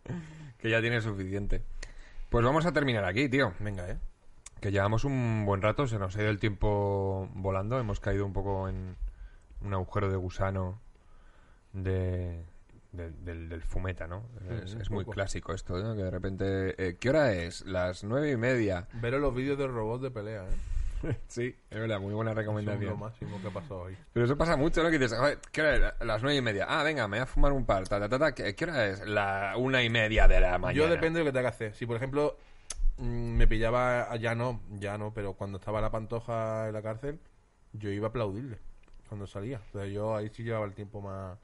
[0.58, 1.62] que ya tiene suficiente.
[2.30, 3.54] Pues vamos a terminar aquí, tío.
[3.60, 3.98] Venga, ¿eh?
[4.60, 8.34] Que llevamos un buen rato, se nos ha ido el tiempo volando, hemos caído un
[8.34, 8.96] poco en
[9.62, 10.80] un agujero de gusano
[11.74, 12.44] de,
[12.94, 14.24] de- del, del fumeta, ¿no?
[14.64, 15.96] Es, muy clásico esto, ¿no?
[15.96, 16.76] Que de repente...
[16.88, 17.66] eh, ¿Qué hora es?
[17.66, 18.88] Las nueve y media.
[18.94, 20.56] Veros los vídeos de robots de pelea, ¿eh?
[21.28, 23.00] sí, es verdad, muy buena Eso es lo recomendación.
[23.00, 23.98] máximo que ha pasado hoy.
[24.14, 24.90] Pero eso pasa mucho, ¿no?
[24.90, 26.06] Que dices, "Joder, ¿qué hora es?
[26.06, 26.66] Las nueve y media.
[26.68, 27.88] Ah, venga, me voy a fumar un par.
[27.88, 28.34] Ta, ta, ta, ta.
[28.34, 29.06] ¿Qué, qué hora es?
[29.08, 30.74] La una y media de la mañana.
[30.74, 31.76] Yo depende de lo que tenga que hacer.
[31.76, 32.38] Si, por ejemplo,
[32.98, 33.04] mm,
[33.36, 37.20] me pillaba, ya no, ya no, pero cuando estaba la pantoja en la cárcel,
[37.74, 38.58] yo iba a aplaudirle
[39.10, 39.62] cuando salía.
[39.70, 41.38] O sea, yo ahí sí llevaba el tiempo más...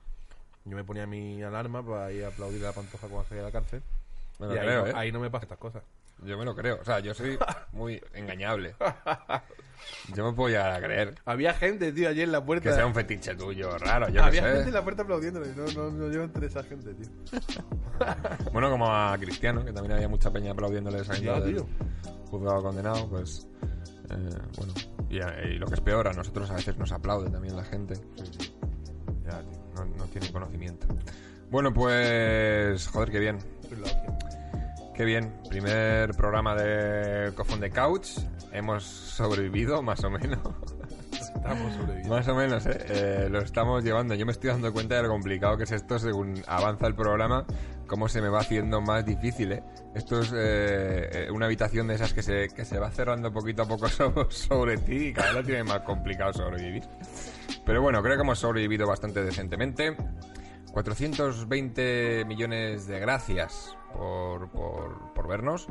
[0.63, 3.49] Yo me ponía mi alarma para ir a aplaudirle a la pantoja cuando salía de
[3.49, 3.81] la cárcel.
[4.39, 4.93] Y ahí, creo, no, ¿eh?
[4.95, 5.83] ahí no me pasan estas cosas.
[6.23, 6.79] Yo me lo creo.
[6.81, 7.37] O sea, yo soy
[7.71, 8.75] muy engañable.
[10.13, 12.69] Yo me puedo llegar a creer Había gente, tío, allí en la puerta.
[12.69, 15.47] que sea un fetiche tuyo raro, yo Había gente en la puerta aplaudiéndole.
[15.55, 17.07] No, no, no, yo entre esa gente, tío.
[18.53, 21.67] Bueno, como a Cristiano, que también había mucha peña aplaudiéndole saliendo tío.
[22.29, 23.47] juzgado condenado, pues...
[24.11, 24.73] eh, bueno,
[25.09, 27.63] y, a- y lo que es peor, a nosotros a veces nos aplaude también la
[27.63, 27.95] gente.
[29.23, 30.85] Ya, tío, no, no tienen conocimiento.
[31.49, 32.87] Bueno, pues...
[32.87, 33.39] Joder, qué bien.
[35.01, 35.33] Qué bien.
[35.49, 38.19] Primer programa de Cofón de Couch.
[38.51, 40.37] Hemos sobrevivido, más o menos.
[41.11, 42.15] Estamos sobreviviendo.
[42.15, 42.77] más o menos, ¿eh?
[42.87, 44.13] Eh, Lo estamos llevando.
[44.13, 47.47] Yo me estoy dando cuenta de lo complicado que es esto según avanza el programa.
[47.87, 49.63] Cómo se me va haciendo más difícil, ¿eh?
[49.95, 53.63] Esto es eh, eh, una habitación de esas que se, que se va cerrando poquito
[53.63, 56.83] a poco so- sobre ti y cada vez tiene más complicado sobrevivir.
[57.65, 59.95] Pero bueno, creo que hemos sobrevivido bastante decentemente.
[60.71, 65.67] 420 millones de gracias por, por, por vernos.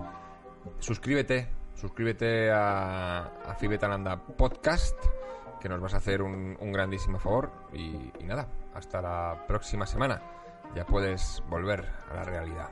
[0.79, 4.97] Suscríbete, suscríbete a, a Fibetalanda Podcast,
[5.61, 7.51] que nos vas a hacer un, grandísimo favor.
[7.73, 10.23] Y nada, hasta la próxima semana.
[10.75, 12.69] Ya puedes volver a la realidad.